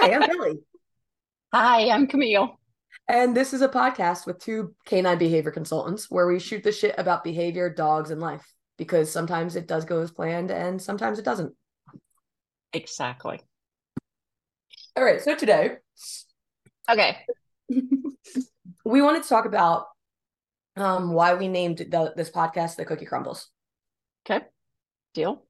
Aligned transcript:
Hi, 0.00 0.14
I'm 0.14 0.26
Billy. 0.26 0.58
Hi, 1.52 1.90
I'm 1.90 2.06
Camille. 2.06 2.58
And 3.06 3.36
this 3.36 3.52
is 3.52 3.60
a 3.60 3.68
podcast 3.68 4.26
with 4.26 4.38
two 4.38 4.74
canine 4.86 5.18
behavior 5.18 5.50
consultants 5.50 6.10
where 6.10 6.26
we 6.26 6.38
shoot 6.38 6.62
the 6.62 6.72
shit 6.72 6.94
about 6.96 7.22
behavior, 7.22 7.68
dogs, 7.68 8.10
and 8.10 8.18
life 8.18 8.50
because 8.78 9.12
sometimes 9.12 9.56
it 9.56 9.68
does 9.68 9.84
go 9.84 10.00
as 10.00 10.10
planned 10.10 10.50
and 10.50 10.80
sometimes 10.80 11.18
it 11.18 11.24
doesn't. 11.26 11.54
Exactly. 12.72 13.40
All 14.96 15.04
right. 15.04 15.20
So 15.20 15.34
today, 15.36 15.76
Okay. 16.88 17.18
we 18.84 19.02
wanted 19.02 19.22
to 19.22 19.28
talk 19.28 19.44
about 19.44 19.88
um, 20.76 21.12
why 21.12 21.34
we 21.34 21.46
named 21.46 21.76
the, 21.76 22.14
this 22.16 22.30
podcast 22.30 22.76
the 22.76 22.86
Cookie 22.86 23.04
Crumbles. 23.04 23.50
Okay. 24.24 24.46
Deal. 25.12 25.44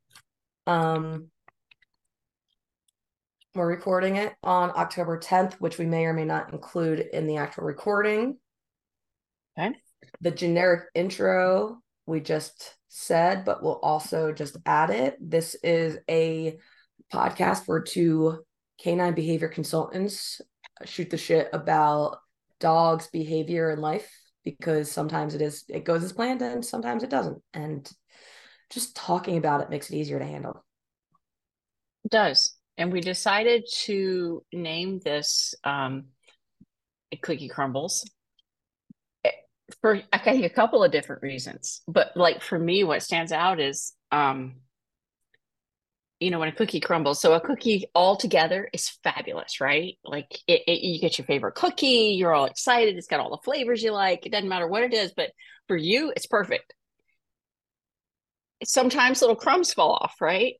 Um, 0.66 1.28
we're 3.54 3.66
recording 3.66 4.16
it 4.16 4.34
on 4.42 4.70
October 4.76 5.18
10th, 5.18 5.54
which 5.54 5.78
we 5.78 5.86
may 5.86 6.04
or 6.04 6.12
may 6.12 6.24
not 6.24 6.52
include 6.52 7.00
in 7.00 7.26
the 7.26 7.38
actual 7.38 7.64
recording. 7.64 8.38
Okay. 9.58 9.74
The 10.20 10.30
generic 10.30 10.84
intro 10.94 11.78
we 12.06 12.20
just 12.20 12.76
said, 12.88 13.44
but 13.44 13.62
we'll 13.62 13.78
also 13.82 14.32
just 14.32 14.56
add 14.66 14.90
it. 14.90 15.16
This 15.20 15.54
is 15.62 15.98
a 16.10 16.58
podcast 17.12 17.66
where 17.66 17.80
two 17.80 18.44
canine 18.82 19.14
behavior 19.14 19.48
consultants 19.48 20.40
shoot 20.84 21.10
the 21.10 21.16
shit 21.16 21.48
about 21.52 22.18
dogs' 22.58 23.08
behavior 23.08 23.70
in 23.70 23.80
life 23.80 24.10
because 24.44 24.90
sometimes 24.90 25.34
it 25.34 25.42
is 25.42 25.64
it 25.68 25.84
goes 25.84 26.02
as 26.02 26.12
planned 26.12 26.42
and 26.42 26.64
sometimes 26.64 27.02
it 27.02 27.10
doesn't. 27.10 27.40
And 27.54 27.90
just 28.70 28.96
talking 28.96 29.36
about 29.36 29.60
it 29.60 29.70
makes 29.70 29.90
it 29.90 29.96
easier 29.96 30.18
to 30.18 30.24
handle. 30.24 30.64
It 32.04 32.10
does. 32.10 32.56
And 32.80 32.90
we 32.90 33.02
decided 33.02 33.66
to 33.82 34.42
name 34.54 35.00
this 35.04 35.54
um, 35.64 36.06
Cookie 37.20 37.48
Crumbles 37.48 38.08
eh, 39.22 39.32
for 39.82 40.00
I 40.10 40.18
think 40.18 40.46
a 40.46 40.48
couple 40.48 40.82
of 40.82 40.90
different 40.90 41.20
reasons. 41.20 41.82
But 41.86 42.16
like 42.16 42.40
for 42.40 42.58
me, 42.58 42.82
what 42.82 43.02
stands 43.02 43.32
out 43.32 43.60
is 43.60 43.92
um, 44.10 44.54
you 46.20 46.30
know, 46.30 46.38
when 46.38 46.48
a 46.48 46.52
cookie 46.52 46.80
crumbles, 46.80 47.20
so 47.20 47.34
a 47.34 47.40
cookie 47.40 47.84
all 47.94 48.16
together 48.16 48.68
is 48.72 48.88
fabulous, 49.02 49.60
right? 49.60 49.98
Like 50.02 50.38
it, 50.46 50.62
it, 50.66 50.80
you 50.80 51.00
get 51.00 51.18
your 51.18 51.26
favorite 51.26 51.56
cookie, 51.56 52.14
you're 52.16 52.34
all 52.34 52.46
excited, 52.46 52.96
it's 52.96 53.06
got 53.06 53.20
all 53.20 53.30
the 53.30 53.42
flavors 53.42 53.82
you 53.82 53.92
like. 53.92 54.24
It 54.24 54.32
doesn't 54.32 54.48
matter 54.48 54.68
what 54.68 54.82
it 54.82 54.94
is, 54.94 55.12
but 55.14 55.30
for 55.68 55.76
you, 55.76 56.12
it's 56.16 56.26
perfect. 56.26 56.74
Sometimes 58.64 59.20
little 59.20 59.36
crumbs 59.36 59.72
fall 59.72 59.92
off, 59.92 60.14
right? 60.20 60.54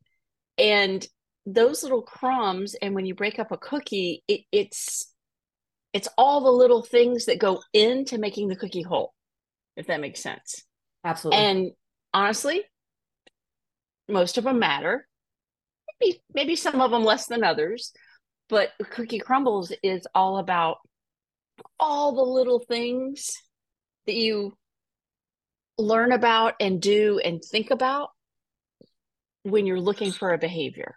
And 0.59 1.07
those 1.47 1.83
little 1.83 2.03
crumbs, 2.03 2.75
and 2.75 2.95
when 2.95 3.07
you 3.07 3.15
break 3.15 3.39
up 3.39 3.51
a 3.51 3.57
cookie, 3.57 4.23
it, 4.29 4.43
it's 4.53 5.13
it's 5.93 6.09
all 6.17 6.43
the 6.43 6.51
little 6.51 6.83
things 6.83 7.27
that 7.27 7.39
go 7.39 7.61
into 7.73 8.19
making 8.19 8.49
the 8.49 8.57
cookie 8.57 8.83
whole, 8.83 9.13
if 9.77 9.89
that 9.89 10.01
makes 10.01 10.23
sense. 10.23 10.63
Absolutely. 11.05 11.43
And 11.43 11.71
honestly, 12.15 12.63
most 14.11 14.39
of 14.39 14.45
them 14.45 14.59
matter 14.59 15.07
maybe 16.01 16.23
maybe 16.35 16.57
some 16.57 16.81
of 16.81 16.91
them 16.91 17.05
less 17.05 17.27
than 17.27 17.45
others 17.45 17.93
but 18.49 18.71
cookie 18.91 19.19
crumbles 19.19 19.73
is 19.83 20.07
all 20.15 20.39
about 20.39 20.79
all 21.79 22.13
the 22.15 22.23
little 22.23 22.59
things 22.59 23.31
that 24.07 24.15
you 24.15 24.57
learn 25.79 26.13
about 26.13 26.55
and 26.61 26.81
do 26.81 27.21
and 27.25 27.43
think 27.43 27.71
about 27.71 28.11
when 29.43 29.67
you're 29.67 29.81
looking 29.81 30.13
for 30.13 30.33
a 30.33 30.39
behavior 30.39 30.97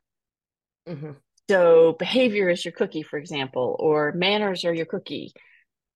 mm-hmm. 0.88 1.12
so 1.50 1.96
behavior 2.00 2.50
is 2.50 2.64
your 2.64 2.72
cookie 2.72 3.04
for 3.04 3.18
example 3.18 3.76
or 3.80 4.12
manners 4.14 4.66
are 4.66 4.74
your 4.74 4.86
cookie 4.86 5.34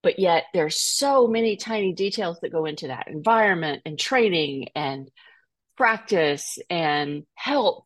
but 0.03 0.19
yet 0.19 0.45
there's 0.53 0.79
so 0.79 1.27
many 1.27 1.57
tiny 1.57 1.93
details 1.93 2.39
that 2.41 2.51
go 2.51 2.65
into 2.65 2.87
that 2.87 3.07
environment 3.07 3.81
and 3.85 3.99
training 3.99 4.67
and 4.75 5.09
practice 5.75 6.57
and 6.69 7.23
health 7.35 7.85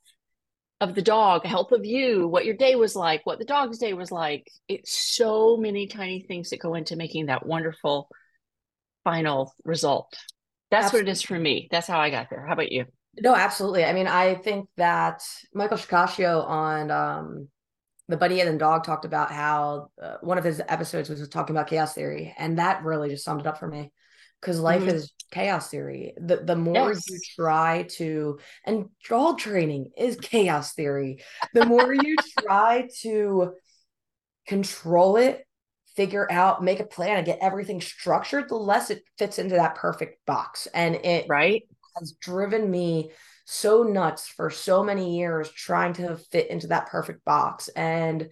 of 0.79 0.95
the 0.95 1.01
dog, 1.01 1.45
health 1.45 1.71
of 1.71 1.85
you, 1.85 2.27
what 2.27 2.43
your 2.43 2.55
day 2.55 2.75
was 2.75 2.95
like, 2.95 3.23
what 3.23 3.37
the 3.37 3.45
dog's 3.45 3.77
day 3.77 3.93
was 3.93 4.11
like. 4.11 4.47
It's 4.67 4.91
so 4.91 5.55
many 5.55 5.85
tiny 5.85 6.21
things 6.21 6.49
that 6.49 6.59
go 6.59 6.73
into 6.73 6.95
making 6.95 7.27
that 7.27 7.45
wonderful 7.45 8.09
final 9.03 9.53
result. 9.63 10.17
That's 10.71 10.85
absolutely. 10.85 11.05
what 11.05 11.09
it 11.09 11.11
is 11.11 11.21
for 11.21 11.37
me. 11.37 11.67
That's 11.69 11.87
how 11.87 11.99
I 11.99 12.09
got 12.09 12.29
there. 12.31 12.45
How 12.45 12.53
about 12.53 12.71
you? 12.71 12.85
No, 13.19 13.35
absolutely. 13.35 13.83
I 13.83 13.93
mean, 13.93 14.07
I 14.07 14.35
think 14.35 14.69
that 14.77 15.21
Michael 15.53 15.77
Shikashio 15.77 16.45
on 16.47 16.91
um, 16.91 17.49
the 18.07 18.17
Buddy 18.17 18.39
and 18.39 18.53
the 18.53 18.57
Dog 18.57 18.83
talked 18.83 19.05
about 19.05 19.31
how 19.31 19.89
uh, 20.01 20.15
one 20.21 20.37
of 20.37 20.43
his 20.43 20.61
episodes 20.67 21.09
was 21.09 21.27
talking 21.27 21.55
about 21.55 21.67
chaos 21.67 21.93
theory, 21.93 22.33
and 22.37 22.57
that 22.57 22.83
really 22.83 23.09
just 23.09 23.25
summed 23.25 23.41
it 23.41 23.47
up 23.47 23.59
for 23.59 23.67
me 23.67 23.91
because 24.39 24.59
life 24.59 24.81
mm-hmm. 24.81 24.95
is 24.95 25.13
chaos 25.31 25.69
theory. 25.69 26.13
The 26.17 26.37
the 26.37 26.55
more 26.55 26.93
yes. 26.93 27.03
you 27.09 27.19
try 27.35 27.85
to 27.97 28.39
and 28.65 28.85
dog 29.09 29.39
training 29.39 29.91
is 29.97 30.15
chaos 30.15 30.73
theory. 30.73 31.21
The 31.53 31.65
more 31.65 31.93
you 31.93 32.15
try 32.39 32.87
to 33.01 33.53
control 34.47 35.17
it, 35.17 35.45
figure 35.97 36.31
out, 36.31 36.63
make 36.63 36.79
a 36.79 36.85
plan, 36.85 37.17
and 37.17 37.25
get 37.25 37.39
everything 37.41 37.81
structured, 37.81 38.47
the 38.47 38.55
less 38.55 38.89
it 38.89 39.03
fits 39.17 39.37
into 39.37 39.55
that 39.55 39.75
perfect 39.75 40.25
box. 40.25 40.67
And 40.73 40.95
it 40.95 41.25
right 41.27 41.63
has 41.97 42.13
driven 42.13 42.69
me 42.69 43.11
so 43.45 43.83
nuts 43.83 44.27
for 44.27 44.49
so 44.49 44.83
many 44.83 45.17
years 45.17 45.51
trying 45.51 45.93
to 45.93 46.15
fit 46.15 46.49
into 46.49 46.67
that 46.67 46.87
perfect 46.87 47.25
box. 47.25 47.67
And 47.69 48.29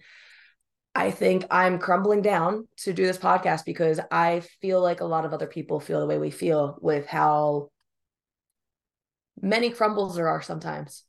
I 0.94 1.10
think 1.10 1.46
I'm 1.50 1.78
crumbling 1.78 2.22
down 2.22 2.66
to 2.78 2.92
do 2.92 3.06
this 3.06 3.18
podcast 3.18 3.64
because 3.64 4.00
I 4.10 4.40
feel 4.60 4.80
like 4.80 5.00
a 5.00 5.06
lot 5.06 5.24
of 5.24 5.32
other 5.32 5.46
people 5.46 5.78
feel 5.78 6.00
the 6.00 6.06
way 6.06 6.18
we 6.18 6.30
feel 6.30 6.78
with 6.80 7.06
how 7.06 7.70
many 9.40 9.70
crumbles 9.70 10.16
there 10.16 10.28
are 10.28 10.42
sometimes 10.42 11.04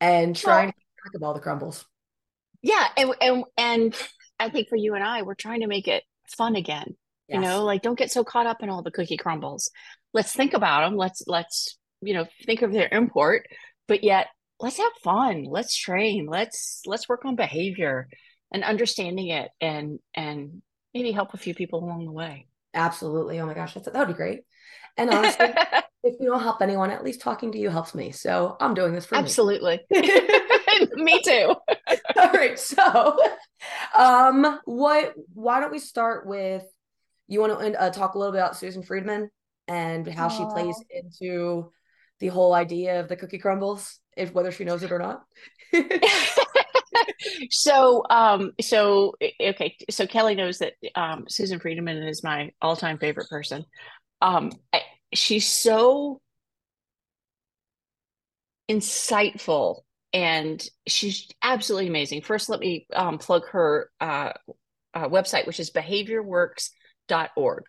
and 0.00 0.36
trying 0.36 0.66
well, 0.66 0.72
to 0.72 1.02
track 1.02 1.14
of 1.14 1.22
all 1.22 1.34
the 1.34 1.40
crumbles. 1.40 1.84
Yeah. 2.60 2.86
And, 2.96 3.14
and, 3.20 3.44
and 3.56 4.08
I 4.38 4.50
think 4.50 4.68
for 4.68 4.76
you 4.76 4.94
and 4.94 5.04
I, 5.04 5.22
we're 5.22 5.34
trying 5.34 5.60
to 5.60 5.66
make 5.66 5.88
it 5.88 6.02
fun 6.36 6.56
again. 6.56 6.96
Yes. 7.28 7.36
You 7.36 7.40
know, 7.40 7.64
like 7.64 7.82
don't 7.82 7.98
get 7.98 8.10
so 8.10 8.24
caught 8.24 8.46
up 8.46 8.62
in 8.62 8.68
all 8.68 8.82
the 8.82 8.90
cookie 8.90 9.16
crumbles. 9.16 9.70
Let's 10.12 10.32
think 10.34 10.54
about 10.54 10.82
them. 10.82 10.96
Let's, 10.96 11.22
let's, 11.26 11.78
you 12.04 12.14
know, 12.14 12.26
think 12.44 12.62
of 12.62 12.72
their 12.72 12.88
import, 12.90 13.46
but 13.88 14.04
yet 14.04 14.28
let's 14.60 14.78
have 14.78 14.92
fun. 15.02 15.44
Let's 15.44 15.76
train. 15.76 16.26
Let's, 16.26 16.82
let's 16.86 17.08
work 17.08 17.24
on 17.24 17.36
behavior 17.36 18.08
and 18.54 18.64
understanding 18.64 19.28
it 19.28 19.50
and 19.60 19.98
and 20.14 20.62
maybe 20.94 21.12
help 21.12 21.34
a 21.34 21.38
few 21.38 21.54
people 21.54 21.84
along 21.84 22.06
the 22.06 22.12
way 22.12 22.46
absolutely 22.72 23.38
oh 23.40 23.46
my 23.46 23.52
gosh 23.52 23.74
that's 23.74 23.86
that 23.86 23.98
would 23.98 24.08
be 24.08 24.14
great 24.14 24.40
and 24.96 25.10
honestly 25.10 25.48
if 26.04 26.14
you 26.20 26.26
don't 26.26 26.42
help 26.42 26.62
anyone 26.62 26.90
at 26.90 27.04
least 27.04 27.20
talking 27.20 27.52
to 27.52 27.58
you 27.58 27.68
helps 27.68 27.94
me 27.94 28.12
so 28.12 28.56
i'm 28.60 28.72
doing 28.72 28.92
this 28.92 29.04
for 29.04 29.16
absolutely 29.16 29.80
me, 29.90 30.10
me 30.94 31.20
too 31.22 31.54
all 32.16 32.30
right 32.32 32.58
so 32.58 33.16
um 33.98 34.60
what 34.64 35.12
why 35.34 35.60
don't 35.60 35.72
we 35.72 35.78
start 35.78 36.26
with 36.26 36.64
you 37.26 37.40
want 37.40 37.58
to 37.58 37.80
uh, 37.80 37.90
talk 37.90 38.14
a 38.14 38.18
little 38.18 38.32
bit 38.32 38.38
about 38.38 38.56
susan 38.56 38.82
friedman 38.82 39.28
and 39.66 40.06
how 40.06 40.28
Aww. 40.28 40.36
she 40.36 40.44
plays 40.44 40.76
into 40.90 41.72
the 42.20 42.28
whole 42.28 42.54
idea 42.54 43.00
of 43.00 43.08
the 43.08 43.16
cookie 43.16 43.38
crumbles 43.38 43.98
if 44.16 44.32
whether 44.32 44.52
she 44.52 44.64
knows 44.64 44.82
it 44.82 44.92
or 44.92 44.98
not. 44.98 45.24
So 47.50 48.04
um 48.08 48.52
so 48.60 49.14
okay 49.40 49.76
so 49.90 50.06
kelly 50.06 50.34
knows 50.34 50.58
that 50.58 50.74
um 50.94 51.24
susan 51.28 51.58
friedman 51.58 52.02
is 52.04 52.22
my 52.22 52.50
all-time 52.62 52.98
favorite 52.98 53.28
person. 53.28 53.64
Um 54.22 54.52
I, 54.72 54.82
she's 55.12 55.46
so 55.48 56.20
insightful 58.70 59.80
and 60.12 60.64
she's 60.86 61.28
absolutely 61.42 61.88
amazing. 61.88 62.22
First 62.22 62.48
let 62.48 62.60
me 62.60 62.86
um, 62.94 63.18
plug 63.18 63.46
her 63.48 63.90
uh, 64.00 64.32
uh, 64.94 65.08
website 65.08 65.46
which 65.46 65.60
is 65.60 65.70
behaviorworks.org 65.70 67.64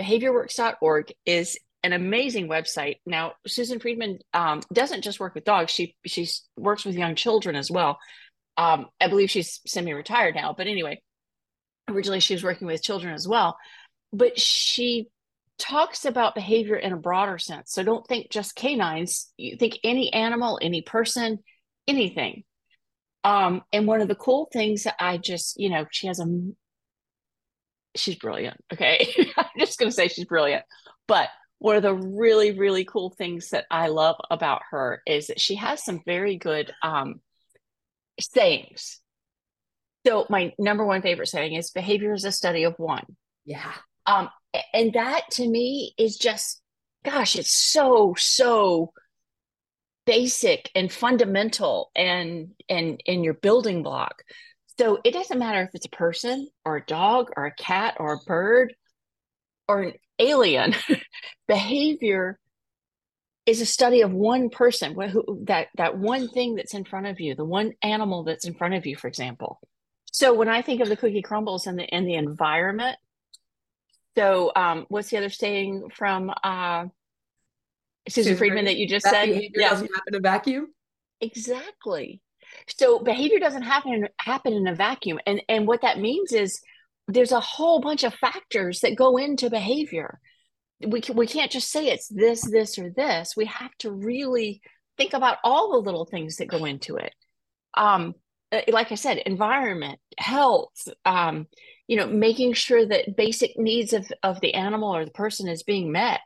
behaviorworks.org 0.00 1.12
is 1.26 1.58
an 1.82 1.92
amazing 1.92 2.48
website. 2.48 2.96
Now, 3.06 3.32
Susan 3.46 3.80
Friedman 3.80 4.18
um, 4.34 4.62
doesn't 4.72 5.02
just 5.02 5.20
work 5.20 5.34
with 5.34 5.44
dogs; 5.44 5.72
she 5.72 5.96
she 6.06 6.28
works 6.56 6.84
with 6.84 6.96
young 6.96 7.14
children 7.14 7.56
as 7.56 7.70
well. 7.70 7.98
Um, 8.56 8.86
I 9.00 9.08
believe 9.08 9.30
she's 9.30 9.60
semi-retired 9.66 10.34
now, 10.34 10.54
but 10.56 10.66
anyway, 10.66 11.00
originally 11.88 12.20
she 12.20 12.34
was 12.34 12.44
working 12.44 12.66
with 12.66 12.82
children 12.82 13.14
as 13.14 13.26
well. 13.26 13.56
But 14.12 14.38
she 14.38 15.08
talks 15.58 16.04
about 16.04 16.34
behavior 16.34 16.76
in 16.76 16.92
a 16.92 16.96
broader 16.96 17.38
sense. 17.38 17.72
So 17.72 17.82
don't 17.82 18.06
think 18.06 18.30
just 18.30 18.56
canines. 18.56 19.32
You 19.36 19.56
think 19.56 19.78
any 19.84 20.12
animal, 20.12 20.58
any 20.60 20.82
person, 20.82 21.38
anything. 21.86 22.44
Um, 23.22 23.62
and 23.72 23.86
one 23.86 24.00
of 24.00 24.08
the 24.08 24.14
cool 24.14 24.48
things 24.52 24.84
that 24.84 24.96
I 24.98 25.18
just, 25.18 25.60
you 25.60 25.68
know, 25.68 25.86
she 25.90 26.06
has 26.06 26.20
a 26.20 26.26
she's 27.94 28.16
brilliant. 28.16 28.56
Okay. 28.72 29.12
I'm 29.36 29.46
just 29.58 29.78
gonna 29.78 29.92
say 29.92 30.08
she's 30.08 30.24
brilliant. 30.24 30.64
But 31.06 31.28
one 31.60 31.76
of 31.76 31.82
the 31.84 31.94
really 31.94 32.58
really 32.58 32.84
cool 32.84 33.10
things 33.10 33.50
that 33.50 33.66
i 33.70 33.88
love 33.88 34.16
about 34.30 34.62
her 34.70 35.02
is 35.06 35.28
that 35.28 35.40
she 35.40 35.56
has 35.56 35.84
some 35.84 36.02
very 36.04 36.36
good 36.36 36.72
um, 36.82 37.20
sayings 38.20 39.00
So 40.06 40.26
my 40.30 40.52
number 40.58 40.84
one 40.86 41.02
favorite 41.02 41.28
saying 41.28 41.54
is 41.54 41.70
behavior 41.70 42.14
is 42.14 42.24
a 42.24 42.32
study 42.32 42.64
of 42.64 42.74
one. 42.78 43.04
Yeah. 43.44 43.72
Um, 44.06 44.30
and 44.74 44.92
that 44.94 45.22
to 45.32 45.48
me 45.48 45.94
is 45.98 46.16
just, 46.16 46.60
gosh, 47.04 47.36
it's 47.36 47.52
so, 47.52 48.14
so 48.18 48.92
basic 50.06 50.70
and 50.74 50.92
fundamental 50.92 51.90
and 51.94 52.52
and 52.68 53.00
in 53.06 53.22
your 53.24 53.34
building 53.34 53.82
block. 53.82 54.22
So 54.78 54.98
it 55.04 55.12
doesn't 55.12 55.38
matter 55.38 55.62
if 55.62 55.70
it's 55.74 55.86
a 55.86 55.90
person 55.90 56.48
or 56.64 56.76
a 56.76 56.86
dog 56.86 57.30
or 57.36 57.46
a 57.46 57.54
cat 57.54 57.96
or 58.00 58.14
a 58.14 58.24
bird 58.26 58.74
or 59.68 59.82
an 59.82 59.92
alien. 60.20 60.74
behavior 61.48 62.38
is 63.46 63.60
a 63.60 63.66
study 63.66 64.02
of 64.02 64.12
one 64.12 64.50
person 64.50 64.94
who, 65.10 65.40
that 65.46 65.66
that 65.76 65.98
one 65.98 66.28
thing 66.28 66.54
that's 66.54 66.74
in 66.74 66.84
front 66.84 67.06
of 67.06 67.18
you 67.18 67.34
the 67.34 67.44
one 67.44 67.72
animal 67.82 68.22
that's 68.22 68.46
in 68.46 68.54
front 68.54 68.74
of 68.74 68.86
you 68.86 68.94
for 68.94 69.08
example 69.08 69.58
so 70.12 70.32
when 70.32 70.48
i 70.48 70.62
think 70.62 70.80
of 70.80 70.88
the 70.88 70.96
cookie 70.96 71.22
crumbles 71.22 71.66
and 71.66 71.76
the 71.76 71.92
and 71.92 72.06
the 72.06 72.14
environment 72.14 72.96
so 74.16 74.52
um 74.54 74.86
what's 74.88 75.10
the 75.10 75.16
other 75.16 75.28
saying 75.28 75.88
from 75.92 76.30
uh 76.44 76.84
susan, 78.08 78.32
susan 78.32 78.36
friedman 78.36 78.66
that 78.66 78.76
you 78.76 78.86
just 78.86 79.04
that 79.04 79.12
said 79.12 79.26
behavior 79.26 79.60
yeah. 79.60 79.70
doesn't 79.70 79.90
happen 79.94 80.14
in 80.14 80.14
a 80.14 80.20
vacuum 80.20 80.68
exactly 81.20 82.20
so 82.68 83.00
behavior 83.00 83.40
doesn't 83.40 83.62
happen 83.62 84.08
happen 84.18 84.52
in 84.52 84.68
a 84.68 84.74
vacuum 84.74 85.18
and 85.26 85.42
and 85.48 85.66
what 85.66 85.82
that 85.82 85.98
means 85.98 86.32
is 86.32 86.60
there's 87.12 87.32
a 87.32 87.40
whole 87.40 87.80
bunch 87.80 88.04
of 88.04 88.14
factors 88.14 88.80
that 88.80 88.96
go 88.96 89.16
into 89.16 89.50
behavior. 89.50 90.20
We 90.86 91.00
can, 91.00 91.16
we 91.16 91.26
can't 91.26 91.50
just 91.50 91.70
say 91.70 91.88
it's 91.88 92.08
this 92.08 92.48
this 92.50 92.78
or 92.78 92.90
this. 92.90 93.34
We 93.36 93.46
have 93.46 93.74
to 93.80 93.90
really 93.90 94.62
think 94.96 95.12
about 95.12 95.38
all 95.44 95.72
the 95.72 95.78
little 95.78 96.06
things 96.06 96.36
that 96.36 96.48
go 96.48 96.64
into 96.64 96.96
it. 96.96 97.14
Um 97.76 98.14
uh, 98.52 98.62
like 98.68 98.90
i 98.90 98.96
said 98.96 99.18
environment 99.18 100.00
health 100.18 100.88
um 101.04 101.46
you 101.86 101.96
know 101.96 102.08
making 102.08 102.52
sure 102.52 102.84
that 102.84 103.16
basic 103.16 103.52
needs 103.56 103.92
of 103.92 104.10
of 104.24 104.40
the 104.40 104.54
animal 104.54 104.94
or 104.94 105.04
the 105.04 105.10
person 105.12 105.48
is 105.48 105.62
being 105.62 105.92
met. 105.92 106.20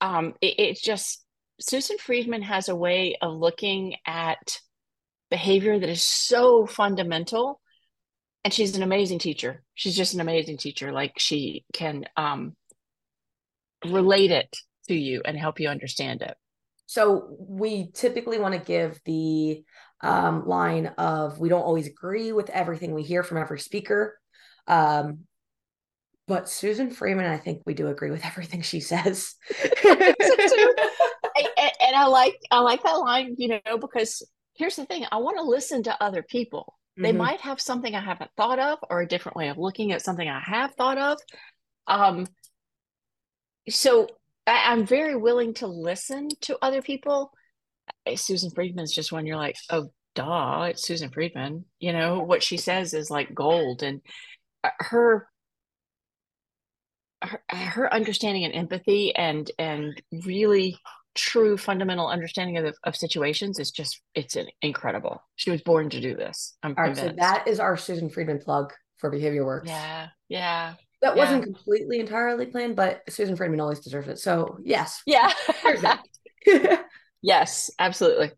Um 0.00 0.34
it, 0.40 0.54
it's 0.58 0.80
just 0.80 1.24
susan 1.60 1.98
friedman 1.98 2.42
has 2.42 2.68
a 2.68 2.76
way 2.76 3.16
of 3.20 3.34
looking 3.34 3.96
at 4.06 4.60
behavior 5.30 5.78
that 5.78 5.88
is 5.88 6.02
so 6.02 6.66
fundamental 6.66 7.60
and 8.44 8.52
she's 8.52 8.76
an 8.76 8.82
amazing 8.82 9.18
teacher 9.18 9.62
she's 9.74 9.96
just 9.96 10.14
an 10.14 10.20
amazing 10.20 10.56
teacher 10.56 10.92
like 10.92 11.18
she 11.18 11.64
can 11.72 12.04
um 12.16 12.54
relate 13.84 14.30
it 14.30 14.56
to 14.88 14.94
you 14.94 15.22
and 15.24 15.38
help 15.38 15.60
you 15.60 15.68
understand 15.68 16.22
it. 16.22 16.36
So 16.86 17.36
we 17.38 17.90
typically 17.92 18.38
want 18.38 18.54
to 18.54 18.60
give 18.60 19.00
the 19.04 19.62
um, 20.02 20.46
line 20.46 20.86
of 20.98 21.38
we 21.38 21.48
don't 21.48 21.62
always 21.62 21.86
agree 21.86 22.32
with 22.32 22.50
everything 22.50 22.94
we 22.94 23.02
hear 23.02 23.22
from 23.22 23.38
every 23.38 23.60
speaker. 23.60 24.18
Um, 24.66 25.20
but 26.26 26.48
Susan 26.48 26.90
Friedman 26.90 27.26
I 27.26 27.38
think 27.38 27.62
we 27.66 27.74
do 27.74 27.88
agree 27.88 28.10
with 28.10 28.24
everything 28.24 28.62
she 28.62 28.80
says. 28.80 29.34
and, 29.84 30.00
and 30.00 31.96
I 31.96 32.06
like 32.06 32.36
I 32.50 32.60
like 32.60 32.82
that 32.82 32.92
line, 32.92 33.34
you 33.38 33.48
know, 33.48 33.78
because 33.80 34.22
here's 34.54 34.76
the 34.76 34.84
thing: 34.84 35.06
I 35.10 35.18
want 35.18 35.38
to 35.38 35.42
listen 35.42 35.84
to 35.84 36.02
other 36.02 36.22
people. 36.22 36.76
They 36.96 37.10
mm-hmm. 37.10 37.18
might 37.18 37.40
have 37.40 37.60
something 37.60 37.94
I 37.94 38.00
haven't 38.00 38.30
thought 38.36 38.58
of, 38.58 38.78
or 38.90 39.00
a 39.00 39.08
different 39.08 39.36
way 39.36 39.48
of 39.48 39.58
looking 39.58 39.92
at 39.92 40.02
something 40.02 40.28
I 40.28 40.40
have 40.40 40.74
thought 40.74 40.98
of. 40.98 41.18
Um, 41.86 42.26
so 43.68 44.08
I, 44.46 44.72
am 44.72 44.86
very 44.86 45.16
willing 45.16 45.54
to 45.54 45.66
listen 45.66 46.28
to 46.42 46.58
other 46.62 46.82
people. 46.82 47.32
Susan 48.16 48.50
Friedman's 48.50 48.94
just 48.94 49.12
when 49.12 49.26
you're 49.26 49.36
like, 49.36 49.56
oh, 49.70 49.90
duh, 50.14 50.68
it's 50.70 50.84
Susan 50.84 51.10
Friedman. 51.10 51.64
You 51.78 51.92
know, 51.92 52.20
what 52.20 52.42
she 52.42 52.56
says 52.56 52.94
is 52.94 53.10
like 53.10 53.34
gold. 53.34 53.82
And 53.82 54.00
uh, 54.64 54.70
her, 54.78 55.28
her, 57.22 57.42
her 57.50 57.92
understanding 57.92 58.44
and 58.44 58.54
empathy 58.54 59.14
and, 59.14 59.50
and 59.58 60.00
really 60.24 60.78
true 61.14 61.56
fundamental 61.56 62.08
understanding 62.08 62.56
of, 62.58 62.74
of 62.84 62.96
situations 62.96 63.58
is 63.58 63.70
just, 63.70 64.00
it's 64.14 64.36
an 64.36 64.46
incredible. 64.62 65.22
She 65.36 65.50
was 65.50 65.62
born 65.62 65.90
to 65.90 66.00
do 66.00 66.14
this. 66.14 66.56
I'm 66.62 66.74
All 66.76 66.84
right, 66.84 66.96
so 66.96 67.12
that 67.16 67.48
is 67.48 67.60
our 67.60 67.76
Susan 67.76 68.10
Friedman 68.10 68.38
plug 68.38 68.72
for 68.98 69.10
Behavior 69.10 69.44
Works. 69.44 69.68
Yeah. 69.68 70.08
Yeah. 70.28 70.74
That 71.02 71.16
yeah. 71.16 71.22
wasn't 71.22 71.44
completely 71.44 72.00
entirely 72.00 72.46
planned, 72.46 72.76
but 72.76 73.02
Susan 73.08 73.36
Friedman 73.36 73.60
always 73.60 73.80
deserves 73.80 74.08
it. 74.08 74.18
So 74.18 74.58
yes. 74.62 75.02
Yeah. 75.06 75.32
yes, 77.22 77.70
absolutely. 77.78 78.32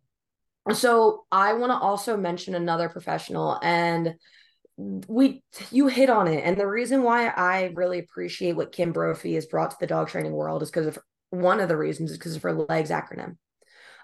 So 0.72 1.24
I 1.32 1.54
want 1.54 1.72
to 1.72 1.76
also 1.76 2.16
mention 2.16 2.54
another 2.54 2.88
professional 2.88 3.58
and 3.62 4.14
we 4.76 5.42
you 5.70 5.88
hit 5.88 6.08
on 6.08 6.28
it. 6.28 6.42
And 6.44 6.56
the 6.56 6.66
reason 6.66 7.02
why 7.02 7.28
I 7.28 7.72
really 7.74 7.98
appreciate 7.98 8.56
what 8.56 8.72
Kim 8.72 8.92
Brophy 8.92 9.34
has 9.34 9.46
brought 9.46 9.72
to 9.72 9.76
the 9.80 9.86
dog 9.86 10.08
training 10.08 10.32
world 10.32 10.62
is 10.62 10.70
because 10.70 10.86
of 10.86 10.98
one 11.32 11.60
of 11.60 11.68
the 11.68 11.76
reasons 11.76 12.10
is 12.10 12.18
because 12.18 12.36
of 12.36 12.42
her 12.42 12.52
legs 12.52 12.90
acronym. 12.90 13.36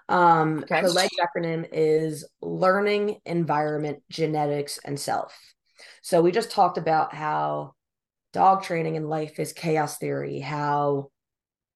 Um 0.09 0.59
okay. 0.63 0.81
her 0.81 0.89
legs 0.89 1.13
acronym 1.21 1.67
is 1.71 2.27
learning, 2.41 3.19
environment, 3.25 4.01
genetics, 4.09 4.79
and 4.83 4.99
self. 4.99 5.37
So 6.01 6.21
we 6.21 6.31
just 6.31 6.49
talked 6.49 6.79
about 6.79 7.13
how 7.13 7.73
dog 8.33 8.63
training 8.63 8.95
in 8.95 9.07
life 9.07 9.39
is 9.39 9.53
chaos 9.53 9.97
theory, 9.97 10.39
how 10.39 11.11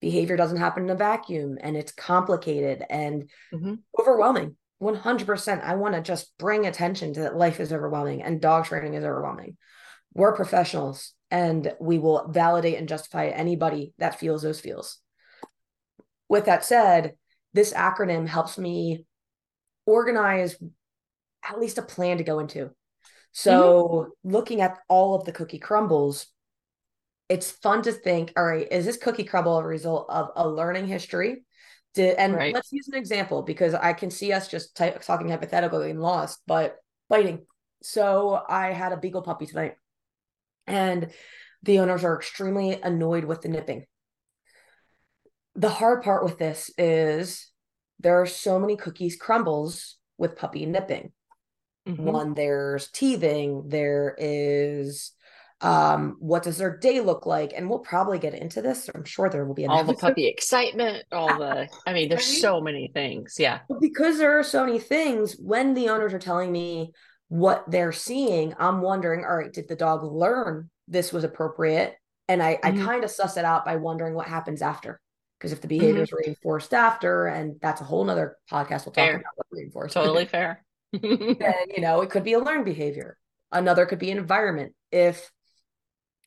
behavior 0.01 0.35
doesn't 0.35 0.57
happen 0.57 0.83
in 0.83 0.89
a 0.89 0.95
vacuum 0.95 1.57
and 1.61 1.77
it's 1.77 1.91
complicated 1.91 2.83
and 2.89 3.29
mm-hmm. 3.53 3.75
overwhelming. 3.99 4.55
100%. 4.81 5.63
I 5.63 5.75
want 5.75 5.95
to 5.95 6.01
just 6.01 6.37
bring 6.37 6.65
attention 6.65 7.13
to 7.13 7.21
that 7.21 7.37
life 7.37 7.59
is 7.59 7.71
overwhelming 7.71 8.21
and 8.21 8.41
dog 8.41 8.65
training 8.65 8.95
is 8.95 9.05
overwhelming. 9.05 9.55
We're 10.13 10.35
professionals 10.35 11.13
and 11.31 11.73
we 11.79 11.99
will 11.99 12.27
validate 12.29 12.77
and 12.77 12.89
justify 12.89 13.27
anybody 13.27 13.93
that 13.97 14.19
feels 14.19 14.41
those 14.41 14.59
feels. 14.59 14.99
With 16.33 16.45
that 16.45 16.65
said, 16.65 17.13
this 17.53 17.73
acronym 17.73 18.27
helps 18.27 18.57
me 18.57 19.05
organize 19.85 20.55
at 21.47 21.59
least 21.59 21.77
a 21.77 21.83
plan 21.83 22.17
to 22.17 22.23
go 22.23 22.39
into. 22.39 22.71
So, 23.33 24.07
mm-hmm. 24.23 24.31
looking 24.31 24.61
at 24.61 24.79
all 24.89 25.13
of 25.13 25.25
the 25.25 25.31
cookie 25.31 25.59
crumbles, 25.59 26.25
it's 27.29 27.51
fun 27.51 27.83
to 27.83 27.91
think, 27.91 28.33
all 28.35 28.43
right, 28.43 28.67
is 28.71 28.83
this 28.83 28.97
cookie 28.97 29.25
crumble 29.25 29.59
a 29.59 29.63
result 29.63 30.07
of 30.09 30.31
a 30.35 30.49
learning 30.49 30.87
history? 30.87 31.43
Did, 31.93 32.17
and 32.17 32.33
right. 32.33 32.51
let's 32.51 32.71
use 32.71 32.87
an 32.87 32.95
example 32.95 33.43
because 33.43 33.75
I 33.75 33.93
can 33.93 34.09
see 34.09 34.33
us 34.33 34.47
just 34.47 34.75
t- 34.75 34.89
talking 35.01 35.29
hypothetically 35.29 35.91
and 35.91 36.01
lost, 36.01 36.41
but 36.47 36.77
biting. 37.09 37.45
So 37.83 38.41
I 38.49 38.71
had 38.71 38.91
a 38.91 38.97
beagle 38.97 39.21
puppy 39.21 39.45
tonight, 39.45 39.75
and 40.65 41.11
the 41.61 41.77
owners 41.77 42.03
are 42.03 42.17
extremely 42.17 42.81
annoyed 42.81 43.23
with 43.23 43.41
the 43.41 43.49
nipping. 43.49 43.85
The 45.55 45.69
hard 45.69 46.03
part 46.03 46.23
with 46.23 46.37
this 46.37 46.71
is 46.77 47.51
there 47.99 48.21
are 48.21 48.25
so 48.25 48.59
many 48.59 48.75
cookies 48.75 49.15
crumbles 49.15 49.97
with 50.17 50.35
puppy 50.35 50.65
nipping. 50.65 51.11
Mm-hmm. 51.87 52.03
One, 52.03 52.33
there's 52.33 52.89
teething, 52.89 53.63
there 53.67 54.15
is 54.17 55.11
um 55.61 56.17
what 56.19 56.43
does 56.43 56.57
their 56.57 56.77
day 56.77 56.99
look 56.99 57.25
like? 57.25 57.53
And 57.55 57.69
we'll 57.69 57.79
probably 57.79 58.19
get 58.19 58.33
into 58.33 58.61
this. 58.61 58.89
I'm 58.93 59.05
sure 59.05 59.29
there 59.29 59.45
will 59.45 59.53
be 59.53 59.65
all 59.65 59.83
the 59.83 59.93
puppy 59.93 60.27
excitement 60.27 61.05
all 61.11 61.37
the 61.37 61.69
i 61.87 61.93
mean 61.93 62.09
there's 62.09 62.41
so 62.41 62.59
many 62.59 62.91
things 62.93 63.35
yeah. 63.39 63.59
But 63.69 63.79
because 63.79 64.17
there 64.17 64.37
are 64.37 64.43
so 64.43 64.65
many 64.65 64.79
things 64.79 65.37
when 65.39 65.73
the 65.73 65.89
owners 65.89 66.13
are 66.13 66.19
telling 66.19 66.51
me 66.51 66.91
what 67.29 67.63
they're 67.69 67.93
seeing 67.93 68.53
i'm 68.59 68.81
wondering 68.81 69.23
all 69.23 69.37
right 69.37 69.53
did 69.53 69.69
the 69.69 69.75
dog 69.75 70.03
learn 70.03 70.69
this 70.87 71.13
was 71.13 71.23
appropriate? 71.23 71.95
And 72.27 72.43
i 72.43 72.55
mm-hmm. 72.55 72.81
i 72.81 72.85
kind 72.85 73.03
of 73.05 73.11
suss 73.11 73.37
it 73.37 73.45
out 73.45 73.63
by 73.63 73.77
wondering 73.77 74.15
what 74.15 74.27
happens 74.27 74.61
after 74.61 74.99
because 75.43 75.51
if 75.51 75.59
the 75.59 75.67
behavior 75.67 76.03
is 76.03 76.09
mm-hmm. 76.09 76.25
reinforced 76.25 76.73
after 76.73 77.27
and 77.27 77.59
that's 77.61 77.81
a 77.81 77.83
whole 77.83 78.05
nother 78.05 78.37
podcast 78.49 78.85
we'll 78.85 78.93
talk 78.93 78.95
fair. 78.95 79.15
about 79.15 79.33
what 79.35 79.47
reinforced 79.51 79.93
totally 79.93 80.25
fair 80.25 80.63
then 80.93 81.53
you 81.75 81.81
know 81.81 81.99
it 82.01 82.09
could 82.09 82.23
be 82.23 82.33
a 82.33 82.39
learned 82.39 82.63
behavior 82.63 83.17
another 83.51 83.85
could 83.85 83.99
be 83.99 84.09
an 84.09 84.17
environment 84.17 84.73
if 84.91 85.29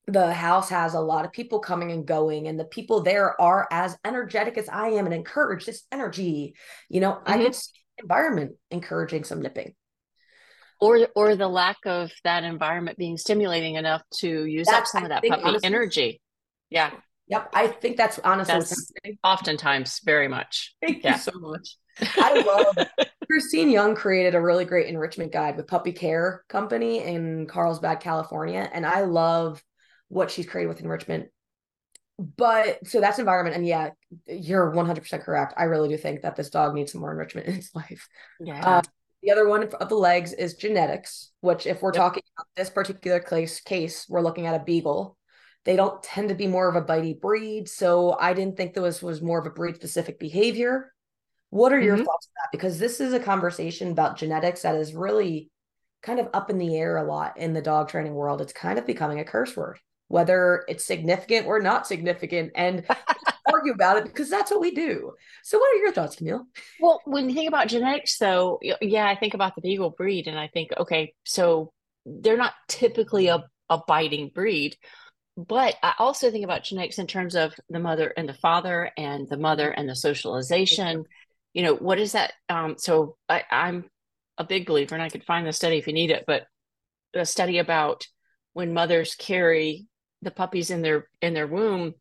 the 0.06 0.32
house 0.32 0.68
has 0.68 0.92
a 0.92 1.00
lot 1.00 1.24
of 1.24 1.32
people 1.32 1.58
coming 1.58 1.90
and 1.90 2.06
going 2.06 2.46
and 2.46 2.60
the 2.60 2.64
people 2.64 3.00
there 3.00 3.40
are 3.40 3.66
as 3.70 3.96
energetic 4.04 4.58
as 4.58 4.68
i 4.68 4.88
am 4.88 5.06
and 5.06 5.14
encourage 5.14 5.64
this 5.64 5.84
energy 5.90 6.54
you 6.90 7.00
know 7.00 7.12
mm-hmm. 7.12 7.32
i 7.32 7.38
could 7.38 7.54
see 7.54 7.72
environment 7.98 8.52
encouraging 8.70 9.24
some 9.24 9.40
nipping 9.40 9.74
or 10.78 11.08
or 11.16 11.36
the 11.36 11.48
lack 11.48 11.78
of 11.86 12.12
that 12.22 12.44
environment 12.44 12.98
being 12.98 13.16
stimulating 13.16 13.76
enough 13.76 14.02
to 14.12 14.44
use 14.44 14.66
that's, 14.66 14.80
up 14.80 14.86
some 14.86 15.02
I 15.04 15.06
of 15.06 15.08
that 15.08 15.24
puppy 15.26 15.42
honestly, 15.42 15.66
energy 15.66 16.20
yeah 16.68 16.90
yep 17.28 17.48
i 17.52 17.66
think 17.66 17.96
that's 17.96 18.18
honestly 18.20 18.54
that's 18.54 18.92
oftentimes 19.24 20.00
very 20.04 20.28
much. 20.28 20.74
Thank 20.80 21.04
yeah. 21.04 21.14
you 21.14 21.18
so 21.20 21.32
much. 21.38 21.76
I 22.16 22.40
love 22.40 22.86
christine 23.30 23.70
young 23.70 23.94
created 23.94 24.34
a 24.34 24.40
really 24.40 24.64
great 24.64 24.86
enrichment 24.86 25.32
guide 25.32 25.56
with 25.56 25.66
puppy 25.66 25.92
care 25.92 26.44
company 26.48 27.02
in 27.02 27.46
carlsbad 27.46 27.98
california 28.00 28.70
and 28.72 28.86
i 28.86 29.00
love 29.00 29.62
what 30.08 30.30
she's 30.30 30.46
created 30.46 30.68
with 30.68 30.80
enrichment. 30.80 31.28
But 32.18 32.86
so 32.86 33.00
that's 33.00 33.18
environment 33.18 33.56
and 33.56 33.66
yeah 33.66 33.90
you're 34.26 34.72
100% 34.72 35.20
correct. 35.22 35.54
I 35.56 35.64
really 35.64 35.88
do 35.88 35.96
think 35.96 36.22
that 36.22 36.36
this 36.36 36.50
dog 36.50 36.74
needs 36.74 36.92
some 36.92 37.00
more 37.00 37.12
enrichment 37.12 37.46
in 37.48 37.54
its 37.54 37.74
life. 37.74 38.08
Yeah. 38.40 38.64
Uh, 38.64 38.82
The 39.22 39.32
other 39.32 39.48
one 39.48 39.64
of 39.64 39.88
the 39.88 39.96
legs 39.96 40.32
is 40.32 40.54
genetics, 40.54 41.32
which 41.40 41.66
if 41.66 41.82
we're 41.82 41.90
yep. 41.90 42.00
talking 42.00 42.22
about 42.36 42.46
this 42.56 42.70
particular 42.70 43.20
case, 43.20 43.60
case, 43.60 44.06
we're 44.08 44.22
looking 44.22 44.46
at 44.46 44.54
a 44.54 44.64
beagle. 44.64 45.16
They 45.66 45.76
don't 45.76 46.02
tend 46.02 46.30
to 46.30 46.34
be 46.34 46.46
more 46.46 46.68
of 46.68 46.76
a 46.76 46.86
bitey 46.86 47.20
breed. 47.20 47.68
So 47.68 48.16
I 48.18 48.32
didn't 48.32 48.56
think 48.56 48.72
this 48.72 49.02
was 49.02 49.20
more 49.20 49.40
of 49.40 49.46
a 49.46 49.50
breed 49.50 49.76
specific 49.76 50.18
behavior. 50.18 50.92
What 51.50 51.72
are 51.72 51.80
your 51.80 51.96
mm-hmm. 51.96 52.04
thoughts 52.04 52.28
on 52.28 52.32
that? 52.42 52.52
Because 52.52 52.78
this 52.78 53.00
is 53.00 53.12
a 53.12 53.20
conversation 53.20 53.90
about 53.90 54.16
genetics 54.16 54.62
that 54.62 54.76
is 54.76 54.94
really 54.94 55.50
kind 56.02 56.20
of 56.20 56.28
up 56.32 56.50
in 56.50 56.58
the 56.58 56.76
air 56.76 56.96
a 56.96 57.04
lot 57.04 57.36
in 57.36 57.52
the 57.52 57.60
dog 57.60 57.88
training 57.88 58.14
world. 58.14 58.40
It's 58.40 58.52
kind 58.52 58.78
of 58.78 58.86
becoming 58.86 59.20
a 59.20 59.24
curse 59.24 59.56
word, 59.56 59.78
whether 60.08 60.64
it's 60.68 60.84
significant 60.84 61.46
or 61.46 61.60
not 61.60 61.86
significant. 61.86 62.52
And 62.54 62.86
argue 63.52 63.72
about 63.72 63.98
it 63.98 64.04
because 64.04 64.30
that's 64.30 64.50
what 64.50 64.60
we 64.60 64.70
do. 64.72 65.12
So, 65.42 65.58
what 65.58 65.74
are 65.74 65.80
your 65.80 65.92
thoughts, 65.92 66.16
Camille? 66.16 66.46
Well, 66.80 67.00
when 67.04 67.28
you 67.28 67.34
think 67.34 67.48
about 67.48 67.68
genetics, 67.68 68.18
though, 68.18 68.60
yeah, 68.80 69.08
I 69.08 69.16
think 69.16 69.34
about 69.34 69.54
the 69.54 69.62
Beagle 69.62 69.90
breed 69.90 70.26
and 70.26 70.38
I 70.38 70.48
think, 70.48 70.70
okay, 70.78 71.14
so 71.24 71.72
they're 72.04 72.36
not 72.36 72.54
typically 72.68 73.28
a, 73.28 73.44
a 73.68 73.78
biting 73.86 74.30
breed. 74.34 74.76
But 75.36 75.76
I 75.82 75.94
also 75.98 76.30
think 76.30 76.44
about 76.44 76.64
genetics 76.64 76.98
in 76.98 77.06
terms 77.06 77.36
of 77.36 77.54
the 77.68 77.78
mother 77.78 78.12
and 78.16 78.28
the 78.28 78.34
father 78.34 78.90
and 78.96 79.28
the 79.28 79.36
mother 79.36 79.70
and 79.70 79.88
the 79.88 79.96
socialization. 79.96 81.04
You 81.52 81.62
know, 81.62 81.74
what 81.74 81.98
is 81.98 82.12
that? 82.12 82.32
Um, 82.48 82.76
so 82.78 83.16
I, 83.28 83.42
I'm 83.50 83.90
a 84.38 84.44
big 84.44 84.66
believer, 84.66 84.94
and 84.94 85.02
I 85.02 85.08
could 85.08 85.24
find 85.24 85.46
the 85.46 85.52
study 85.52 85.78
if 85.78 85.86
you 85.86 85.92
need 85.92 86.10
it, 86.10 86.24
but 86.26 86.46
a 87.14 87.26
study 87.26 87.58
about 87.58 88.06
when 88.52 88.72
mothers 88.72 89.14
carry 89.14 89.86
the 90.22 90.30
puppies 90.30 90.70
in 90.70 90.82
their 90.82 91.08
in 91.20 91.34
their 91.34 91.46
womb 91.46 91.94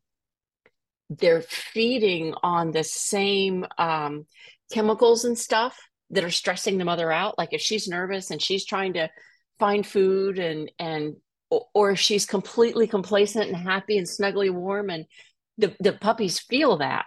they're 1.10 1.42
feeding 1.42 2.34
on 2.42 2.72
the 2.72 2.82
same 2.82 3.64
um, 3.78 4.26
chemicals 4.72 5.24
and 5.24 5.38
stuff 5.38 5.78
that 6.10 6.24
are 6.24 6.30
stressing 6.30 6.78
the 6.78 6.84
mother 6.84 7.12
out 7.12 7.38
like 7.38 7.52
if 7.52 7.60
she's 7.60 7.88
nervous 7.88 8.30
and 8.30 8.42
she's 8.42 8.64
trying 8.64 8.94
to 8.94 9.08
find 9.58 9.86
food 9.86 10.38
and 10.38 10.70
and 10.78 11.16
or 11.50 11.90
if 11.92 12.00
she's 12.00 12.26
completely 12.26 12.86
complacent 12.86 13.48
and 13.48 13.56
happy 13.56 13.98
and 13.98 14.06
snuggly 14.06 14.50
warm 14.50 14.90
and 14.90 15.06
the, 15.58 15.74
the 15.80 15.92
puppies 15.92 16.38
feel 16.38 16.78
that 16.78 17.06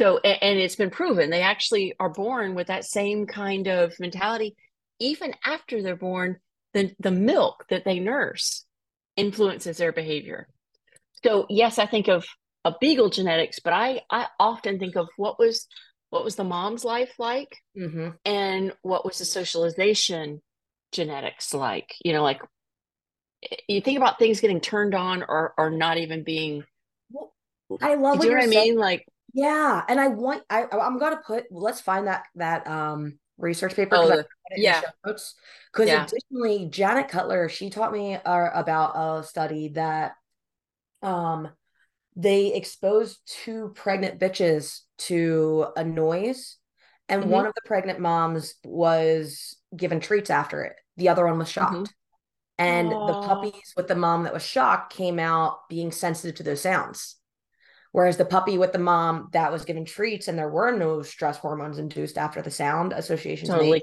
so 0.00 0.18
and, 0.18 0.58
it's 0.58 0.76
been 0.76 0.90
proven 0.90 1.30
they 1.30 1.42
actually 1.42 1.94
are 2.00 2.10
born 2.10 2.54
with 2.54 2.66
that 2.66 2.84
same 2.84 3.26
kind 3.26 3.68
of 3.68 3.92
mentality 4.00 4.56
even 4.98 5.34
after 5.44 5.82
they're 5.82 5.96
born 5.96 6.38
the, 6.74 6.92
the 6.98 7.10
milk 7.10 7.64
that 7.70 7.84
they 7.84 7.98
nurse 7.98 8.64
influences 9.16 9.76
their 9.76 9.92
behavior 9.92 10.48
so 11.24 11.46
yes 11.48 11.78
i 11.78 11.86
think 11.86 12.08
of 12.08 12.24
a 12.64 12.74
beagle 12.80 13.10
genetics 13.10 13.60
but 13.60 13.72
i 13.72 14.00
i 14.10 14.26
often 14.40 14.78
think 14.78 14.96
of 14.96 15.08
what 15.16 15.38
was 15.38 15.66
what 16.10 16.24
was 16.24 16.36
the 16.36 16.44
mom's 16.44 16.84
life 16.84 17.12
like 17.18 17.56
mm-hmm. 17.76 18.10
and 18.24 18.72
what 18.82 19.04
was 19.04 19.18
the 19.18 19.24
socialization 19.24 20.40
genetics 20.92 21.54
like 21.54 21.94
you 22.04 22.12
know 22.12 22.22
like 22.22 22.40
you 23.68 23.80
think 23.80 23.96
about 23.96 24.18
things 24.18 24.40
getting 24.40 24.60
turned 24.60 24.94
on 24.94 25.22
or 25.22 25.54
or 25.58 25.70
not 25.70 25.98
even 25.98 26.22
being 26.22 26.64
i 27.80 27.94
love 27.94 28.20
do 28.20 28.26
you 28.26 28.32
know 28.32 28.38
what 28.38 28.44
i 28.44 28.48
mean 28.48 28.76
like 28.76 29.06
yeah 29.34 29.82
and 29.88 30.00
i 30.00 30.08
want 30.08 30.42
i 30.50 30.64
i'm 30.72 30.98
gonna 30.98 31.20
put 31.24 31.44
let's 31.50 31.80
find 31.80 32.06
that 32.06 32.24
that 32.34 32.66
um 32.66 33.18
research 33.38 33.74
paper 33.74 33.96
oh, 33.96 34.06
the, 34.06 34.26
yeah 34.56 34.82
because 35.02 35.34
yeah. 35.78 36.04
additionally 36.04 36.68
janet 36.70 37.08
cutler 37.08 37.48
she 37.48 37.70
taught 37.70 37.92
me 37.92 38.14
uh, 38.14 38.48
about 38.54 38.92
a 38.94 39.24
study 39.24 39.68
that 39.68 40.12
um 41.02 41.48
they 42.14 42.54
exposed 42.54 43.18
two 43.26 43.72
pregnant 43.74 44.20
bitches 44.20 44.80
to 44.98 45.66
a 45.76 45.82
noise 45.82 46.58
and 47.08 47.22
mm-hmm. 47.22 47.32
one 47.32 47.46
of 47.46 47.54
the 47.54 47.62
pregnant 47.66 47.98
moms 47.98 48.54
was 48.64 49.56
given 49.74 49.98
treats 49.98 50.30
after 50.30 50.62
it 50.62 50.74
the 50.98 51.08
other 51.08 51.26
one 51.26 51.38
was 51.38 51.48
shocked 51.48 51.72
mm-hmm. 51.72 51.84
And 52.58 52.90
Aww. 52.90 53.06
the 53.06 53.26
puppies 53.26 53.72
with 53.76 53.88
the 53.88 53.94
mom 53.94 54.24
that 54.24 54.34
was 54.34 54.44
shocked 54.44 54.92
came 54.92 55.18
out 55.18 55.68
being 55.68 55.92
sensitive 55.92 56.36
to 56.36 56.42
those 56.42 56.60
sounds 56.60 57.16
whereas 57.92 58.16
the 58.16 58.24
puppy 58.24 58.56
with 58.56 58.72
the 58.72 58.78
mom 58.78 59.28
that 59.32 59.52
was 59.52 59.64
given 59.64 59.84
treats 59.84 60.28
and 60.28 60.38
there 60.38 60.48
were 60.48 60.76
no 60.76 61.02
stress 61.02 61.38
hormones 61.38 61.78
induced 61.78 62.18
after 62.18 62.42
the 62.42 62.50
sound 62.50 62.92
association 62.92 63.48
totally 63.48 63.70
made. 63.72 63.82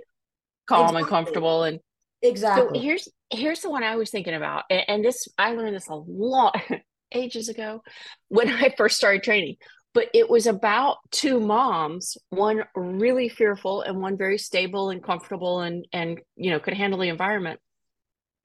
calm 0.67 0.81
exactly. 0.81 0.99
and 1.01 1.09
comfortable 1.09 1.63
and 1.63 1.79
exactly 2.21 2.79
so 2.79 2.83
here's 2.83 3.07
here's 3.29 3.61
the 3.61 3.69
one 3.69 3.83
i 3.83 3.95
was 3.95 4.09
thinking 4.09 4.33
about 4.33 4.63
and, 4.69 4.83
and 4.87 5.05
this 5.05 5.27
i 5.37 5.53
learned 5.53 5.75
this 5.75 5.87
a 5.87 5.95
lot 5.95 6.55
ages 7.11 7.49
ago 7.49 7.83
when 8.27 8.49
I 8.49 8.73
first 8.77 8.97
started 8.97 9.23
training. 9.23 9.55
But 9.93 10.09
it 10.13 10.29
was 10.29 10.45
about 10.45 10.97
two 11.09 11.39
moms, 11.39 12.15
one 12.29 12.63
really 12.75 13.27
fearful 13.27 13.81
and 13.81 13.99
one 13.99 14.17
very 14.17 14.37
stable 14.37 14.91
and 14.91 15.03
comfortable 15.03 15.61
and 15.61 15.85
and 15.91 16.19
you 16.35 16.51
know 16.51 16.59
could 16.59 16.75
handle 16.75 16.99
the 16.99 17.09
environment. 17.09 17.59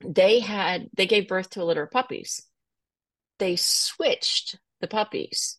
They 0.00 0.40
had 0.40 0.88
they 0.96 1.06
gave 1.06 1.28
birth 1.28 1.50
to 1.50 1.62
a 1.62 1.64
litter 1.64 1.84
of 1.84 1.90
puppies. 1.90 2.42
They 3.38 3.56
switched 3.56 4.58
the 4.80 4.88
puppies. 4.88 5.58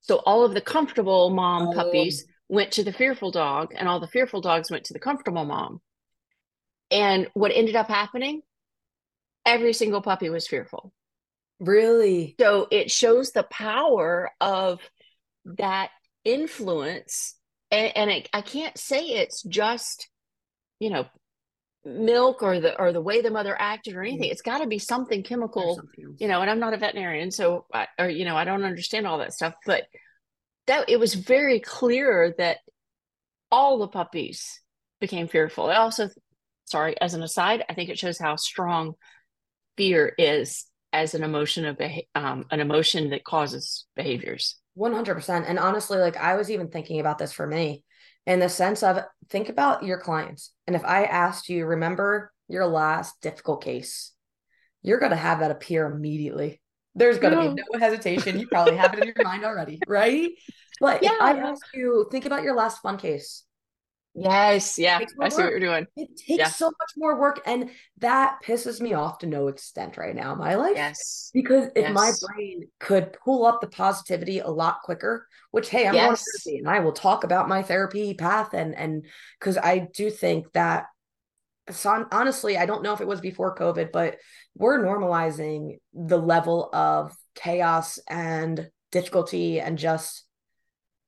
So 0.00 0.16
all 0.16 0.44
of 0.44 0.54
the 0.54 0.60
comfortable 0.60 1.30
mom 1.30 1.68
oh. 1.68 1.74
puppies 1.74 2.24
went 2.48 2.72
to 2.72 2.84
the 2.84 2.92
fearful 2.92 3.30
dog 3.30 3.74
and 3.76 3.88
all 3.88 4.00
the 4.00 4.08
fearful 4.08 4.40
dogs 4.40 4.70
went 4.70 4.84
to 4.84 4.92
the 4.92 4.98
comfortable 4.98 5.44
mom. 5.44 5.80
And 6.90 7.28
what 7.34 7.52
ended 7.52 7.76
up 7.76 7.88
happening? 7.88 8.42
Every 9.44 9.72
single 9.72 10.00
puppy 10.00 10.30
was 10.30 10.46
fearful 10.46 10.92
Really? 11.60 12.36
So 12.38 12.68
it 12.70 12.90
shows 12.90 13.32
the 13.32 13.42
power 13.42 14.30
of 14.40 14.80
that 15.44 15.90
influence. 16.24 17.34
And, 17.70 17.96
and 17.96 18.10
it, 18.10 18.28
I 18.32 18.42
can't 18.42 18.78
say 18.78 19.00
it's 19.00 19.42
just, 19.42 20.08
you 20.78 20.90
know, 20.90 21.06
milk 21.84 22.42
or 22.42 22.60
the 22.60 22.78
or 22.78 22.92
the 22.92 23.00
way 23.00 23.20
the 23.20 23.30
mother 23.30 23.56
acted 23.58 23.94
or 23.94 24.02
anything. 24.02 24.28
Mm. 24.28 24.32
It's 24.32 24.42
got 24.42 24.58
to 24.58 24.66
be 24.66 24.78
something 24.78 25.22
chemical, 25.22 25.76
something 25.76 26.16
you 26.18 26.28
know. 26.28 26.40
And 26.40 26.50
I'm 26.50 26.60
not 26.60 26.74
a 26.74 26.78
veterinarian, 26.78 27.30
so 27.30 27.66
I, 27.72 27.86
or 27.98 28.08
you 28.08 28.24
know, 28.24 28.36
I 28.36 28.44
don't 28.44 28.64
understand 28.64 29.06
all 29.06 29.18
that 29.18 29.32
stuff. 29.32 29.54
But 29.66 29.84
that 30.66 30.88
it 30.88 30.98
was 30.98 31.14
very 31.14 31.60
clear 31.60 32.34
that 32.38 32.58
all 33.50 33.78
the 33.78 33.88
puppies 33.88 34.60
became 35.00 35.28
fearful. 35.28 35.70
I 35.70 35.76
also, 35.76 36.10
sorry, 36.66 37.00
as 37.00 37.14
an 37.14 37.22
aside, 37.22 37.64
I 37.68 37.74
think 37.74 37.88
it 37.88 37.98
shows 37.98 38.18
how 38.18 38.36
strong 38.36 38.94
fear 39.76 40.12
is 40.18 40.66
as 40.92 41.14
an 41.14 41.22
emotion 41.22 41.64
of 41.64 41.80
um, 42.14 42.46
an 42.50 42.60
emotion 42.60 43.10
that 43.10 43.24
causes 43.24 43.86
behaviors 43.94 44.56
100% 44.76 45.44
and 45.46 45.58
honestly 45.58 45.98
like 45.98 46.16
i 46.16 46.36
was 46.36 46.50
even 46.50 46.68
thinking 46.68 47.00
about 47.00 47.18
this 47.18 47.32
for 47.32 47.46
me 47.46 47.84
in 48.28 48.40
the 48.40 48.48
sense 48.48 48.82
of 48.82 49.02
think 49.30 49.48
about 49.48 49.82
your 49.82 49.98
clients. 49.98 50.52
And 50.66 50.76
if 50.76 50.84
i 50.84 51.04
asked 51.04 51.48
you 51.48 51.64
remember 51.64 52.30
your 52.46 52.66
last 52.66 53.20
difficult 53.22 53.64
case? 53.64 54.12
You're 54.82 55.00
going 55.00 55.10
to 55.10 55.16
have 55.16 55.40
that 55.40 55.50
appear 55.50 55.86
immediately. 55.86 56.60
There's 56.94 57.18
going 57.18 57.34
to 57.34 57.42
no. 57.42 57.54
be 57.54 57.62
no 57.72 57.78
hesitation. 57.78 58.38
You 58.38 58.46
probably 58.46 58.76
have 58.76 58.92
it 58.94 59.00
in 59.00 59.06
your 59.06 59.24
mind 59.24 59.44
already 59.44 59.80
right? 59.88 60.30
But 60.80 61.02
yeah. 61.02 61.14
if 61.14 61.22
i 61.22 61.38
ask 61.38 61.66
you 61.74 62.06
think 62.12 62.26
about 62.26 62.44
your 62.44 62.54
last 62.54 62.80
fun 62.82 62.98
case 62.98 63.44
Yes, 64.14 64.78
yeah, 64.78 64.98
I 65.20 65.28
see 65.28 65.42
what 65.42 65.50
you're 65.50 65.60
doing. 65.60 65.86
It 65.96 66.08
takes 66.16 66.38
yeah. 66.38 66.48
so 66.48 66.66
much 66.66 66.92
more 66.96 67.20
work, 67.20 67.40
and 67.46 67.70
that 67.98 68.38
pisses 68.44 68.80
me 68.80 68.94
off 68.94 69.18
to 69.18 69.26
no 69.26 69.48
extent 69.48 69.96
right 69.96 70.14
now 70.14 70.32
in 70.32 70.38
my 70.38 70.56
life. 70.56 70.72
Yes, 70.74 71.30
because 71.32 71.66
if 71.76 71.82
yes. 71.82 71.94
my 71.94 72.10
brain 72.26 72.68
could 72.80 73.16
pull 73.24 73.46
up 73.46 73.60
the 73.60 73.68
positivity 73.68 74.40
a 74.40 74.48
lot 74.48 74.78
quicker, 74.82 75.28
which 75.52 75.68
hey, 75.68 75.86
I'm 75.86 75.94
yes. 75.94 76.04
going 76.04 76.16
to 76.16 76.22
therapy, 76.22 76.58
and 76.58 76.68
I 76.68 76.80
will 76.80 76.92
talk 76.92 77.22
about 77.24 77.48
my 77.48 77.62
therapy 77.62 78.14
path, 78.14 78.54
and 78.54 78.74
and 78.74 79.06
because 79.38 79.56
I 79.56 79.88
do 79.94 80.10
think 80.10 80.52
that. 80.52 80.86
So 81.70 82.06
honestly, 82.10 82.56
I 82.56 82.64
don't 82.64 82.82
know 82.82 82.94
if 82.94 83.02
it 83.02 83.06
was 83.06 83.20
before 83.20 83.54
COVID, 83.54 83.92
but 83.92 84.16
we're 84.56 84.82
normalizing 84.82 85.76
the 85.92 86.16
level 86.16 86.70
of 86.72 87.14
chaos 87.34 87.98
and 88.08 88.70
difficulty 88.90 89.60
and 89.60 89.76
just 89.76 90.24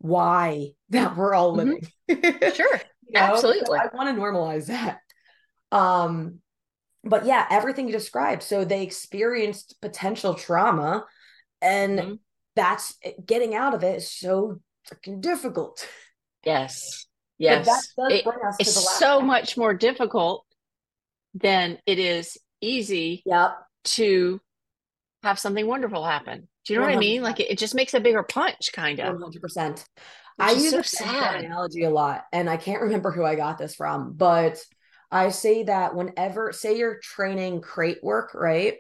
why 0.01 0.71
that 0.91 1.17
we're 1.17 1.35
all 1.35 1.57
mm-hmm. 1.57 1.71
living. 1.71 1.89
Mm-hmm. 2.11 2.55
sure. 2.57 2.81
you 3.07 3.13
know? 3.13 3.21
Absolutely. 3.21 3.67
So 3.67 3.77
I 3.77 3.89
want 3.95 4.15
to 4.15 4.21
normalize 4.21 4.67
that. 4.67 4.99
Um, 5.71 6.41
but 7.05 7.25
yeah, 7.25 7.47
everything 7.51 7.87
you 7.87 7.93
described. 7.93 8.43
So 8.43 8.65
they 8.65 8.83
experienced 8.83 9.77
potential 9.81 10.35
trauma 10.35 11.05
and 11.63 11.99
mm-hmm. 11.99 12.15
that's 12.57 12.97
getting 13.25 13.55
out 13.55 13.75
of 13.75 13.85
it 13.85 13.99
is 13.99 14.11
so 14.11 14.61
freaking 14.89 15.21
difficult. 15.21 15.87
Yes. 16.45 17.07
Yes. 17.43 17.67
It, 17.97 18.27
it's 18.59 18.99
so 18.99 19.23
much 19.23 19.57
more 19.57 19.73
difficult 19.73 20.45
than 21.33 21.79
it 21.87 21.99
is 21.99 22.37
easy 22.61 23.23
yep. 23.25 23.53
to 23.85 24.43
have 25.23 25.39
something 25.39 25.67
wonderful 25.67 26.05
happen. 26.05 26.49
Do 26.67 26.75
you 26.75 26.79
know 26.79 26.87
100%. 26.87 26.95
what 26.95 26.97
I 26.97 27.01
mean? 27.01 27.23
Like 27.23 27.41
it, 27.41 27.51
it, 27.51 27.59
just 27.59 27.75
makes 27.75 27.95
a 27.95 28.01
bigger 28.01 28.23
punch, 28.23 28.71
kind 28.73 29.01
of. 29.01 29.15
100%. 29.15 29.85
I 30.39 30.53
use 30.53 30.71
so 30.71 30.83
sad 30.83 31.45
analogy 31.45 31.85
a 31.85 31.91
lot, 31.91 32.25
and 32.33 32.49
I 32.49 32.57
can't 32.57 32.83
remember 32.83 33.11
who 33.11 33.25
I 33.25 33.35
got 33.35 33.59
this 33.59 33.75
from, 33.75 34.13
but 34.13 34.59
I 35.11 35.31
say 35.31 35.65
that 35.65 35.95
whenever, 35.95 36.53
say, 36.53 36.79
you're 36.79 36.99
training 36.99 37.61
crate 37.61 38.03
work, 38.03 38.33
right? 38.35 38.79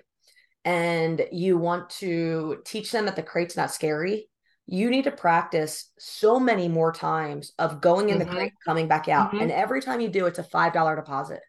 And 0.65 1.27
you 1.33 1.59
want 1.59 1.91
to 1.91 2.59
teach 2.65 2.93
them 2.93 3.07
that 3.07 3.17
the 3.17 3.23
crate's 3.23 3.57
not 3.57 3.73
scary, 3.73 4.29
you 4.67 4.91
need 4.91 5.05
to 5.05 5.11
practice 5.11 5.91
so 5.99 6.39
many 6.39 6.69
more 6.69 6.93
times 6.93 7.53
of 7.59 7.81
going 7.81 8.11
in 8.11 8.19
Mhm. 8.19 8.21
the 8.21 8.27
crate, 8.27 8.53
coming 8.65 8.87
back 8.89 9.09
out. 9.09 9.33
Mhm. 9.33 9.43
And 9.43 9.51
every 9.51 9.83
time 9.83 10.01
you 10.01 10.09
do, 10.09 10.27
it's 10.27 10.39
a 10.39 10.45
$5 10.45 10.97
deposit. 10.97 11.41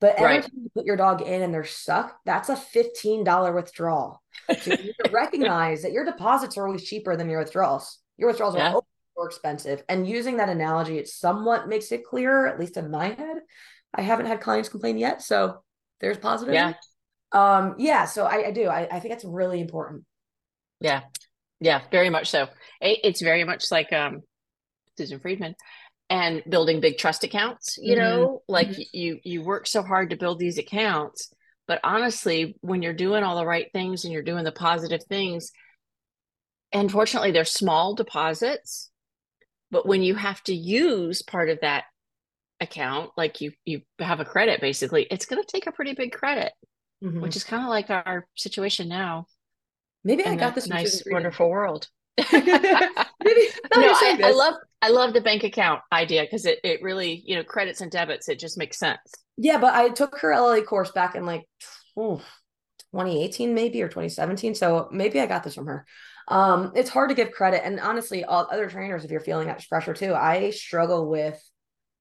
But 0.00 0.16
every 0.16 0.24
Right. 0.36 0.42
time 0.42 0.50
you 0.62 0.70
put 0.74 0.84
your 0.84 0.96
dog 0.96 1.22
in 1.22 1.42
and 1.42 1.52
they're 1.54 1.64
stuck, 1.64 2.18
that's 2.26 2.48
a 2.50 2.54
$15 2.56 3.54
withdrawal. 3.54 4.22
So 4.60 4.72
you 4.74 4.92
recognize 5.12 5.82
that 5.82 5.92
your 5.92 6.04
deposits 6.04 6.58
are 6.58 6.66
always 6.66 6.84
cheaper 6.84 7.16
than 7.16 7.30
your 7.30 7.38
withdrawals. 7.40 7.98
Your 8.18 8.28
withdrawals 8.28 8.56
Yeah. 8.56 8.74
are 8.74 8.82
more 9.16 9.26
expensive. 9.26 9.82
And 9.88 10.06
using 10.06 10.36
that 10.36 10.50
analogy, 10.50 10.98
it 10.98 11.08
somewhat 11.08 11.68
makes 11.68 11.90
it 11.92 12.04
clearer, 12.04 12.46
at 12.46 12.60
least 12.60 12.76
in 12.76 12.90
my 12.90 13.08
head. 13.08 13.38
I 13.94 14.02
haven't 14.02 14.26
had 14.26 14.42
clients 14.42 14.68
complain 14.68 14.98
yet. 14.98 15.22
So 15.22 15.62
there's 16.00 16.18
positive. 16.18 16.52
Yeah. 16.54 16.74
Um, 17.32 17.74
yeah, 17.78 18.04
so 18.04 18.26
I, 18.26 18.48
I 18.48 18.50
do. 18.50 18.66
I, 18.68 18.86
I 18.90 19.00
think 19.00 19.14
it's 19.14 19.24
really 19.24 19.60
important. 19.60 20.04
Yeah. 20.80 21.02
Yeah, 21.60 21.80
very 21.90 22.10
much 22.10 22.28
so. 22.30 22.48
It- 22.82 23.00
It's 23.02 23.22
very 23.22 23.44
much 23.44 23.70
like 23.70 23.90
um 23.94 24.20
Susan 24.98 25.20
Friedman 25.20 25.54
and 26.08 26.42
building 26.48 26.80
big 26.80 26.98
trust 26.98 27.24
accounts, 27.24 27.78
you 27.82 27.96
Mhm. 27.96 27.96
know, 27.96 28.42
like 28.48 28.76
Mhm. 28.76 28.84
you 28.92 29.20
you 29.24 29.42
work 29.42 29.66
so 29.66 29.82
hard 29.82 30.10
to 30.10 30.16
build 30.16 30.38
these 30.38 30.58
accounts, 30.58 31.32
but 31.66 31.80
honestly, 31.84 32.56
when 32.60 32.82
you're 32.82 32.92
doing 32.94 33.24
all 33.24 33.36
the 33.36 33.46
right 33.46 33.66
things 33.72 34.04
and 34.04 34.12
you're 34.12 34.22
doing 34.22 34.44
the 34.44 34.52
positive 34.52 35.02
things, 35.04 35.52
unfortunately 36.72 37.30
they're 37.32 37.44
small 37.44 37.94
deposits, 37.94 38.90
but 39.70 39.86
when 39.86 40.02
you 40.02 40.14
have 40.16 40.42
to 40.44 40.54
use 40.54 41.22
part 41.22 41.50
of 41.50 41.60
that 41.62 41.84
account, 42.60 43.10
like 43.16 43.40
you 43.40 43.52
you 43.64 43.82
have 44.00 44.20
a 44.20 44.24
credit 44.24 44.60
basically, 44.60 45.04
it's 45.10 45.26
going 45.26 45.42
to 45.42 45.48
take 45.48 45.66
a 45.66 45.72
pretty 45.72 45.94
big 45.94 46.12
credit, 46.12 46.52
Mhm. 47.02 47.20
which 47.20 47.36
is 47.36 47.44
kind 47.44 47.62
of 47.64 47.70
like 47.70 47.90
our 47.90 48.26
situation 48.36 48.88
now 48.88 49.26
Maybe 50.04 50.24
I 50.26 50.36
got 50.36 50.54
this 50.54 50.68
nice 50.68 51.02
wonderful 51.10 51.50
world. 51.50 51.88
Maybe 52.32 53.48
no, 53.74 53.88
I, 53.90 54.14
I 54.22 54.30
love 54.32 54.54
I 54.86 54.90
love 54.90 55.14
the 55.14 55.20
bank 55.20 55.42
account 55.42 55.82
idea 55.92 56.22
because 56.22 56.46
it 56.46 56.60
it 56.62 56.80
really 56.80 57.20
you 57.26 57.34
know 57.34 57.42
credits 57.42 57.80
and 57.80 57.90
debits 57.90 58.28
it 58.28 58.38
just 58.38 58.56
makes 58.56 58.78
sense. 58.78 59.00
Yeah, 59.36 59.58
but 59.58 59.74
I 59.74 59.88
took 59.88 60.16
her 60.18 60.32
LLA 60.32 60.62
course 60.62 60.92
back 60.92 61.16
in 61.16 61.26
like 61.26 61.44
ooh, 61.98 62.20
2018 62.92 63.52
maybe 63.52 63.82
or 63.82 63.88
2017. 63.88 64.54
So 64.54 64.88
maybe 64.92 65.20
I 65.20 65.26
got 65.26 65.42
this 65.42 65.56
from 65.56 65.66
her. 65.66 65.84
Um, 66.28 66.70
it's 66.76 66.88
hard 66.90 67.08
to 67.08 67.16
give 67.16 67.32
credit. 67.32 67.64
And 67.66 67.80
honestly, 67.80 68.24
all 68.24 68.46
other 68.50 68.68
trainers, 68.70 69.04
if 69.04 69.10
you're 69.10 69.20
feeling 69.20 69.48
that 69.48 69.66
pressure 69.68 69.92
too, 69.92 70.14
I 70.14 70.50
struggle 70.50 71.08
with 71.08 71.42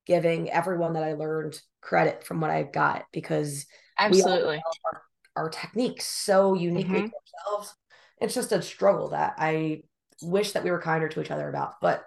giving 0.05 0.51
everyone 0.51 0.93
that 0.93 1.03
I 1.03 1.13
learned 1.13 1.59
credit 1.81 2.23
from 2.23 2.39
what 2.39 2.51
I 2.51 2.63
got 2.63 3.05
because 3.11 3.65
Absolutely. 3.97 4.61
our, 4.85 5.01
our 5.35 5.49
techniques 5.49 6.05
so 6.05 6.53
uniquely 6.53 7.01
Mhm. 7.01 7.09
to 7.09 7.15
ourselves. 7.49 7.75
It's 8.21 8.35
just 8.35 8.51
a 8.51 8.61
struggle 8.61 9.09
that 9.09 9.33
I 9.39 9.81
wish 10.21 10.51
that 10.51 10.63
we 10.63 10.71
were 10.71 10.79
kinder 10.81 11.09
to 11.09 11.21
each 11.21 11.31
other 11.31 11.49
about. 11.49 11.73
But 11.81 12.05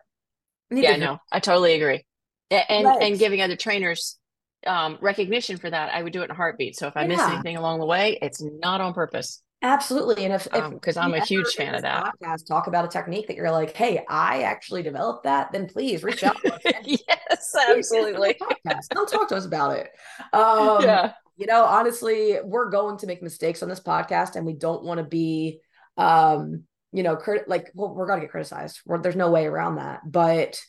Yeah, 0.70 0.96
no, 0.96 1.18
I 1.32 1.40
totally 1.40 1.74
agree. 1.74 2.04
And 2.50 2.86
and 2.86 3.18
giving 3.18 3.40
other 3.42 3.56
trainers 3.56 4.18
um, 4.66 4.98
recognition 5.00 5.56
for 5.58 5.70
that, 5.70 5.94
I 5.94 6.02
would 6.02 6.12
do 6.12 6.22
it 6.22 6.26
in 6.26 6.30
a 6.30 6.34
heartbeat. 6.34 6.76
So 6.76 6.86
if 6.88 6.96
I 6.96 7.06
miss 7.06 7.20
anything 7.20 7.56
along 7.56 7.80
the 7.80 7.86
way, 7.86 8.18
it's 8.20 8.42
not 8.42 8.80
on 8.80 8.94
purpose. 8.94 9.42
Absolutely. 9.60 10.24
And 10.24 10.34
if, 10.34 10.44
because 10.70 10.96
Um, 10.96 11.06
I'm 11.06 11.14
a 11.20 11.24
huge 11.24 11.54
fan 11.54 11.74
of 11.74 11.82
that. 11.82 12.12
Podcast, 12.22 12.46
talk 12.46 12.68
about 12.68 12.84
a 12.84 12.88
technique 12.88 13.26
that 13.26 13.36
you're 13.36 13.50
like, 13.50 13.74
hey, 13.76 14.04
I 14.08 14.42
actually 14.42 14.84
developed 14.84 15.24
that, 15.24 15.50
then 15.52 15.66
please 15.66 16.04
reach 16.04 16.22
out 16.22 16.36
to 16.42 16.54
us. 16.54 16.60
and 16.64 16.86
yes, 16.86 17.54
absolutely. 17.68 18.34
podcast. 18.66 19.10
Talk 19.10 19.28
to 19.28 19.34
us 19.36 19.46
about 19.46 19.76
it. 19.76 19.90
Um, 20.32 20.82
yeah, 20.82 21.12
you 21.36 21.46
know, 21.46 21.64
honestly, 21.64 22.36
we're 22.44 22.70
going 22.70 22.98
to 22.98 23.06
make 23.08 23.20
mistakes 23.22 23.62
on 23.64 23.68
this 23.68 23.80
podcast 23.80 24.36
and 24.36 24.46
we 24.46 24.52
don't 24.52 24.84
want 24.84 24.98
to 24.98 25.04
be 25.04 25.60
um, 25.96 26.62
you 26.92 27.02
know, 27.02 27.16
crit- 27.16 27.48
like 27.48 27.70
well, 27.74 27.94
we're 27.94 28.06
gonna 28.06 28.20
get 28.20 28.30
criticized. 28.30 28.80
We're, 28.86 29.00
there's 29.00 29.16
no 29.16 29.30
way 29.30 29.46
around 29.46 29.76
that. 29.76 30.00
But 30.04 30.60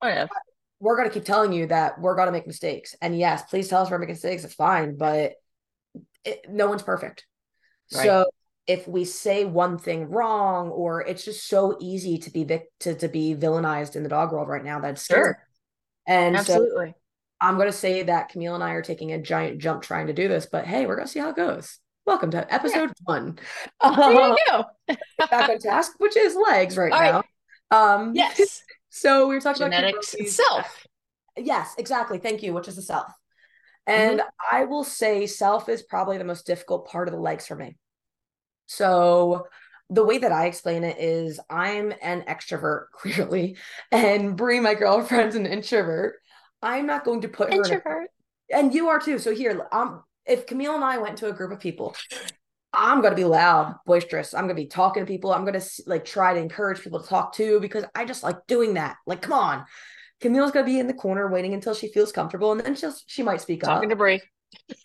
oh, 0.00 0.08
whatever. 0.08 0.30
we're 0.80 0.96
going 0.96 1.08
to 1.08 1.14
keep 1.14 1.24
telling 1.24 1.52
you 1.52 1.66
that 1.66 2.00
we're 2.00 2.16
going 2.16 2.26
to 2.26 2.32
make 2.32 2.46
mistakes. 2.46 2.96
And 3.00 3.16
yes, 3.16 3.42
please 3.44 3.68
tell 3.68 3.82
us 3.82 3.90
we're 3.90 3.98
making 3.98 4.14
mistakes. 4.14 4.44
It's 4.44 4.54
fine, 4.54 4.96
but 4.96 5.34
it, 6.24 6.46
no 6.48 6.66
one's 6.66 6.82
perfect. 6.82 7.24
Right. 7.94 8.04
So 8.04 8.26
if 8.66 8.88
we 8.88 9.04
say 9.04 9.44
one 9.44 9.78
thing 9.78 10.08
wrong, 10.08 10.70
or 10.70 11.02
it's 11.02 11.24
just 11.24 11.46
so 11.46 11.76
easy 11.80 12.18
to 12.18 12.30
be 12.30 12.44
vic- 12.44 12.70
to, 12.80 12.94
to 12.96 13.08
be 13.08 13.34
villainized 13.34 13.96
in 13.96 14.02
the 14.02 14.08
dog 14.08 14.32
world 14.32 14.48
right 14.48 14.64
now, 14.64 14.80
that's 14.80 15.02
scary. 15.02 15.34
Sure, 15.34 15.46
And 16.06 16.34
so 16.36 16.40
absolutely. 16.40 16.94
I'm 17.40 17.56
going 17.56 17.68
to 17.68 17.72
say 17.72 18.04
that 18.04 18.28
Camille 18.28 18.54
and 18.54 18.64
I 18.64 18.70
are 18.72 18.82
taking 18.82 19.12
a 19.12 19.20
giant 19.20 19.60
jump 19.60 19.82
trying 19.82 20.06
to 20.08 20.12
do 20.12 20.28
this, 20.28 20.46
but 20.50 20.64
hey, 20.66 20.86
we're 20.86 20.96
going 20.96 21.06
to 21.06 21.12
see 21.12 21.20
how 21.20 21.30
it 21.30 21.36
goes. 21.36 21.78
Welcome 22.04 22.32
to 22.32 22.52
episode 22.52 22.92
one. 23.04 23.38
There 23.80 23.90
Uh, 23.92 24.64
back 25.30 25.48
on 25.50 25.58
task, 25.60 25.92
which 25.98 26.16
is 26.16 26.34
legs 26.34 26.76
right 26.76 26.92
All 26.92 27.00
now. 27.00 27.22
right. 27.70 27.94
Um, 27.94 28.12
Yes, 28.14 28.62
So 28.90 29.28
we 29.28 29.34
were 29.36 29.40
talking 29.40 29.60
genetics 29.62 30.12
about 30.14 30.26
itself. 30.26 30.86
Yes, 31.36 31.74
exactly. 31.78 32.18
Thank 32.18 32.42
you, 32.42 32.52
which 32.52 32.68
is 32.68 32.76
the 32.76 32.82
self. 32.82 33.06
And 33.86 34.20
I 34.50 34.64
will 34.64 34.84
say 34.84 35.26
self 35.26 35.68
is 35.68 35.82
probably 35.82 36.18
the 36.18 36.24
most 36.24 36.44
difficult 36.46 36.88
part 36.88 37.08
of 37.08 37.14
the 37.14 37.20
legs 37.20 37.46
for 37.46 37.54
me. 37.56 37.76
So 38.66 39.46
the 39.88 40.04
way 40.04 40.18
that 40.18 40.32
I 40.32 40.46
explain 40.46 40.84
it 40.84 40.98
is 40.98 41.40
I'm 41.48 41.92
an 42.02 42.22
extrovert, 42.22 42.86
clearly, 42.92 43.56
and 43.92 44.36
Brie, 44.36 44.60
my 44.60 44.74
girlfriend's 44.74 45.36
an 45.36 45.46
introvert. 45.46 46.16
I'm 46.60 46.86
not 46.86 47.04
going 47.04 47.22
to 47.22 47.28
put 47.28 47.48
her 47.48 47.54
in 47.54 47.60
a 47.60 47.74
Introvert. 47.74 48.10
and 48.52 48.74
you 48.74 48.88
are 48.88 48.98
too. 49.00 49.18
So 49.18 49.34
here, 49.34 49.66
um, 49.72 50.04
if 50.26 50.46
Camille 50.46 50.74
and 50.74 50.84
I 50.84 50.98
went 50.98 51.18
to 51.18 51.28
a 51.28 51.32
group 51.32 51.52
of 51.52 51.60
people, 51.60 51.96
I'm 52.72 53.02
gonna 53.02 53.14
be 53.14 53.24
loud, 53.24 53.76
boisterous. 53.84 54.34
I'm 54.34 54.44
gonna 54.44 54.54
be 54.54 54.66
talking 54.66 55.02
to 55.02 55.06
people. 55.06 55.32
I'm 55.32 55.44
gonna 55.44 55.60
like 55.86 56.04
try 56.04 56.34
to 56.34 56.40
encourage 56.40 56.80
people 56.80 57.00
to 57.00 57.08
talk 57.08 57.34
to 57.34 57.60
because 57.60 57.84
I 57.94 58.04
just 58.04 58.22
like 58.22 58.46
doing 58.46 58.74
that. 58.74 58.96
Like, 59.06 59.22
come 59.22 59.34
on. 59.34 59.64
Camille's 60.20 60.52
gonna 60.52 60.66
be 60.66 60.78
in 60.78 60.86
the 60.86 60.94
corner 60.94 61.28
waiting 61.28 61.52
until 61.52 61.74
she 61.74 61.88
feels 61.88 62.12
comfortable, 62.12 62.52
and 62.52 62.60
then 62.60 62.74
she'll 62.74 62.94
she 63.06 63.22
might 63.22 63.40
speak 63.40 63.64
up. 63.64 63.70
Talking 63.70 63.90
to 63.90 63.94
up. 63.94 63.98
Bree. 63.98 64.20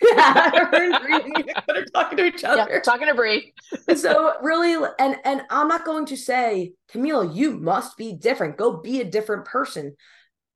yeah, 0.02 0.50
her 0.52 1.86
talking 1.94 2.18
to 2.18 2.26
each 2.26 2.44
other. 2.44 2.68
Yeah, 2.70 2.80
talking 2.80 3.08
to 3.08 3.14
Bree. 3.14 3.54
so 3.96 4.34
really, 4.42 4.76
and 5.00 5.18
and 5.24 5.44
I'm 5.50 5.68
not 5.68 5.86
going 5.86 6.06
to 6.08 6.18
say, 6.18 6.74
Camille, 6.90 7.36
you 7.36 7.52
must 7.52 7.98
be 7.98 8.14
different. 8.14 8.58
Go 8.58 8.78
be 8.78 9.02
a 9.02 9.06
different 9.06 9.46
person. 9.46 9.96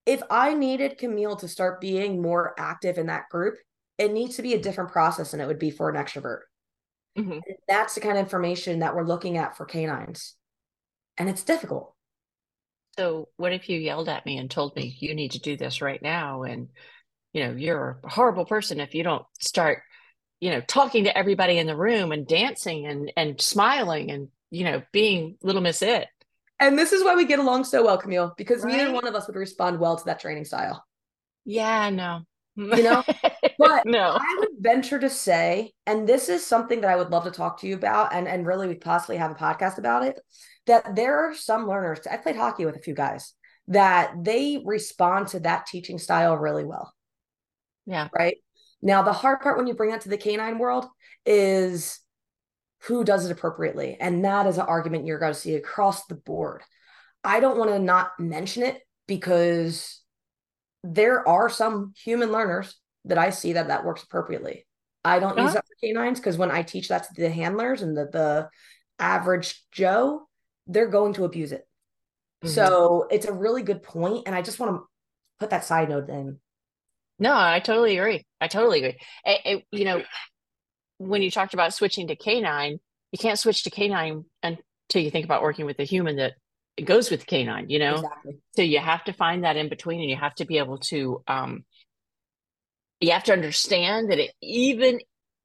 If 0.05 0.21
I 0.29 0.53
needed 0.53 0.97
Camille 0.97 1.35
to 1.37 1.47
start 1.47 1.79
being 1.79 2.21
more 2.21 2.55
active 2.57 2.97
in 2.97 3.07
that 3.07 3.29
group, 3.29 3.55
it 4.01 4.11
needs 4.11 4.35
to 4.37 4.41
be 4.41 4.53
a 4.53 4.61
different 4.61 4.91
process 4.91 5.31
than 5.31 5.39
it 5.41 5.47
would 5.47 5.59
be 5.59 5.71
for 5.71 5.89
an 5.89 5.95
extrovert. 5.95 6.41
Mhm. 7.17 7.41
That's 7.67 7.95
the 7.95 8.01
kind 8.01 8.17
of 8.17 8.23
information 8.23 8.79
that 8.79 8.95
we're 8.95 9.03
looking 9.05 9.37
at 9.37 9.55
for 9.57 9.65
canines. 9.65 10.35
And 11.17 11.29
it's 11.29 11.43
difficult. 11.43 11.93
So 12.97 13.29
what 13.37 13.53
if 13.53 13.69
you 13.69 13.79
yelled 13.79 14.09
at 14.09 14.25
me 14.25 14.37
and 14.37 14.49
told 14.49 14.75
me 14.75 14.95
you 14.99 15.13
need 15.15 15.31
to 15.31 15.39
do 15.39 15.55
this 15.55 15.81
right 15.81 16.01
now 16.01 16.43
and 16.43 16.69
you 17.33 17.43
know 17.45 17.51
you're 17.51 17.99
a 18.03 18.09
horrible 18.09 18.45
person 18.45 18.79
if 18.81 18.93
you 18.93 19.03
don't 19.03 19.25
start 19.39 19.83
you 20.41 20.49
know 20.49 20.59
talking 20.61 21.05
to 21.05 21.17
everybody 21.17 21.57
in 21.57 21.67
the 21.67 21.77
room 21.77 22.11
and 22.11 22.27
dancing 22.27 22.85
and 22.85 23.11
and 23.15 23.39
smiling 23.39 24.11
and 24.11 24.27
you 24.49 24.65
know 24.65 24.81
being 24.91 25.37
little 25.41 25.61
miss 25.61 25.81
it 25.81 26.07
And 26.59 26.77
this 26.77 26.91
is 26.91 27.03
why 27.03 27.15
we 27.15 27.25
get 27.25 27.39
along 27.39 27.63
so 27.63 27.83
well, 27.85 27.97
Camille, 27.97 28.33
because 28.37 28.65
neither 28.65 28.91
one 28.91 29.07
of 29.07 29.15
us 29.15 29.25
would 29.27 29.37
respond 29.37 29.79
well 29.79 29.95
to 29.97 30.05
that 30.05 30.19
training 30.19 30.43
style. 30.45 30.85
yeah 31.45 31.89
no 31.89 32.21
You 32.55 32.83
know, 32.83 33.03
but 33.57 33.85
no 33.85 34.17
I 34.19 34.35
would 34.39 34.49
venture 34.59 34.99
to 34.99 35.09
say, 35.09 35.73
and 35.85 36.07
this 36.07 36.29
is 36.29 36.45
something 36.45 36.81
that 36.81 36.89
I 36.89 36.95
would 36.95 37.09
love 37.09 37.23
to 37.23 37.31
talk 37.31 37.61
to 37.61 37.67
you 37.67 37.75
about, 37.75 38.13
and, 38.13 38.27
and 38.27 38.45
really 38.45 38.67
we 38.67 38.75
possibly 38.75 39.17
have 39.17 39.31
a 39.31 39.35
podcast 39.35 39.77
about 39.77 40.03
it, 40.03 40.19
that 40.67 40.95
there 40.95 41.17
are 41.17 41.33
some 41.33 41.67
learners, 41.67 41.99
I 42.09 42.17
played 42.17 42.35
hockey 42.35 42.65
with 42.65 42.75
a 42.75 42.81
few 42.81 42.93
guys, 42.93 43.33
that 43.67 44.13
they 44.21 44.61
respond 44.65 45.29
to 45.29 45.39
that 45.41 45.65
teaching 45.65 45.97
style 45.97 46.35
really 46.35 46.65
well. 46.65 46.93
yeah 47.85 48.09
right? 48.13 48.37
Now, 48.81 49.03
the 49.03 49.13
hard 49.13 49.41
part 49.41 49.57
when 49.57 49.67
you 49.67 49.75
bring 49.75 49.91
that 49.91 50.01
to 50.01 50.09
the 50.09 50.17
canine 50.17 50.57
world 50.57 50.87
is 51.25 51.99
who 52.83 53.03
does 53.03 53.25
it 53.25 53.31
appropriately. 53.31 53.97
And 53.99 54.25
that 54.25 54.47
is 54.47 54.57
an 54.57 54.65
argument 54.65 55.05
you're 55.05 55.19
going 55.19 55.33
to 55.33 55.39
see 55.39 55.55
across 55.55 56.05
the 56.05 56.15
board. 56.15 56.63
I 57.23 57.39
don't 57.39 57.57
want 57.57 57.69
to 57.69 57.79
not 57.79 58.11
mention 58.19 58.63
it 58.63 58.81
because 59.07 60.00
there 60.83 61.27
are 61.27 61.49
some 61.49 61.93
human 61.97 62.31
learners 62.31 62.75
that 63.05 63.17
I 63.17 63.29
see 63.29 63.53
that 63.53 63.67
that 63.67 63.85
works 63.85 64.03
appropriately. 64.03 64.65
I 65.03 65.19
don't 65.19 65.37
use 65.37 65.45
Uh-huh. 65.47 65.53
that 65.55 65.65
for 65.67 65.75
canines 65.81 66.19
because 66.19 66.37
when 66.37 66.51
I 66.51 66.61
teach 66.63 66.89
that 66.89 67.03
to 67.15 67.21
the 67.21 67.29
handlers 67.29 67.81
and 67.81 67.97
the, 67.97 68.05
the 68.05 68.49
average 68.99 69.63
Joe, 69.71 70.27
they're 70.67 70.87
going 70.87 71.13
to 71.13 71.25
abuse 71.25 71.51
it. 71.51 71.67
Mhm. 72.43 72.49
So 72.49 73.07
it's 73.11 73.25
a 73.25 73.33
really 73.33 73.63
good 73.63 73.81
point, 73.83 74.23
And 74.27 74.35
I 74.35 74.41
just 74.41 74.59
want 74.59 74.75
to 74.75 74.83
put 75.39 75.49
that 75.49 75.65
side 75.65 75.89
note 75.89 76.07
in. 76.09 76.39
no 77.19 77.33
i 77.35 77.59
totally 77.59 77.97
agree 77.97 78.25
i 78.39 78.47
totally 78.47 78.77
agree 78.79 78.99
It- 79.25 79.41
it- 79.45 79.65
you 79.71 79.85
know 79.85 80.03
when 80.97 81.21
you 81.23 81.31
talked 81.31 81.53
about 81.55 81.73
switching 81.73 82.07
to 82.07 82.15
canine 82.15 82.79
you 83.11 83.17
can't 83.19 83.39
switch 83.39 83.63
to 83.63 83.69
canine 83.71 84.25
until 84.43 85.01
you 85.01 85.09
think 85.11 85.25
about 85.25 85.41
working 85.41 85.65
with 85.65 85.79
a 85.79 85.83
human 85.83 86.15
that 86.17 86.33
goes 86.83 87.11
with 87.11 87.27
canine 87.27 87.69
you 87.69 87.79
know 87.79 87.95
Exactly. 87.95 88.37
So 88.55 88.61
you 88.61 88.79
have 88.79 89.03
to 89.05 89.13
find 89.13 89.43
that 89.43 89.57
in 89.57 89.69
between 89.69 90.01
and 90.01 90.09
you 90.09 90.15
have 90.15 90.35
to 90.35 90.45
be 90.45 90.57
able 90.57 90.79
to 90.79 91.23
um 91.27 91.65
you 92.99 93.11
have 93.11 93.23
to 93.25 93.33
understand 93.33 94.11
that 94.11 94.19
it, 94.19 94.31
even 94.41 94.99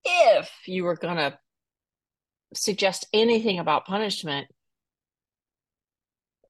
if 0.05 0.51
you 0.67 0.85
were 0.85 0.97
going 0.97 1.17
to 1.17 1.39
suggest 2.55 3.07
anything 3.13 3.59
about 3.59 3.87
punishment 3.87 4.47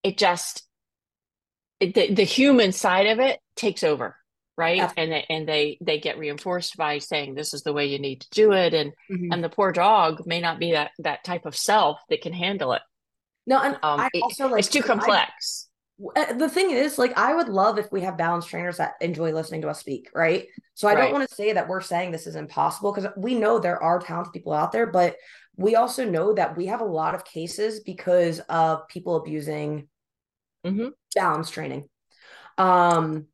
it 0.03 0.19
just 0.19 0.63
it, 1.81 1.95
the, 1.95 2.15
the 2.15 2.25
human 2.25 2.73
side 2.73 3.07
of 3.07 3.19
it 3.19 3.41
takes 3.57 3.83
over 3.83 4.17
right 4.57 4.81
Absolutely. 4.81 5.03
and 5.03 5.13
they, 5.13 5.35
and 5.35 5.49
they 5.49 5.79
they 5.81 6.01
get 6.01 6.19
reinforced 6.19 6.77
by 6.77 6.99
saying 6.99 7.35
this 7.35 7.55
is 7.55 7.63
the 7.63 7.73
way 7.73 7.87
you 7.87 7.99
need 7.99 8.21
to 8.21 8.31
do 8.31 8.53
it 8.53 8.73
and 8.75 8.93
mm-hmm. 9.11 9.33
and 9.33 9.43
the 9.43 9.49
poor 9.49 9.73
dog 9.73 10.27
may 10.27 10.41
not 10.41 10.59
be 10.59 10.73
that 10.73 10.91
that 10.99 11.25
type 11.25 11.47
of 11.47 11.57
self 11.57 11.99
that 12.09 12.21
can 12.21 12.33
handle 12.33 12.73
it 12.73 12.83
no 13.47 13.61
and 13.61 13.75
um, 13.83 14.01
I 14.01 14.11
also 14.23 14.49
like 14.49 14.61
it's 14.61 14.69
too 14.69 14.83
complex 14.83 15.69
I, 16.15 16.21
uh, 16.21 16.33
the 16.35 16.49
thing 16.49 16.71
is 16.71 16.99
like 16.99 17.17
i 17.17 17.35
would 17.35 17.49
love 17.49 17.79
if 17.79 17.91
we 17.91 18.03
have 18.03 18.19
balanced 18.19 18.49
trainers 18.49 18.77
that 18.77 18.95
enjoy 19.01 19.33
listening 19.33 19.63
to 19.63 19.69
us 19.69 19.81
speak 19.81 20.11
right 20.15 20.47
so 20.75 20.89
i 20.89 20.95
right. 20.95 21.03
don't 21.03 21.13
want 21.13 21.29
to 21.29 21.35
say 21.35 21.53
that 21.53 21.69
we're 21.69 21.81
saying 21.81 22.11
this 22.11 22.27
is 22.27 22.37
impossible 22.37 22.93
because 22.93 23.11
we 23.17 23.35
know 23.35 23.59
there 23.59 23.83
are 23.83 23.99
talented 23.99 24.33
people 24.33 24.53
out 24.53 24.73
there 24.73 24.87
but 24.87 25.17
we 25.57 25.75
also 25.75 26.05
know 26.05 26.35
that 26.35 26.57
we 26.57 26.67
have 26.67 26.83
a 26.83 26.85
lot 26.85 27.15
of 27.15 27.25
cases 27.25 27.81
because 27.81 28.41
of 28.41 28.87
people 28.89 29.17
abusing 29.17 29.89
mm-hmm. 30.65 30.89
balance 31.15 31.49
training 31.49 31.89
um 32.59 33.27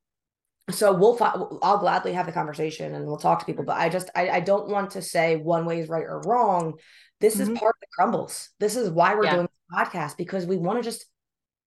so 0.71 0.93
we'll 0.93 1.19
i'll 1.63 1.79
gladly 1.79 2.13
have 2.13 2.27
the 2.27 2.33
conversation 2.33 2.95
and 2.95 3.05
we'll 3.05 3.17
talk 3.17 3.41
to 3.41 3.45
people 3.45 3.65
but 3.65 3.77
i 3.77 3.89
just 3.89 4.09
i, 4.15 4.31
I 4.31 4.41
don't 4.41 4.69
want 4.69 4.93
to 4.93 5.03
say 5.03 5.37
one 5.37 5.67
way 5.67 5.81
is 5.81 5.89
right 5.89 6.05
or 6.05 6.21
wrong 6.21 6.75
this 7.21 7.37
mm-hmm. 7.37 7.55
is 7.55 7.59
part 7.59 7.75
of 7.75 7.81
the 7.81 7.87
crumbles 7.93 8.51
this 8.61 8.77
is 8.77 8.89
why 8.89 9.17
we're 9.17 9.25
yeah. 9.25 9.35
doing 9.35 9.49
podcast 9.73 10.17
because 10.17 10.47
we 10.47 10.57
want 10.57 10.79
to 10.79 10.89
just 10.89 11.07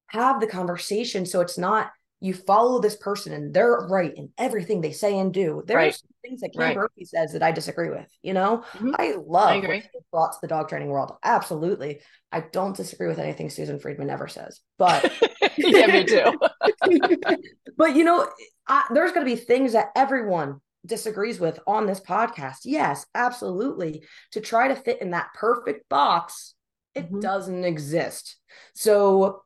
have 0.08 0.39
the 0.39 0.48
conversation 0.48 1.26
so 1.26 1.41
it's 1.41 1.58
not 1.58 1.91
you 2.22 2.34
follow 2.34 2.80
this 2.80 2.96
person 2.96 3.34
and 3.34 3.54
they're 3.54 3.88
right 3.89 4.13
in 4.15 4.30
everything 4.38 4.82
they 4.82 4.91
say 4.91 5.20
and 5.20 5.34
do. 5.34 5.62
There 5.68 5.78
right. 5.78 5.94
are 5.94 6.28
things 6.28 6.41
that 6.41 6.54
Kim 6.54 6.78
right. 6.78 6.89
Says 7.04 7.34
that 7.34 7.44
I 7.44 7.52
disagree 7.52 7.89
with. 7.89 8.08
You 8.24 8.34
know, 8.34 8.63
mm-hmm. 8.74 8.96
I 8.98 9.15
love 9.28 9.50
I 9.50 9.60
what 9.60 9.84
brought 10.12 10.32
to 10.32 10.38
the 10.41 10.48
dog 10.48 10.70
training 10.70 10.88
world. 10.88 11.12
Absolutely. 11.24 12.02
I 12.32 12.39
don't 12.39 12.76
disagree 12.76 13.08
with 13.08 13.20
anything 13.20 13.50
Susan 13.50 13.80
Friedman 13.80 14.10
ever 14.10 14.28
says, 14.28 14.62
but 14.78 15.12
yeah, 15.58 15.88
me 15.88 16.04
too. 16.06 16.39
but 17.78 17.96
you 17.96 18.04
know, 18.04 18.28
I, 18.68 18.86
there's 18.94 19.12
going 19.12 19.26
to 19.26 19.32
be 19.32 19.39
things 19.39 19.74
that 19.74 19.89
everyone 19.96 20.62
disagrees 20.86 21.39
with 21.39 21.60
on 21.68 21.86
this 21.86 22.00
podcast. 22.00 22.60
Yes, 22.63 23.06
absolutely. 23.13 24.04
To 24.32 24.41
try 24.41 24.70
to 24.70 24.76
fit 24.76 25.02
in 25.02 25.12
that 25.12 25.28
perfect 25.36 25.88
box, 25.89 26.56
it 26.95 27.05
mm-hmm. 27.05 27.19
doesn't 27.19 27.63
exist. 27.63 28.38
So 28.73 29.43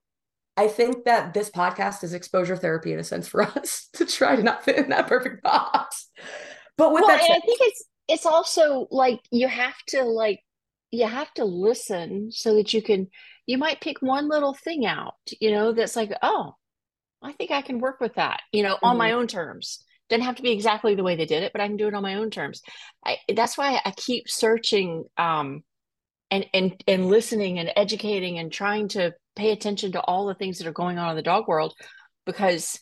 I 0.55 0.67
think 0.67 1.05
that 1.05 1.33
this 1.33 1.49
podcast 1.49 2.03
is 2.03 2.13
exposure 2.13 2.55
therapy 2.55 2.93
in 2.93 2.99
a 2.99 3.03
sense 3.03 3.27
for 3.27 3.41
us 3.57 3.87
to 3.93 4.05
try 4.05 4.35
to 4.35 4.43
not 4.43 4.63
fit 4.63 4.77
in 4.77 4.89
that 4.89 5.07
perfect 5.07 5.43
box. 5.43 6.09
But 6.77 6.93
with 6.93 7.01
well, 7.01 7.09
that 7.09 7.21
said, 7.21 7.31
I 7.31 7.39
think 7.39 7.59
it's 7.61 7.85
it's 8.07 8.25
also 8.25 8.87
like 8.89 9.19
you 9.31 9.47
have 9.47 9.77
to 9.89 10.03
like 10.03 10.39
you 10.91 11.07
have 11.07 11.31
to 11.35 11.45
listen 11.45 12.31
so 12.31 12.55
that 12.55 12.73
you 12.73 12.81
can 12.81 13.07
you 13.45 13.57
might 13.57 13.81
pick 13.81 14.01
one 14.01 14.29
little 14.29 14.53
thing 14.53 14.85
out, 14.85 15.15
you 15.39 15.51
know, 15.51 15.73
that's 15.73 15.95
like, 15.95 16.11
oh, 16.21 16.53
I 17.21 17.31
think 17.31 17.51
I 17.51 17.61
can 17.61 17.79
work 17.79 17.99
with 17.99 18.15
that, 18.15 18.41
you 18.51 18.61
know, 18.63 18.75
mm-hmm. 18.75 18.85
on 18.85 18.97
my 18.97 19.09
mm-hmm. 19.09 19.19
own 19.19 19.27
terms. 19.27 19.83
Doesn't 20.09 20.25
have 20.25 20.35
to 20.35 20.43
be 20.43 20.51
exactly 20.51 20.95
the 20.95 21.03
way 21.03 21.15
they 21.15 21.25
did 21.25 21.43
it, 21.43 21.51
but 21.51 21.61
I 21.61 21.67
can 21.67 21.77
do 21.77 21.87
it 21.87 21.93
on 21.93 22.03
my 22.03 22.15
own 22.15 22.29
terms. 22.31 22.61
I, 23.05 23.17
that's 23.33 23.57
why 23.57 23.79
I 23.83 23.91
keep 23.91 24.29
searching 24.29 25.05
um, 25.17 25.63
and 26.31 26.45
and 26.53 26.83
and 26.87 27.07
listening 27.07 27.59
and 27.59 27.71
educating 27.75 28.39
and 28.39 28.51
trying 28.51 28.87
to 28.89 29.13
pay 29.35 29.51
attention 29.51 29.93
to 29.93 30.01
all 30.01 30.27
the 30.27 30.35
things 30.35 30.57
that 30.57 30.67
are 30.67 30.73
going 30.73 30.97
on 30.97 31.09
in 31.09 31.15
the 31.15 31.21
dog 31.21 31.47
world 31.47 31.73
because 32.25 32.79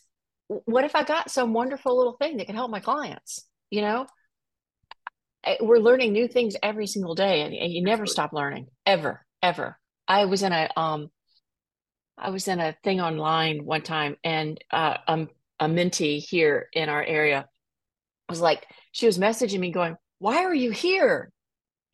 what 0.48 0.84
if 0.84 0.94
I 0.94 1.04
got 1.04 1.30
some 1.30 1.52
wonderful 1.52 1.96
little 1.96 2.14
thing 2.14 2.38
that 2.38 2.46
can 2.46 2.54
help 2.54 2.70
my 2.70 2.80
clients? 2.80 3.44
You 3.70 3.82
know, 3.82 4.06
we're 5.60 5.78
learning 5.78 6.12
new 6.12 6.26
things 6.26 6.56
every 6.62 6.86
single 6.86 7.14
day, 7.14 7.42
and, 7.42 7.54
and 7.54 7.72
you 7.72 7.82
never 7.82 8.06
stop 8.06 8.32
learning 8.32 8.68
ever, 8.86 9.24
ever. 9.42 9.78
I 10.06 10.24
was 10.24 10.42
in 10.42 10.52
a 10.52 10.68
um, 10.76 11.10
I 12.16 12.30
was 12.30 12.48
in 12.48 12.60
a 12.60 12.76
thing 12.82 13.00
online 13.00 13.64
one 13.64 13.82
time, 13.82 14.16
and 14.24 14.58
uh, 14.70 14.96
um, 15.06 15.28
a 15.60 15.66
mentee 15.66 16.18
here 16.18 16.68
in 16.72 16.88
our 16.88 17.02
area 17.02 17.46
was 18.28 18.40
like, 18.40 18.66
she 18.92 19.06
was 19.06 19.18
messaging 19.18 19.60
me 19.60 19.70
going, 19.70 19.96
"Why 20.18 20.44
are 20.44 20.54
you 20.54 20.70
here?" 20.70 21.30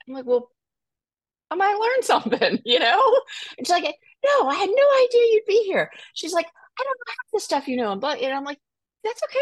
I'm 0.07 0.15
like, 0.15 0.27
"Well, 0.27 0.51
I 1.55 1.57
might 1.57 1.79
learn 1.79 2.03
something," 2.03 2.59
you 2.65 2.79
know. 2.79 3.21
And 3.57 3.67
she's 3.67 3.73
like, 3.73 3.97
no, 4.25 4.49
I 4.49 4.55
had 4.55 4.69
no 4.69 5.05
idea 5.05 5.33
you'd 5.33 5.47
be 5.47 5.63
here. 5.65 5.91
She's 6.15 6.33
like, 6.33 6.47
I 6.47 6.83
don't 6.83 6.99
know 6.99 7.13
half 7.13 7.33
the 7.33 7.41
stuff 7.41 7.69
you 7.69 7.77
know. 7.77 7.93
And, 7.93 8.01
but, 8.01 8.21
and 8.21 8.33
I'm 8.33 8.45
like, 8.45 8.59
that's 9.03 9.23
okay. 9.23 9.39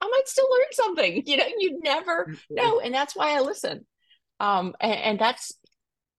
I 0.00 0.08
might 0.08 0.28
still 0.28 0.46
learn 0.50 0.72
something. 0.72 1.22
You 1.26 1.36
know, 1.38 1.46
you 1.58 1.80
never 1.82 2.26
mm-hmm. 2.26 2.54
know. 2.54 2.80
And 2.80 2.94
that's 2.94 3.16
why 3.16 3.36
I 3.36 3.40
listen. 3.40 3.86
Um, 4.40 4.74
and, 4.80 4.92
and 4.92 5.18
that's 5.18 5.52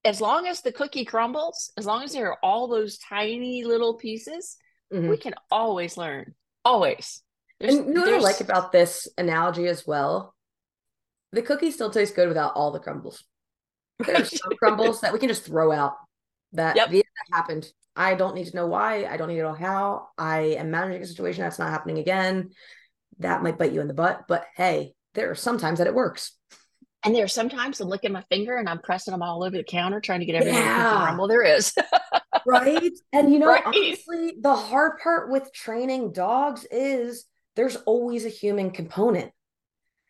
as 0.04 0.22
long 0.22 0.48
as 0.48 0.62
the 0.62 0.72
cookie 0.72 1.06
crumbles, 1.06 1.72
as 1.78 1.86
long 1.86 2.04
as 2.04 2.14
there 2.14 2.30
are 2.30 2.40
all 2.44 2.68
those 2.68 2.98
tiny 2.98 3.64
little 3.64 3.96
pieces, 3.96 4.58
mm-hmm. 4.94 5.10
we 5.10 5.18
can 5.18 5.34
always 5.52 5.98
learn. 5.98 6.34
Always. 6.64 7.22
There's, 7.60 7.76
and 7.76 7.88
you 7.88 7.94
know 7.94 8.02
what 8.02 8.14
I 8.14 8.20
like 8.20 8.42
about 8.42 8.72
this 8.72 9.08
analogy 9.18 9.68
as 9.68 9.88
well? 9.88 10.36
The 11.32 11.42
cookie 11.42 11.72
still 11.72 11.90
tastes 11.90 12.16
good 12.16 12.28
without 12.28 12.54
all 12.56 12.72
the 12.72 12.80
crumbles. 12.80 13.24
There's 14.00 14.40
some 14.40 14.52
crumbles 14.60 15.02
that 15.02 15.14
we 15.14 15.20
can 15.20 15.30
just 15.30 15.46
throw 15.46 15.72
out. 15.72 15.94
That, 16.54 16.76
yep. 16.76 16.90
that 16.90 17.04
happened. 17.32 17.70
I 17.96 18.16
don't 18.16 18.36
need 18.36 18.48
to 18.48 18.56
know 18.56 18.68
why. 18.68 19.06
I 19.06 19.18
don't 19.18 19.30
need 19.30 19.38
to 19.38 19.44
know 19.44 19.54
how. 19.54 20.10
I 20.18 20.40
am 20.58 20.72
managing 20.72 21.02
a 21.02 21.06
situation 21.06 21.44
that's 21.44 21.60
not 21.60 21.70
happening 21.70 21.98
again. 21.98 22.52
That 23.20 23.44
might 23.44 23.58
bite 23.58 23.72
you 23.72 23.82
in 23.82 23.88
the 23.88 23.94
butt, 23.94 24.26
but 24.28 24.46
hey, 24.56 24.94
there 25.14 25.32
are 25.32 25.36
sometimes 25.36 25.80
that 25.80 25.88
it 25.88 25.96
works. 25.96 26.34
And 27.04 27.16
there 27.16 27.24
are 27.24 27.30
sometimes 27.30 27.80
I'm 27.80 27.88
licking 27.88 28.12
my 28.12 28.24
finger 28.30 28.58
and 28.58 28.68
I'm 28.68 28.80
pressing 28.80 29.12
them 29.12 29.22
all 29.22 29.44
over 29.44 29.56
the 29.56 29.64
counter 29.64 30.02
trying 30.02 30.22
to 30.22 30.26
get 30.26 30.36
everything 30.36 30.60
yeah. 30.60 31.06
rumble 31.06 31.28
there 31.28 31.44
is. 31.44 31.74
right. 32.48 32.92
And 33.14 33.32
you 33.32 33.40
know, 33.40 33.48
right. 33.48 33.64
honestly, 33.64 34.34
the 34.42 34.56
hard 34.56 35.00
part 35.02 35.30
with 35.30 35.54
training 35.54 36.14
dogs 36.14 36.66
is 36.72 37.26
there's 37.56 37.76
always 37.78 38.26
a 38.26 38.30
human 38.30 38.72
component. 38.72 39.32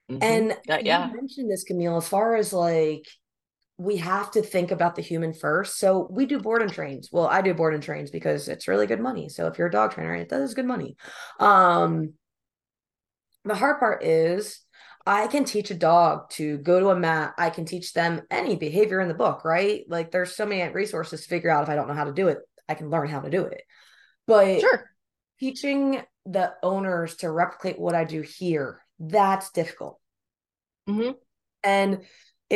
Mm-hmm. 0.09 0.23
And 0.23 0.51
uh, 0.69 0.77
yeah. 0.81 1.09
you 1.09 1.15
mentioned 1.15 1.51
this, 1.51 1.63
Camille, 1.63 1.97
as 1.97 2.07
far 2.07 2.35
as 2.35 2.53
like 2.53 3.05
we 3.77 3.97
have 3.97 4.31
to 4.31 4.41
think 4.41 4.71
about 4.71 4.95
the 4.95 5.01
human 5.01 5.33
first. 5.33 5.79
So 5.79 6.07
we 6.09 6.25
do 6.25 6.39
board 6.39 6.61
and 6.61 6.71
trains. 6.71 7.09
Well, 7.11 7.27
I 7.27 7.41
do 7.41 7.53
board 7.53 7.73
and 7.73 7.83
trains 7.83 8.09
because 8.09 8.47
it's 8.47 8.67
really 8.67 8.87
good 8.87 9.01
money. 9.01 9.27
So 9.27 9.47
if 9.47 9.57
you're 9.57 9.67
a 9.67 9.71
dog 9.71 9.91
trainer, 9.91 10.15
it 10.15 10.29
does 10.29 10.53
good 10.53 10.65
money. 10.65 10.95
Um, 11.39 12.13
the 13.43 13.55
hard 13.55 13.79
part 13.79 14.03
is 14.03 14.61
I 15.05 15.27
can 15.27 15.43
teach 15.43 15.71
a 15.71 15.75
dog 15.75 16.29
to 16.31 16.57
go 16.57 16.79
to 16.79 16.89
a 16.89 16.99
mat. 16.99 17.33
I 17.37 17.49
can 17.49 17.65
teach 17.65 17.93
them 17.93 18.21
any 18.31 18.55
behavior 18.55 19.01
in 19.01 19.07
the 19.07 19.13
book, 19.13 19.43
right? 19.43 19.83
Like 19.87 20.11
there's 20.11 20.35
so 20.35 20.45
many 20.45 20.71
resources 20.73 21.21
to 21.21 21.27
figure 21.27 21.49
out 21.49 21.63
if 21.63 21.69
I 21.69 21.75
don't 21.75 21.87
know 21.87 21.93
how 21.93 22.05
to 22.05 22.13
do 22.13 22.29
it, 22.29 22.39
I 22.67 22.73
can 22.75 22.89
learn 22.89 23.09
how 23.09 23.19
to 23.19 23.29
do 23.29 23.43
it. 23.43 23.61
But 24.25 24.61
sure. 24.61 24.89
teaching 25.39 26.01
the 26.25 26.53
owners 26.63 27.17
to 27.17 27.29
replicate 27.29 27.79
what 27.79 27.93
I 27.93 28.05
do 28.05 28.21
here, 28.21 28.81
that's 28.99 29.51
difficult. 29.51 29.99
Mm-hmm. 30.89 31.11
And 31.63 32.01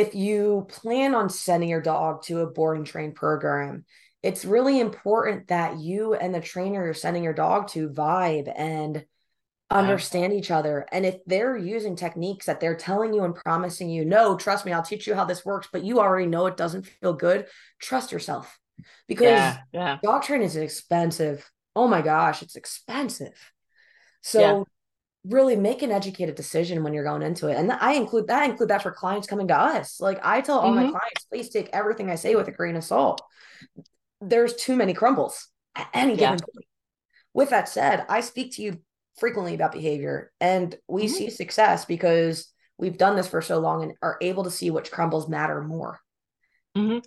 if 0.00 0.14
you 0.14 0.66
plan 0.68 1.14
on 1.14 1.28
sending 1.28 1.68
your 1.68 1.82
dog 1.82 2.22
to 2.22 2.40
a 2.40 2.46
board 2.46 2.78
and 2.78 2.86
train 2.86 3.12
program, 3.12 3.84
it's 4.22 4.44
really 4.44 4.80
important 4.80 5.48
that 5.48 5.78
you 5.78 6.14
and 6.14 6.34
the 6.34 6.40
trainer 6.40 6.84
you're 6.84 6.94
sending 6.94 7.22
your 7.22 7.34
dog 7.34 7.68
to 7.68 7.90
vibe 7.90 8.50
and 8.54 9.04
understand 9.70 10.32
each 10.32 10.50
other. 10.50 10.86
And 10.90 11.04
if 11.04 11.16
they're 11.26 11.56
using 11.56 11.96
techniques 11.96 12.46
that 12.46 12.60
they're 12.60 12.76
telling 12.76 13.12
you 13.12 13.24
and 13.24 13.34
promising 13.34 13.90
you, 13.90 14.04
no, 14.04 14.36
trust 14.36 14.64
me, 14.64 14.72
I'll 14.72 14.82
teach 14.82 15.06
you 15.06 15.14
how 15.14 15.24
this 15.24 15.44
works, 15.44 15.68
but 15.70 15.84
you 15.84 16.00
already 16.00 16.26
know 16.26 16.46
it 16.46 16.56
doesn't 16.56 16.86
feel 16.86 17.12
good, 17.12 17.46
trust 17.78 18.10
yourself 18.10 18.58
because 19.06 19.26
yeah, 19.26 19.58
yeah. 19.72 19.98
dog 20.02 20.22
training 20.22 20.46
is 20.46 20.56
expensive. 20.56 21.48
Oh 21.76 21.86
my 21.86 22.00
gosh, 22.00 22.42
it's 22.42 22.56
expensive. 22.56 23.52
So 24.22 24.40
yeah 24.40 24.62
really 25.24 25.56
make 25.56 25.82
an 25.82 25.90
educated 25.90 26.34
decision 26.34 26.82
when 26.82 26.94
you're 26.94 27.04
going 27.04 27.22
into 27.22 27.48
it. 27.48 27.56
And 27.56 27.70
I 27.70 27.92
include 27.92 28.28
that 28.28 28.42
I 28.42 28.44
include 28.46 28.70
that 28.70 28.82
for 28.82 28.90
clients 28.90 29.26
coming 29.26 29.48
to 29.48 29.56
us. 29.56 30.00
Like 30.00 30.18
I 30.22 30.40
tell 30.40 30.58
all 30.58 30.72
mm-hmm. 30.72 30.86
my 30.86 30.90
clients, 30.90 31.24
please 31.28 31.50
take 31.50 31.68
everything 31.72 32.10
I 32.10 32.14
say 32.14 32.34
with 32.34 32.48
a 32.48 32.52
grain 32.52 32.76
of 32.76 32.84
salt. 32.84 33.22
There's 34.20 34.54
too 34.54 34.76
many 34.76 34.94
crumbles 34.94 35.48
at 35.76 35.88
any 35.92 36.16
given 36.16 36.38
point. 36.38 36.66
With 37.34 37.50
that 37.50 37.68
said, 37.68 38.04
I 38.08 38.22
speak 38.22 38.56
to 38.56 38.62
you 38.62 38.80
frequently 39.18 39.54
about 39.54 39.72
behavior 39.72 40.32
and 40.40 40.74
we 40.88 41.04
mm-hmm. 41.04 41.14
see 41.14 41.30
success 41.30 41.84
because 41.84 42.50
we've 42.78 42.98
done 42.98 43.16
this 43.16 43.28
for 43.28 43.42
so 43.42 43.58
long 43.58 43.82
and 43.82 43.92
are 44.02 44.16
able 44.22 44.44
to 44.44 44.50
see 44.50 44.70
which 44.70 44.90
crumbles 44.90 45.28
matter 45.28 45.60
more. 45.62 46.00
Mm-hmm. 46.76 46.98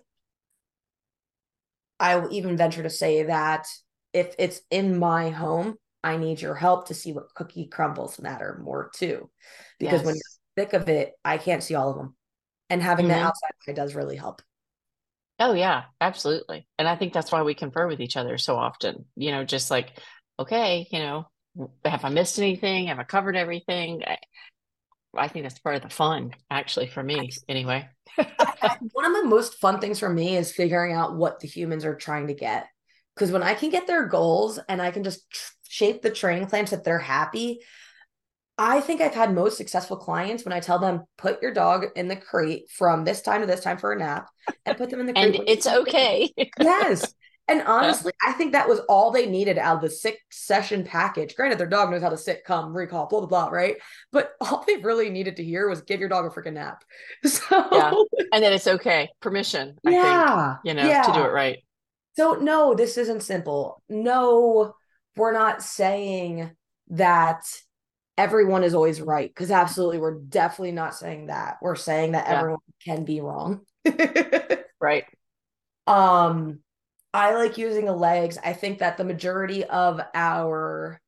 I 1.99 2.17
will 2.17 2.31
even 2.31 2.57
venture 2.57 2.83
to 2.83 2.89
say 2.89 3.23
that 3.23 3.65
if 4.13 4.35
it's 4.37 4.61
in 4.69 4.99
my 4.99 5.31
home, 5.31 5.75
I 6.03 6.17
need 6.17 6.41
your 6.41 6.55
help 6.55 6.87
to 6.87 6.93
see 6.93 7.13
what 7.13 7.33
cookie 7.33 7.67
crumbles 7.67 8.19
matter 8.19 8.59
more 8.63 8.91
too. 8.93 9.29
Because 9.79 9.99
yes. 9.99 10.05
when 10.05 10.15
you're 10.15 10.65
thick 10.65 10.73
of 10.73 10.89
it, 10.89 11.13
I 11.23 11.37
can't 11.37 11.63
see 11.63 11.75
all 11.75 11.89
of 11.89 11.95
them. 11.95 12.15
And 12.69 12.81
having 12.81 13.05
mm-hmm. 13.05 13.13
that 13.13 13.27
outside 13.27 13.51
eye 13.67 13.71
does 13.73 13.95
really 13.95 14.17
help. 14.17 14.41
Oh 15.39 15.53
yeah, 15.53 15.83
absolutely. 15.99 16.67
And 16.77 16.87
I 16.87 16.95
think 16.95 17.13
that's 17.13 17.31
why 17.31 17.41
we 17.41 17.53
confer 17.53 17.87
with 17.87 17.99
each 17.99 18.17
other 18.17 18.37
so 18.37 18.55
often. 18.55 19.05
You 19.15 19.31
know, 19.31 19.43
just 19.43 19.71
like, 19.71 19.99
okay, 20.39 20.87
you 20.91 20.99
know, 20.99 21.27
have 21.85 22.05
I 22.05 22.09
missed 22.09 22.39
anything? 22.39 22.87
Have 22.87 22.99
I 22.99 23.03
covered 23.03 23.35
everything? 23.35 24.03
I, 24.05 24.17
I 25.15 25.27
think 25.27 25.43
that's 25.43 25.59
part 25.59 25.75
of 25.75 25.81
the 25.81 25.89
fun, 25.89 26.33
actually, 26.49 26.87
for 26.87 27.03
me, 27.03 27.29
anyway. 27.47 27.87
One 28.15 29.05
of 29.05 29.13
the 29.13 29.27
most 29.27 29.59
fun 29.59 29.79
things 29.79 29.99
for 29.99 30.09
me 30.09 30.35
is 30.35 30.51
figuring 30.51 30.93
out 30.93 31.15
what 31.15 31.39
the 31.39 31.47
humans 31.47 31.85
are 31.85 31.95
trying 31.95 32.27
to 32.27 32.33
get 32.33 32.67
Because 33.15 33.31
when 33.31 33.43
I 33.43 33.53
can 33.53 33.69
get 33.69 33.85
their 33.85 34.07
goals 34.07 34.59
and 34.67 34.81
I 34.81 34.91
can 34.91 35.03
just 35.03 35.29
tr- 35.29 35.51
shape 35.73 36.03
the 36.03 36.11
training 36.11 36.45
plan 36.45 36.67
so 36.67 36.75
that 36.75 36.85
they're 36.85 36.99
happy, 36.99 37.59
I 38.59 38.79
think 38.79 39.01
I've 39.01 39.15
had 39.15 39.33
most 39.33 39.57
successful 39.57 39.97
clients 39.97 40.45
when 40.45 40.53
I 40.53 40.59
tell 40.59 40.77
them 40.77 41.05
put 41.17 41.41
your 41.41 41.51
dog 41.51 41.85
in 41.95 42.07
the 42.07 42.15
crate 42.15 42.69
from 42.69 43.03
this 43.03 43.21
time 43.21 43.41
to 43.41 43.47
this 43.47 43.61
time 43.61 43.79
for 43.79 43.91
a 43.91 43.97
nap 43.97 44.29
and 44.67 44.77
put 44.77 44.91
them 44.91 44.99
in 44.99 45.07
the 45.07 45.13
crate. 45.13 45.35
and 45.35 45.49
it's 45.49 45.65
okay. 45.65 46.31
yes. 46.59 47.11
And 47.47 47.63
honestly, 47.63 48.13
I 48.25 48.33
think 48.33 48.53
that 48.53 48.69
was 48.69 48.79
all 48.87 49.11
they 49.11 49.25
needed 49.25 49.57
out 49.57 49.77
of 49.77 49.81
the 49.81 49.89
six 49.89 50.17
session 50.29 50.83
package. 50.83 51.35
Granted, 51.35 51.57
their 51.57 51.67
dog 51.67 51.89
knows 51.89 52.03
how 52.03 52.09
to 52.09 52.17
sit, 52.17 52.45
come, 52.45 52.77
recall, 52.77 53.07
blah, 53.07 53.19
blah, 53.19 53.27
blah, 53.27 53.47
right? 53.49 53.75
But 54.11 54.33
all 54.41 54.63
they 54.67 54.77
really 54.77 55.09
needed 55.09 55.37
to 55.37 55.43
hear 55.43 55.67
was 55.67 55.81
give 55.81 55.99
your 55.99 56.07
dog 56.07 56.25
a 56.25 56.29
freaking 56.29 56.53
nap. 56.53 56.83
So, 57.25 57.67
yeah. 57.71 57.93
And 58.31 58.43
then 58.43 58.53
it's 58.53 58.67
okay. 58.67 59.09
Permission, 59.19 59.75
I 59.85 59.89
yeah, 59.89 60.53
think, 60.53 60.59
you 60.65 60.73
know, 60.75 60.87
yeah. 60.87 61.01
to 61.01 61.11
do 61.11 61.23
it 61.23 61.31
right. 61.31 61.57
So, 62.15 62.33
no, 62.33 62.75
this 62.75 62.97
isn't 62.97 63.23
simple. 63.23 63.81
No, 63.89 64.75
we're 65.15 65.33
not 65.33 65.61
saying 65.61 66.51
that 66.89 67.43
everyone 68.17 68.63
is 68.63 68.75
always 68.75 69.01
right 69.01 69.29
because 69.29 69.51
absolutely, 69.51 69.99
we're 69.99 70.19
definitely 70.19 70.71
not 70.71 70.95
saying 70.95 71.27
that. 71.27 71.57
We're 71.61 71.75
saying 71.75 72.13
that 72.13 72.27
Yeah. 72.27 72.37
everyone 72.39 72.59
can 72.83 73.05
be 73.05 73.21
wrong. 73.21 73.61
Right. 74.81 75.05
Um, 75.87 76.59
I 77.13 77.35
like 77.35 77.57
using 77.57 77.85
the 77.85 77.93
legs. 77.93 78.37
I 78.43 78.51
think 78.51 78.79
that 78.79 78.97
the 78.97 79.05
majority 79.05 79.63
of 79.63 80.01
our 80.13 80.99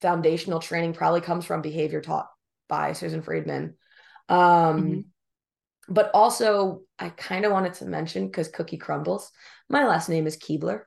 foundational 0.00 0.58
training 0.58 0.94
probably 0.94 1.20
comes 1.20 1.44
from 1.44 1.60
behavior 1.60 2.00
taught 2.00 2.30
by 2.66 2.94
Susan 2.94 3.20
Friedman. 3.20 3.74
Um, 4.30 4.82
Mhm. 4.82 5.04
but 5.88 6.10
also 6.14 6.82
I 6.98 7.10
kind 7.10 7.44
of 7.44 7.52
wanted 7.52 7.74
to 7.74 7.84
mention 7.84 8.26
because 8.26 8.48
Cookie 8.48 8.78
crumbles. 8.78 9.30
My 9.68 9.86
last 9.86 10.08
name 10.08 10.26
is 10.26 10.38
Keebler, 10.38 10.84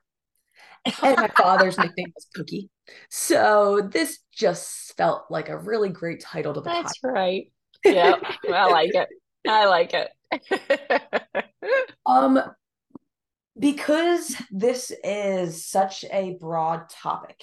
and 0.84 1.16
my 1.16 1.28
father's 1.36 1.78
nickname 1.78 2.12
was 2.14 2.26
Cookie. 2.34 2.70
So 3.10 3.88
this 3.92 4.18
just 4.32 4.96
felt 4.96 5.24
like 5.30 5.48
a 5.48 5.58
really 5.58 5.88
great 5.88 6.20
title 6.20 6.52
to 6.54 6.60
the 6.60 6.70
That's 6.70 6.98
podcast. 6.98 7.12
right. 7.12 7.52
Yeah. 7.84 8.14
I 8.52 8.66
like 8.70 8.94
it. 8.94 9.08
I 9.48 9.66
like 9.66 9.94
it. 9.94 10.10
Um, 12.04 12.40
because 13.56 14.34
this 14.50 14.90
is 15.04 15.64
such 15.64 16.04
a 16.12 16.36
broad 16.40 16.88
topic, 16.88 17.40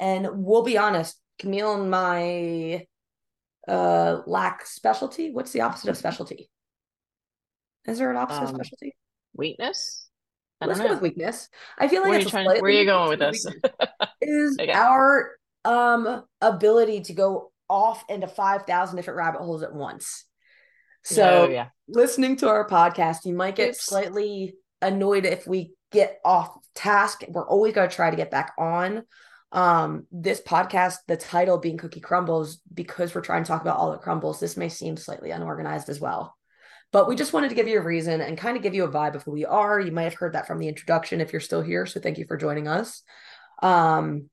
and 0.00 0.28
we'll 0.32 0.62
be 0.62 0.76
honest, 0.76 1.20
Camille 1.38 1.80
and 1.80 1.90
my 1.90 2.86
uh 3.68 4.22
lack 4.26 4.66
specialty. 4.66 5.30
What's 5.30 5.52
the 5.52 5.60
opposite 5.60 5.90
of 5.90 5.96
specialty? 5.96 6.50
Is 7.86 7.98
there 7.98 8.10
an 8.10 8.16
opposite 8.16 8.42
of 8.42 8.48
Um, 8.48 8.54
specialty? 8.56 8.96
Weakness? 9.36 10.01
I 10.62 10.66
Let's 10.66 10.80
go 10.80 10.88
with 10.88 11.02
weakness. 11.02 11.48
I 11.78 11.88
feel 11.88 12.00
like 12.02 12.10
Where 12.10 12.18
are 12.18 12.20
it's 12.22 12.24
you 12.26 12.30
trying 12.30 12.46
where 12.46 12.62
are 12.64 12.70
you 12.70 12.84
going 12.84 13.08
with 13.10 13.18
this? 13.18 13.46
is 14.22 14.56
Okay. 14.60 14.72
our 14.72 15.32
um 15.64 16.24
ability 16.40 17.02
to 17.02 17.12
go 17.12 17.52
off 17.68 18.04
into 18.08 18.26
5000 18.28 18.96
different 18.96 19.16
rabbit 19.18 19.40
holes 19.40 19.62
at 19.62 19.74
once. 19.74 20.24
So 21.04 21.46
Oh, 21.46 21.48
yeah. 21.48 21.68
listening 21.88 22.36
to 22.36 22.48
our 22.48 22.68
podcast, 22.68 23.24
you 23.24 23.34
might 23.34 23.56
get 23.56 23.70
Oops. 23.70 23.84
slightly 23.84 24.54
annoyed 24.80 25.24
if 25.24 25.46
we 25.46 25.72
get 25.90 26.18
off 26.24 26.56
task. 26.74 27.22
We're 27.28 27.46
always 27.48 27.74
going 27.74 27.88
to 27.88 27.94
try 27.94 28.10
to 28.10 28.16
get 28.16 28.30
back 28.30 28.52
on. 28.58 29.02
Um, 29.52 30.06
this 30.10 30.40
podcast, 30.40 30.96
the 31.08 31.16
title 31.16 31.58
being 31.58 31.76
Cookie 31.76 32.00
Crumbles, 32.00 32.60
because 32.72 33.14
we're 33.14 33.20
trying 33.20 33.44
to 33.44 33.48
talk 33.48 33.60
about 33.60 33.76
all 33.76 33.90
the 33.90 33.98
crumbles, 33.98 34.40
this 34.40 34.56
may 34.56 34.68
seem 34.70 34.96
slightly 34.96 35.30
unorganized 35.30 35.88
as 35.90 36.00
well. 36.00 36.34
But 36.92 37.08
we 37.08 37.16
just 37.16 37.32
wanted 37.32 37.48
to 37.48 37.54
give 37.54 37.68
you 37.68 37.78
a 37.78 37.82
reason 37.82 38.20
and 38.20 38.36
kind 38.36 38.56
of 38.56 38.62
give 38.62 38.74
you 38.74 38.84
a 38.84 38.92
vibe 38.92 39.14
of 39.14 39.22
who 39.22 39.32
we 39.32 39.46
are. 39.46 39.80
You 39.80 39.92
might 39.92 40.02
have 40.02 40.14
heard 40.14 40.34
that 40.34 40.46
from 40.46 40.58
the 40.58 40.68
introduction 40.68 41.20
if 41.22 41.32
you're 41.32 41.40
still 41.40 41.62
here. 41.62 41.86
So 41.86 42.00
thank 42.00 42.18
you 42.18 42.26
for 42.26 42.36
joining 42.36 42.68
us. 42.68 43.02
Um, 43.62 44.28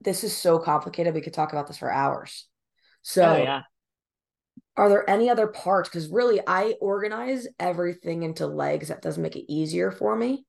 this 0.00 0.24
is 0.24 0.36
so 0.36 0.58
complicated. 0.58 1.14
We 1.14 1.20
could 1.20 1.32
talk 1.32 1.52
about 1.52 1.68
this 1.68 1.78
for 1.78 1.92
hours. 1.92 2.48
So 3.02 3.24
oh, 3.24 3.36
yeah. 3.36 3.62
are 4.76 4.88
there 4.88 5.08
any 5.08 5.30
other 5.30 5.46
parts? 5.46 5.88
Because 5.88 6.08
really, 6.08 6.40
I 6.44 6.74
organize 6.80 7.46
everything 7.60 8.24
into 8.24 8.48
legs. 8.48 8.88
That 8.88 9.02
does 9.02 9.18
make 9.18 9.36
it 9.36 9.52
easier 9.52 9.92
for 9.92 10.16
me. 10.16 10.44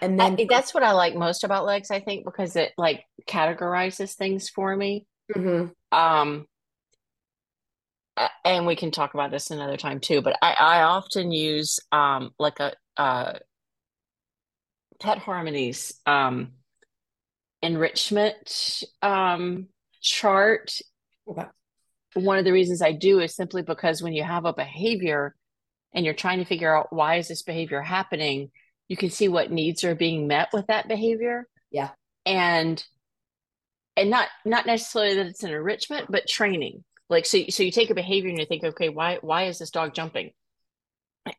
And 0.00 0.18
then 0.18 0.36
I, 0.38 0.46
that's 0.48 0.74
what 0.74 0.82
I 0.82 0.92
like 0.92 1.14
most 1.14 1.44
about 1.44 1.64
legs, 1.64 1.90
I 1.90 2.00
think, 2.00 2.24
because 2.24 2.56
it 2.56 2.72
like 2.76 3.04
categorizes 3.28 4.14
things 4.14 4.48
for 4.48 4.76
me. 4.76 5.06
Mhm. 5.34 5.72
Um, 5.90 6.46
and 8.44 8.66
we 8.66 8.76
can 8.76 8.90
talk 8.90 9.14
about 9.14 9.30
this 9.30 9.50
another 9.50 9.76
time 9.76 10.00
too, 10.00 10.22
but 10.22 10.36
I, 10.42 10.52
I 10.58 10.82
often 10.82 11.32
use 11.32 11.80
um 11.92 12.30
like 12.38 12.60
a 12.60 12.72
uh 12.96 13.38
Pet 15.00 15.18
Harmony's 15.18 16.00
um 16.06 16.52
enrichment 17.62 18.82
um 19.02 19.68
chart. 20.00 20.78
Okay. 21.28 21.44
One 22.14 22.38
of 22.38 22.44
the 22.44 22.52
reasons 22.52 22.80
I 22.80 22.92
do 22.92 23.20
is 23.20 23.36
simply 23.36 23.62
because 23.62 24.02
when 24.02 24.14
you 24.14 24.22
have 24.22 24.46
a 24.46 24.52
behavior 24.52 25.34
and 25.92 26.04
you're 26.04 26.14
trying 26.14 26.38
to 26.38 26.46
figure 26.46 26.74
out 26.74 26.92
why 26.92 27.16
is 27.16 27.28
this 27.28 27.42
behavior 27.42 27.82
happening, 27.82 28.50
you 28.88 28.96
can 28.96 29.10
see 29.10 29.28
what 29.28 29.50
needs 29.50 29.84
are 29.84 29.94
being 29.94 30.26
met 30.26 30.48
with 30.52 30.68
that 30.68 30.88
behavior. 30.88 31.46
Yeah. 31.70 31.90
And 32.24 32.82
and 33.96 34.10
not 34.10 34.28
not 34.44 34.66
necessarily 34.66 35.16
that 35.16 35.26
it's 35.26 35.42
an 35.42 35.52
enrichment, 35.52 36.10
but 36.10 36.28
training. 36.28 36.84
Like 37.08 37.26
so 37.26 37.38
so 37.48 37.62
you 37.62 37.70
take 37.70 37.90
a 37.90 37.94
behavior 37.94 38.30
and 38.30 38.38
you 38.38 38.46
think, 38.46 38.64
okay, 38.64 38.88
why 38.88 39.18
why 39.20 39.44
is 39.44 39.58
this 39.58 39.70
dog 39.70 39.94
jumping? 39.94 40.30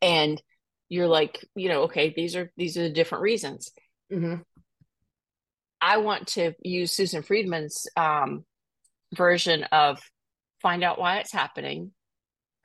And 0.02 0.42
you're 0.90 1.08
like, 1.08 1.46
you 1.56 1.70
know, 1.70 1.84
okay, 1.84 2.14
these 2.16 2.36
are 2.36 2.52
these 2.58 2.78
are 2.78 2.84
the 2.84 2.90
different 2.90 3.24
reasons. 3.24 3.72
Mhm. 4.12 4.44
I 5.82 5.98
want 5.98 6.28
to 6.30 6.54
use 6.64 6.92
Susan 6.92 7.22
Friedman's 7.22 7.88
um, 7.96 8.46
version 9.16 9.64
of 9.66 10.00
find 10.62 10.84
out 10.84 11.00
why 11.00 11.18
it's 11.18 11.32
happening, 11.32 11.92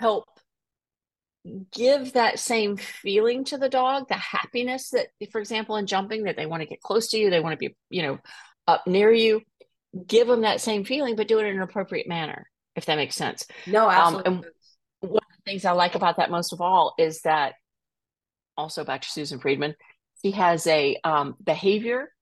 help 0.01 0.25
give 1.73 2.13
that 2.13 2.39
same 2.39 2.77
feeling 2.77 3.45
to 3.45 3.59
the 3.59 3.69
dog, 3.69 4.09
the 4.09 4.15
happiness 4.15 4.91
that, 4.91 5.09
for 5.31 5.41
example, 5.41 5.77
in 5.77 5.87
jumping, 5.87 6.25
that 6.25 6.37
they 6.37 6.47
want 6.47 6.63
to 6.63 6.69
get 6.69 6.81
close 6.81 7.09
to 7.09 7.19
you, 7.19 7.31
they 7.31 7.41
want 7.41 7.53
to 7.53 7.69
be, 7.69 7.75
you 7.91 8.03
know, 8.03 8.19
up 8.67 8.87
near 8.87 9.13
you. 9.13 9.41
Give 10.07 10.27
them 10.27 10.43
that 10.43 10.61
same 10.61 10.85
feeling, 10.85 11.17
but 11.17 11.29
do 11.29 11.39
it 11.39 11.47
in 11.47 11.57
an 11.57 11.63
appropriate 11.63 12.09
manner, 12.09 12.49
if 12.77 12.87
that 12.87 12.97
makes 12.97 13.17
sense. 13.17 13.47
No, 13.67 13.89
absolutely. 13.91 14.33
and- 14.33 14.45
One 15.01 15.17
of 15.17 15.37
the 15.45 15.51
things 15.51 15.65
I 15.65 15.73
like 15.73 15.95
about 15.95 16.17
that 16.17 16.31
most 16.31 16.53
of 16.53 16.61
all 16.61 16.95
is 16.99 17.21
that, 17.23 17.55
also 18.57 18.85
back 18.85 19.03
to 19.03 19.09
Susan 19.11 19.41
Friedman, 19.41 19.75
she 20.23 20.33
has 20.33 20.67
a 20.67 20.97
um, 21.05 21.35
behavior, 21.43 22.13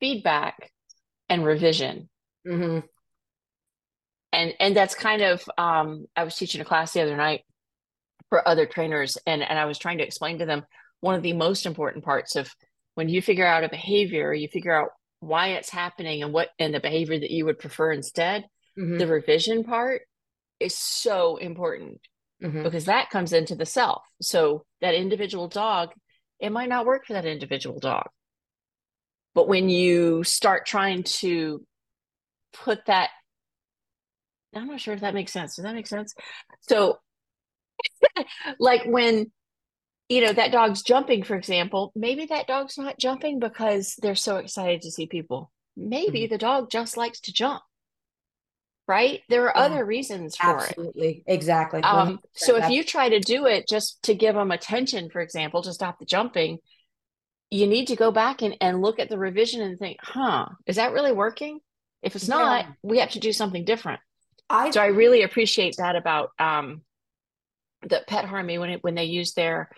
feedback, 0.00 0.72
and 1.28 1.44
revision 1.44 2.08
Mm-hmm. 2.46 2.86
and 4.32 4.54
and 4.60 4.76
that's 4.76 4.94
kind 4.94 5.20
of 5.22 5.42
um 5.58 6.06
i 6.14 6.22
was 6.22 6.36
teaching 6.36 6.60
a 6.60 6.64
class 6.64 6.92
the 6.92 7.00
other 7.00 7.16
night 7.16 7.40
for 8.28 8.46
other 8.46 8.66
trainers 8.66 9.18
and 9.26 9.42
and 9.42 9.58
i 9.58 9.64
was 9.64 9.78
trying 9.78 9.98
to 9.98 10.04
explain 10.04 10.38
to 10.38 10.46
them 10.46 10.62
one 11.00 11.16
of 11.16 11.22
the 11.22 11.32
most 11.32 11.66
important 11.66 12.04
parts 12.04 12.36
of 12.36 12.48
when 12.94 13.08
you 13.08 13.20
figure 13.20 13.44
out 13.46 13.64
a 13.64 13.68
behavior 13.68 14.32
you 14.32 14.46
figure 14.46 14.72
out 14.80 14.90
why 15.18 15.48
it's 15.48 15.70
happening 15.70 16.22
and 16.22 16.32
what 16.32 16.50
and 16.60 16.72
the 16.72 16.78
behavior 16.78 17.18
that 17.18 17.32
you 17.32 17.44
would 17.44 17.58
prefer 17.58 17.90
instead 17.90 18.44
Mhm. 18.78 18.98
the 18.98 19.06
revision 19.06 19.64
part 19.64 20.02
is 20.60 20.76
so 20.76 21.36
important 21.36 22.00
Mhm. 22.42 22.62
because 22.62 22.86
that 22.86 23.10
comes 23.10 23.32
into 23.32 23.54
the 23.54 23.66
self. 23.66 24.02
So 24.20 24.64
that 24.80 24.94
individual 24.94 25.48
dog 25.48 25.92
it 26.38 26.50
might 26.50 26.68
not 26.68 26.84
work 26.84 27.06
for 27.06 27.14
that 27.14 27.24
individual 27.24 27.78
dog. 27.80 28.08
But 29.34 29.48
when 29.48 29.68
you 29.70 30.22
start 30.24 30.66
trying 30.66 31.02
to 31.04 31.64
put 32.52 32.84
that 32.86 33.10
i'm 34.54 34.66
not 34.68 34.80
sure 34.80 34.94
if 34.94 35.00
that 35.00 35.12
makes 35.14 35.32
sense. 35.32 35.56
Does 35.56 35.64
that 35.64 35.74
make 35.74 35.86
sense? 35.86 36.14
So 36.62 36.98
like 38.58 38.84
when 38.86 39.30
you 40.08 40.20
know 40.24 40.32
that 40.32 40.52
dog's 40.52 40.82
jumping 40.82 41.22
for 41.22 41.36
example 41.36 41.92
maybe 41.94 42.26
that 42.26 42.46
dog's 42.46 42.78
not 42.78 42.98
jumping 42.98 43.38
because 43.38 43.94
they're 44.00 44.14
so 44.14 44.36
excited 44.36 44.82
to 44.82 44.90
see 44.90 45.06
people. 45.06 45.52
Maybe 45.76 46.26
the 46.26 46.38
dog 46.38 46.70
just 46.70 46.96
likes 46.96 47.20
to 47.20 47.32
jump 47.32 47.62
right 48.88 49.20
there 49.28 49.46
are 49.48 49.52
Yeah. 49.56 49.62
other 49.64 49.84
reasons 49.84 50.36
for 50.36 50.58
it 50.58 50.68
Absolutely. 50.70 51.24
Exactly. 51.26 51.82
um, 51.82 52.20
so 52.34 52.56
if 52.56 52.70
you 52.70 52.84
try 52.84 53.08
to 53.08 53.20
do 53.20 53.46
it 53.46 53.68
just 53.68 54.02
to 54.04 54.14
give 54.14 54.34
them 54.34 54.50
attention, 54.50 55.10
for 55.10 55.20
example, 55.20 55.62
to 55.62 55.72
stop 55.72 55.98
the 55.98 56.04
jumping, 56.04 56.58
you 57.50 57.66
need 57.66 57.86
to 57.88 57.96
go 57.96 58.10
back 58.10 58.42
and, 58.42 58.56
and 58.60 58.82
look 58.82 58.98
at 58.98 59.08
the 59.08 59.18
revision 59.18 59.60
and 59.62 59.78
think, 59.78 59.98
huh, 60.02 60.46
is 60.66 60.76
that 60.76 60.92
really 60.92 61.12
working? 61.12 61.60
If 62.02 62.14
it's 62.16 62.28
not, 62.28 62.64
Yeah. 62.64 62.72
we 62.82 62.98
have 62.98 63.10
to 63.10 63.20
do 63.20 63.32
something 63.32 63.64
different. 63.64 64.00
I 64.48 64.70
So 64.70 64.80
I 64.80 64.86
really 64.86 65.22
appreciate 65.22 65.76
that 65.78 65.96
about 65.96 66.30
um, 66.38 66.82
the 67.82 68.02
Pet 68.06 68.24
Harmony 68.24 68.58
when 68.58 68.70
it, 68.70 68.84
when 68.84 68.94
they 68.94 69.04
use 69.04 69.32
their, 69.34 69.70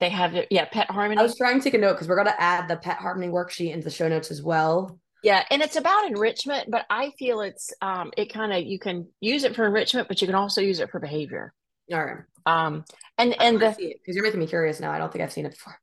they 0.00 0.08
have 0.08 0.34
yeah, 0.50 0.64
Pet 0.64 0.90
Harmony. 0.90 1.20
I 1.20 1.22
was 1.22 1.36
trying 1.36 1.58
to 1.58 1.64
take 1.64 1.74
a 1.74 1.78
note 1.78 1.92
because 1.92 2.08
we're 2.08 2.16
gonna 2.16 2.34
add 2.38 2.68
the 2.68 2.76
pet 2.76 2.96
harmony 2.96 3.28
worksheet 3.28 3.72
into 3.72 3.84
the 3.84 3.90
show 3.90 4.08
notes 4.08 4.30
as 4.30 4.42
well. 4.42 4.98
Yeah, 5.22 5.44
and 5.50 5.60
it's 5.62 5.76
about 5.76 6.06
enrichment, 6.06 6.70
but 6.70 6.86
I 6.88 7.12
feel 7.18 7.40
it's 7.42 7.72
um, 7.82 8.10
it 8.16 8.32
kind 8.32 8.52
of 8.52 8.64
you 8.64 8.78
can 8.78 9.08
use 9.20 9.44
it 9.44 9.54
for 9.54 9.66
enrichment, 9.66 10.08
but 10.08 10.20
you 10.20 10.26
can 10.26 10.34
also 10.34 10.60
use 10.60 10.80
it 10.80 10.90
for 10.90 10.98
behavior. 10.98 11.52
All 11.92 12.04
right. 12.04 12.24
Um, 12.46 12.84
and 13.18 13.34
and 13.40 13.60
the 13.60 13.70
because 13.70 14.16
you're 14.16 14.24
making 14.24 14.40
me 14.40 14.46
curious 14.46 14.80
now. 14.80 14.90
I 14.90 14.98
don't 14.98 15.12
think 15.12 15.22
I've 15.22 15.32
seen 15.32 15.46
it 15.46 15.52
before. 15.52 15.78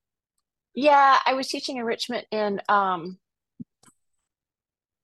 Yeah, 0.73 1.17
I 1.25 1.33
was 1.33 1.47
teaching 1.47 1.77
enrichment 1.77 2.25
in 2.31 2.61
um 2.67 3.17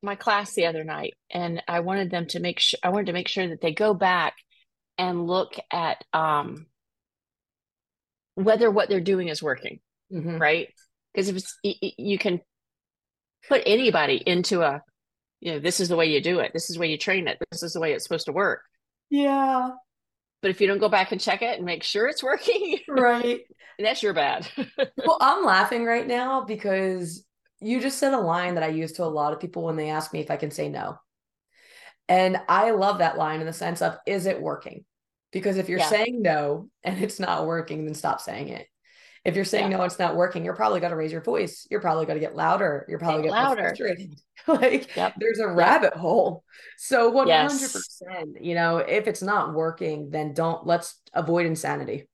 my 0.01 0.15
class 0.15 0.53
the 0.53 0.65
other 0.65 0.83
night, 0.83 1.13
and 1.31 1.61
I 1.67 1.81
wanted 1.81 2.11
them 2.11 2.27
to 2.27 2.39
make 2.39 2.59
sure 2.59 2.79
I 2.83 2.89
wanted 2.89 3.07
to 3.07 3.13
make 3.13 3.27
sure 3.27 3.47
that 3.47 3.61
they 3.61 3.73
go 3.73 3.93
back 3.93 4.35
and 4.97 5.27
look 5.27 5.53
at 5.71 6.03
um 6.13 6.67
whether 8.35 8.69
what 8.71 8.89
they're 8.89 8.99
doing 8.99 9.27
is 9.27 9.43
working, 9.43 9.79
Mhm. 10.11 10.39
right? 10.39 10.69
Because 11.13 11.29
if 11.29 11.35
it's 11.35 11.57
you 11.63 12.17
can 12.17 12.41
put 13.47 13.61
anybody 13.65 14.15
into 14.25 14.61
a 14.61 14.81
you 15.39 15.51
know 15.53 15.59
this 15.59 15.79
is 15.79 15.89
the 15.89 15.95
way 15.95 16.05
you 16.07 16.21
do 16.21 16.39
it, 16.39 16.51
this 16.53 16.69
is 16.69 16.75
the 16.75 16.79
way 16.79 16.89
you 16.89 16.97
train 16.97 17.27
it, 17.27 17.37
this 17.51 17.63
is 17.63 17.73
the 17.73 17.79
way 17.79 17.93
it's 17.93 18.03
supposed 18.03 18.25
to 18.25 18.31
work. 18.31 18.61
Yeah. 19.09 19.71
But 20.41 20.51
if 20.51 20.59
you 20.59 20.67
don't 20.67 20.79
go 20.79 20.89
back 20.89 21.11
and 21.11 21.21
check 21.21 21.41
it 21.41 21.57
and 21.57 21.65
make 21.65 21.83
sure 21.83 22.07
it's 22.07 22.23
working, 22.31 22.79
Right. 22.87 23.41
that's 23.79 24.03
your 24.03 24.13
bad. 24.13 24.47
Well, 25.05 25.17
I'm 25.19 25.45
laughing 25.45 25.85
right 25.85 26.07
now 26.07 26.41
because 26.45 27.25
you 27.61 27.81
just 27.81 27.97
said 27.97 28.13
a 28.13 28.19
line 28.19 28.55
that 28.55 28.63
I 28.63 28.67
use 28.67 28.93
to 28.93 29.03
a 29.03 29.05
lot 29.05 29.33
of 29.33 29.39
people 29.39 29.63
when 29.63 29.75
they 29.75 29.89
ask 29.89 30.13
me 30.13 30.19
if 30.21 30.31
I 30.31 30.37
can 30.37 30.51
say 30.51 30.69
no. 30.69 30.97
And 32.09 32.37
I 32.49 32.71
love 32.71 32.99
that 32.99 33.17
line 33.17 33.39
in 33.39 33.45
the 33.47 33.53
sense 33.53 33.81
of, 33.81 33.97
is 34.05 34.25
it 34.25 34.41
working? 34.41 34.85
Because 35.31 35.57
if 35.57 35.69
you're 35.69 35.79
Yeah. 35.79 35.89
saying 35.89 36.21
no 36.21 36.69
and 36.83 37.01
it's 37.03 37.19
not 37.19 37.45
working, 37.45 37.85
then 37.85 37.95
stop 37.95 38.21
saying 38.21 38.49
it. 38.49 38.67
If 39.25 39.35
you're 39.35 39.45
saying 39.45 39.71
Yeah. 39.71 39.77
no, 39.77 39.83
it's 39.83 39.99
not 39.99 40.15
working, 40.17 40.43
you're 40.43 40.55
probably 40.55 40.81
going 40.81 40.91
to 40.91 40.97
raise 40.97 41.11
your 41.11 41.21
voice. 41.21 41.65
You're 41.71 41.79
probably 41.79 42.05
going 42.05 42.19
to 42.19 42.25
get 42.25 42.35
louder. 42.35 42.85
You're 42.89 42.99
probably 42.99 43.23
Get 43.23 43.29
going 43.29 43.41
to 43.41 43.41
get 43.41 43.49
louder. 43.49 43.61
frustrated. 43.69 44.19
like 44.47 44.95
Yep. 44.95 45.13
there's 45.17 45.39
a 45.39 45.47
rabbit 45.47 45.93
hole. 45.93 46.43
So 46.77 47.09
100%, 47.11 47.27
Yes. 47.27 47.97
you 48.41 48.53
know, 48.55 48.77
if 48.77 49.07
it's 49.07 49.21
not 49.21 49.53
working, 49.53 50.09
then 50.09 50.33
don't 50.33 50.65
let's 50.65 50.99
avoid 51.13 51.45
insanity. 51.45 52.09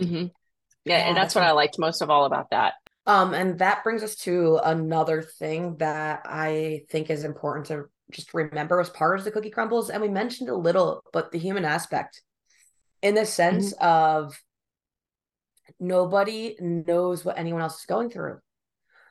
Mhm. 0.00 0.30
Yeah, 0.84 0.98
Yeah, 0.98 1.08
and 1.08 1.16
that's 1.16 1.34
what 1.34 1.44
I 1.44 1.50
liked 1.52 1.78
most 1.78 2.00
of 2.00 2.08
all 2.08 2.24
about 2.24 2.50
that. 2.50 2.74
Um, 3.06 3.34
and 3.34 3.58
that 3.58 3.84
brings 3.84 4.02
us 4.02 4.16
to 4.16 4.58
another 4.64 5.22
thing 5.22 5.76
that 5.78 6.22
I 6.24 6.84
think 6.90 7.10
is 7.10 7.24
important 7.24 7.66
to 7.66 7.90
just 8.10 8.32
remember 8.32 8.80
as 8.80 8.88
part 8.90 9.18
of 9.18 9.24
the 9.24 9.30
cookie 9.30 9.50
crumbles. 9.50 9.90
And 9.90 10.00
we 10.02 10.08
mentioned 10.08 10.48
a 10.48 10.56
little, 10.56 11.02
but 11.12 11.30
the 11.30 11.38
human 11.38 11.64
aspect 11.66 12.22
in 13.02 13.14
the 13.14 13.26
sense 13.26 13.72
of 13.80 14.38
nobody 15.80 16.56
knows 16.60 17.24
what 17.24 17.38
anyone 17.38 17.62
else 17.62 17.80
is 17.80 17.86
going 17.86 18.10
through. 18.10 18.38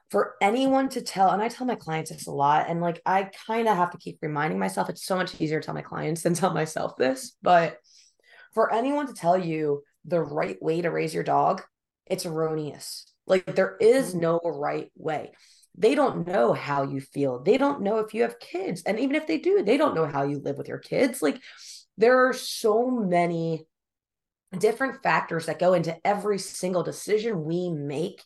For 0.09 0.35
anyone 0.41 0.87
to 0.89 1.01
tell, 1.01 1.31
and 1.31 1.41
I 1.41 1.49
tell 1.49 1.67
my 1.67 1.75
clients 1.75 2.11
this 2.11 2.27
a 2.27 2.31
lot, 2.31 2.69
and 2.69 2.79
like 2.79 3.01
I 3.05 3.29
kind 3.45 3.67
of 3.67 3.75
have 3.75 3.91
to 3.91 3.97
keep 3.97 4.19
reminding 4.21 4.57
myself, 4.57 4.89
it's 4.89 5.05
so 5.05 5.17
much 5.17 5.39
easier 5.41 5.59
to 5.59 5.65
tell 5.65 5.75
my 5.75 5.81
clients 5.81 6.21
than 6.23 6.33
tell 6.33 6.53
myself 6.53 6.95
this, 6.95 7.35
but 7.41 7.77
for 8.53 8.73
anyone 8.73 9.07
to 9.07 9.13
tell 9.13 9.37
you 9.37 9.83
the 10.05 10.21
right 10.21 10.57
way 10.61 10.81
to 10.81 10.89
raise 10.89 11.13
your 11.13 11.23
dog, 11.23 11.61
it's 12.05 12.25
erroneous. 12.25 13.05
Like 13.25 13.55
there 13.55 13.77
is 13.79 14.15
mm. 14.15 14.21
no 14.21 14.39
right 14.43 14.89
way. 14.95 15.31
They 15.77 15.93
don't 15.93 16.25
know 16.25 16.53
how 16.53 16.83
you 16.83 17.01
feel. 17.01 17.43
They 17.43 17.57
don't 17.57 17.81
know 17.81 17.99
if 17.99 18.13
you 18.13 18.23
have 18.23 18.39
kids. 18.39 18.81
And 18.83 18.99
even 18.99 19.15
if 19.15 19.27
they 19.27 19.37
do, 19.37 19.61
they 19.61 19.77
don't 19.77 19.93
know 19.93 20.07
how 20.07 20.23
you 20.23 20.39
live 20.39 20.57
with 20.57 20.67
your 20.67 20.79
kids. 20.79 21.21
Like 21.21 21.39
there 21.97 22.27
are 22.27 22.33
so 22.33 22.89
many 22.89 23.67
different 24.57 25.03
factors 25.03 25.45
that 25.47 25.59
go 25.59 25.73
into 25.73 25.95
every 26.05 26.39
single 26.39 26.83
decision 26.83 27.43
we 27.45 27.69
make 27.69 28.23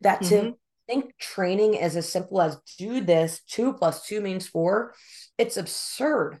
that 0.00 0.22
to 0.24 0.50
Mhm. 0.50 0.54
think 0.88 1.16
training 1.18 1.74
is 1.74 1.96
as 1.96 2.08
simple 2.10 2.40
as 2.40 2.58
do 2.78 3.00
this, 3.00 3.42
two 3.44 3.72
plus 3.74 4.04
two 4.06 4.20
means 4.20 4.46
four, 4.48 4.94
it's 5.38 5.56
absurd. 5.56 6.40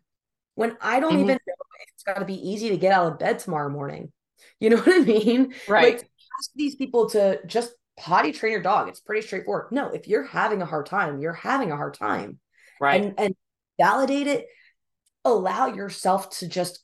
When 0.54 0.76
I 0.80 1.00
don't 1.00 1.16
Mhm. 1.16 1.20
even 1.20 1.38
know 1.46 1.54
it's 1.94 2.02
got 2.04 2.18
to 2.18 2.24
be 2.24 2.34
easy 2.50 2.70
to 2.70 2.76
get 2.76 2.92
out 2.92 3.12
of 3.12 3.18
bed 3.18 3.38
tomorrow 3.38 3.68
morning. 3.70 4.12
You 4.58 4.70
know 4.70 4.76
what 4.82 4.88
I 4.94 4.98
mean? 5.04 5.54
Right. 5.66 5.94
Like 5.94 6.10
ask 6.40 6.50
these 6.54 6.76
people 6.76 7.10
to 7.10 7.40
just 7.46 7.74
potty 7.96 8.32
train 8.32 8.52
your 8.52 8.62
dog. 8.62 8.88
It's 8.88 9.00
pretty 9.00 9.26
straightforward. 9.26 9.72
No, 9.72 9.88
if 9.90 10.08
you're 10.08 10.24
having 10.24 10.62
a 10.62 10.66
hard 10.66 10.86
time, 10.86 11.20
you're 11.20 11.32
having 11.32 11.70
a 11.70 11.76
hard 11.76 11.94
time. 11.94 12.38
right. 12.80 13.02
And 13.02 13.14
and 13.18 13.36
validate 13.78 14.26
it. 14.26 14.46
Allow 15.24 15.66
yourself 15.68 16.30
to 16.38 16.48
just 16.48 16.82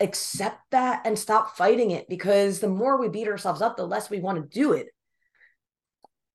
accept 0.00 0.58
that 0.70 1.02
and 1.06 1.18
stop 1.18 1.56
fighting 1.56 1.90
it 1.90 2.08
because 2.08 2.60
the 2.60 2.68
more 2.68 2.98
we 3.00 3.08
beat 3.08 3.28
ourselves 3.28 3.62
up, 3.62 3.76
the 3.76 3.86
less 3.86 4.10
we 4.10 4.20
want 4.20 4.42
to 4.42 4.58
do 4.58 4.72
it. 4.72 4.88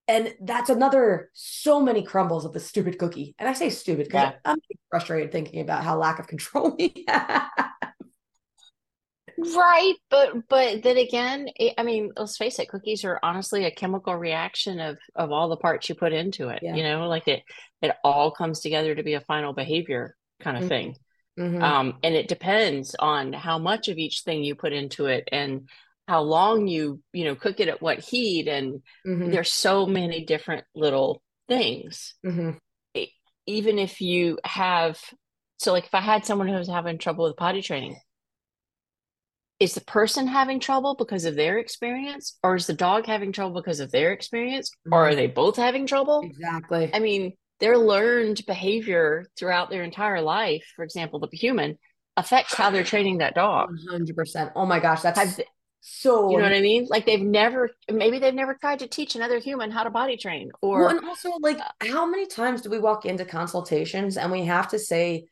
And 0.08 0.34
that's 0.42 0.72
another 0.72 1.30
so 1.34 1.80
many 1.82 2.04
crumbles 2.04 2.44
of 2.44 2.54
the 2.54 2.60
stupid 2.60 2.98
cookie. 2.98 3.36
And 3.38 3.48
I 3.48 3.54
say 3.54 3.70
stupid 3.70 4.08
because 4.08 4.32
Yeah. 4.32 4.40
I'm 4.44 4.58
frustrated 4.90 5.32
thinking 5.32 5.62
about 5.62 5.84
how 5.84 5.98
lack 5.98 6.18
of 6.20 6.28
control 6.28 6.76
we 6.80 7.06
have. 7.08 7.50
Right, 9.38 9.94
but 10.10 10.50
but 10.50 10.84
then 10.84 10.98
again, 10.98 11.48
it, 11.56 11.74
I 11.78 11.84
mean, 11.84 12.12
let's 12.18 12.36
face 12.36 12.60
it, 12.60 12.68
cookies 12.68 13.06
are 13.06 13.20
honestly 13.24 13.64
a 13.64 13.72
chemical 13.72 14.14
reaction 14.16 14.80
of 14.82 14.98
of 15.16 15.32
all 15.32 15.48
the 15.48 15.56
parts 15.56 15.88
you 15.88 15.96
put 15.96 16.12
into 16.12 16.50
it. 16.50 16.60
Yeah. 16.62 16.76
You 16.76 16.84
know, 16.84 17.08
like 17.08 17.28
it 17.30 17.44
it 17.82 17.96
all 18.04 18.32
comes 18.32 18.60
together 18.60 18.94
to 18.96 19.04
be 19.04 19.14
a 19.14 19.22
final 19.22 19.54
behavior 19.54 20.18
kind 20.42 20.58
of 20.58 20.64
Mhm. 20.64 20.68
thing. 20.68 20.96
Mhm. 21.40 21.64
Um, 21.64 22.00
and 22.04 22.16
it 22.16 22.28
depends 22.28 22.96
on 23.00 23.32
how 23.34 23.58
much 23.58 23.88
of 23.88 23.98
each 23.98 24.22
thing 24.22 24.44
you 24.44 24.56
put 24.56 24.74
into 24.74 25.06
it 25.06 25.30
and 25.32 25.70
how 26.08 26.22
long 26.22 26.68
you 26.68 27.02
you 27.14 27.24
know 27.24 27.36
cook 27.36 27.60
it 27.60 27.70
at 27.70 27.82
what 27.82 28.00
heat 28.00 28.48
and 28.48 28.82
Mhm. 29.08 29.32
there's 29.32 29.52
so 29.52 29.86
many 29.86 30.26
different 30.26 30.66
little 30.76 31.22
things. 31.48 32.16
Mhm. 32.26 32.58
Even 33.46 33.80
if 33.80 34.02
you 34.02 34.38
have 34.44 35.00
so 35.58 35.72
like 35.72 35.86
if 35.86 35.96
I 35.96 36.02
had 36.02 36.26
someone 36.26 36.48
who 36.48 36.56
was 36.56 36.68
having 36.68 36.98
trouble 36.98 37.26
with 37.26 37.38
potty 37.38 37.62
training, 37.62 37.98
is 39.60 39.76
the 39.76 39.82
person 39.82 40.28
having 40.28 40.60
trouble 40.60 40.96
because 40.96 41.26
of 41.26 41.36
their 41.36 41.58
experience 41.58 42.38
or 42.44 42.56
is 42.56 42.68
the 42.68 42.74
dog 42.74 43.06
having 43.06 43.32
trouble 43.32 43.62
because 43.62 43.80
of 43.80 43.92
their 43.92 44.12
experience 44.14 44.72
or 44.92 45.08
are 45.10 45.16
they 45.16 45.28
both 45.28 45.58
having 45.58 45.86
trouble 45.86 46.22
Exactly. 46.24 46.90
i 46.94 47.00
mean 47.00 47.34
their 47.60 47.78
learned 47.78 48.46
behavior 48.46 49.26
throughout 49.38 49.70
their 49.70 49.84
entire 49.84 50.22
life 50.22 50.66
for 50.76 50.84
example 50.84 51.20
the 51.20 51.38
human 51.38 51.78
affects 52.18 52.54
how 52.54 52.70
they're 52.70 52.84
training 52.84 53.20
that 53.20 53.36
dog 53.36 53.70
100%. 53.90 54.52
Oh 54.56 54.66
my 54.66 54.80
gosh, 54.80 55.02
that's 55.02 55.20
Have 55.20 55.40
so 55.82 56.30
you 56.30 56.38
know 56.38 56.44
what 56.44 56.52
i 56.52 56.60
mean 56.60 56.86
like 56.90 57.06
they've 57.06 57.22
never 57.22 57.70
maybe 57.90 58.20
they've 58.20 58.34
never 58.34 58.54
tried 58.54 58.80
to 58.80 58.88
teach 58.88 59.16
another 59.16 59.40
human 59.40 59.72
how 59.72 59.84
to 59.84 59.90
body 59.90 60.18
train 60.18 60.52
or 60.62 60.80
Well, 60.82 60.90
and 60.90 61.06
also, 61.06 61.32
like, 61.40 61.58
uh, 61.58 61.88
how 61.88 62.06
many 62.06 62.28
times 62.28 62.62
do 62.62 62.70
we 62.70 62.80
walk 62.80 63.06
into 63.06 63.24
consultations 63.24 64.18
and 64.18 64.30
we 64.30 64.44
have 64.44 64.68
to 64.70 64.80
say, 64.80 65.30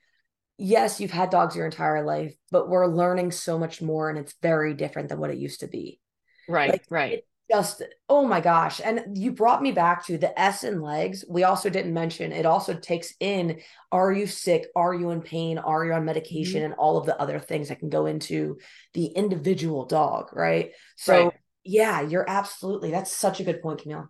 yes, 0.57 1.01
you've 1.01 1.11
had 1.11 1.31
dogs 1.31 1.55
your 1.55 1.65
entire 1.65 2.03
life, 2.03 2.33
but 2.49 2.69
we're 2.69 2.87
learning 2.87 3.31
so 3.31 3.59
much 3.59 3.81
more 3.81 4.09
and 4.09 4.17
it's 4.17 4.35
very 4.41 4.73
different 4.73 5.09
than 5.09 5.19
what 5.19 5.29
it 5.29 5.37
used 5.37 5.59
to 5.59 5.67
be. 5.67 5.99
right 6.47 6.71
like, 6.71 6.85
right 6.89 7.23
Just, 7.49 7.81
oh 8.10 8.27
my 8.27 8.41
gosh. 8.41 8.81
And 8.83 9.17
you 9.17 9.31
brought 9.31 9.62
me 9.62 9.71
back 9.71 10.05
to 10.07 10.17
the 10.17 10.38
S 10.39 10.65
in 10.65 10.81
legs. 10.81 11.23
We 11.29 11.43
also 11.45 11.69
didn't 11.69 11.93
mention 11.93 12.31
it 12.33 12.45
also 12.45 12.73
takes 12.73 13.13
in 13.21 13.62
are 13.91 14.12
you 14.12 14.27
sick? 14.27 14.67
Are 14.75 14.93
you 14.93 15.12
in 15.12 15.21
pain? 15.21 15.57
Are 15.57 15.86
you 15.86 15.93
on 15.93 16.03
medication? 16.03 16.57
Mm-hmm. 16.62 16.65
And 16.71 16.73
all 16.73 16.97
of 16.97 17.05
the 17.05 17.19
other 17.21 17.39
things 17.39 17.69
that 17.69 17.79
can 17.79 17.89
go 17.89 18.05
into 18.05 18.57
the 18.93 19.05
individual 19.05 19.86
dog, 19.86 20.29
right? 20.33 20.71
So, 20.97 21.25
Right. 21.25 21.33
yeah, 21.63 22.01
you're 22.01 22.29
absolutely, 22.29 22.91
that's 22.91 23.12
such 23.13 23.39
a 23.39 23.43
good 23.45 23.62
point, 23.62 23.81
Camille. 23.81 24.10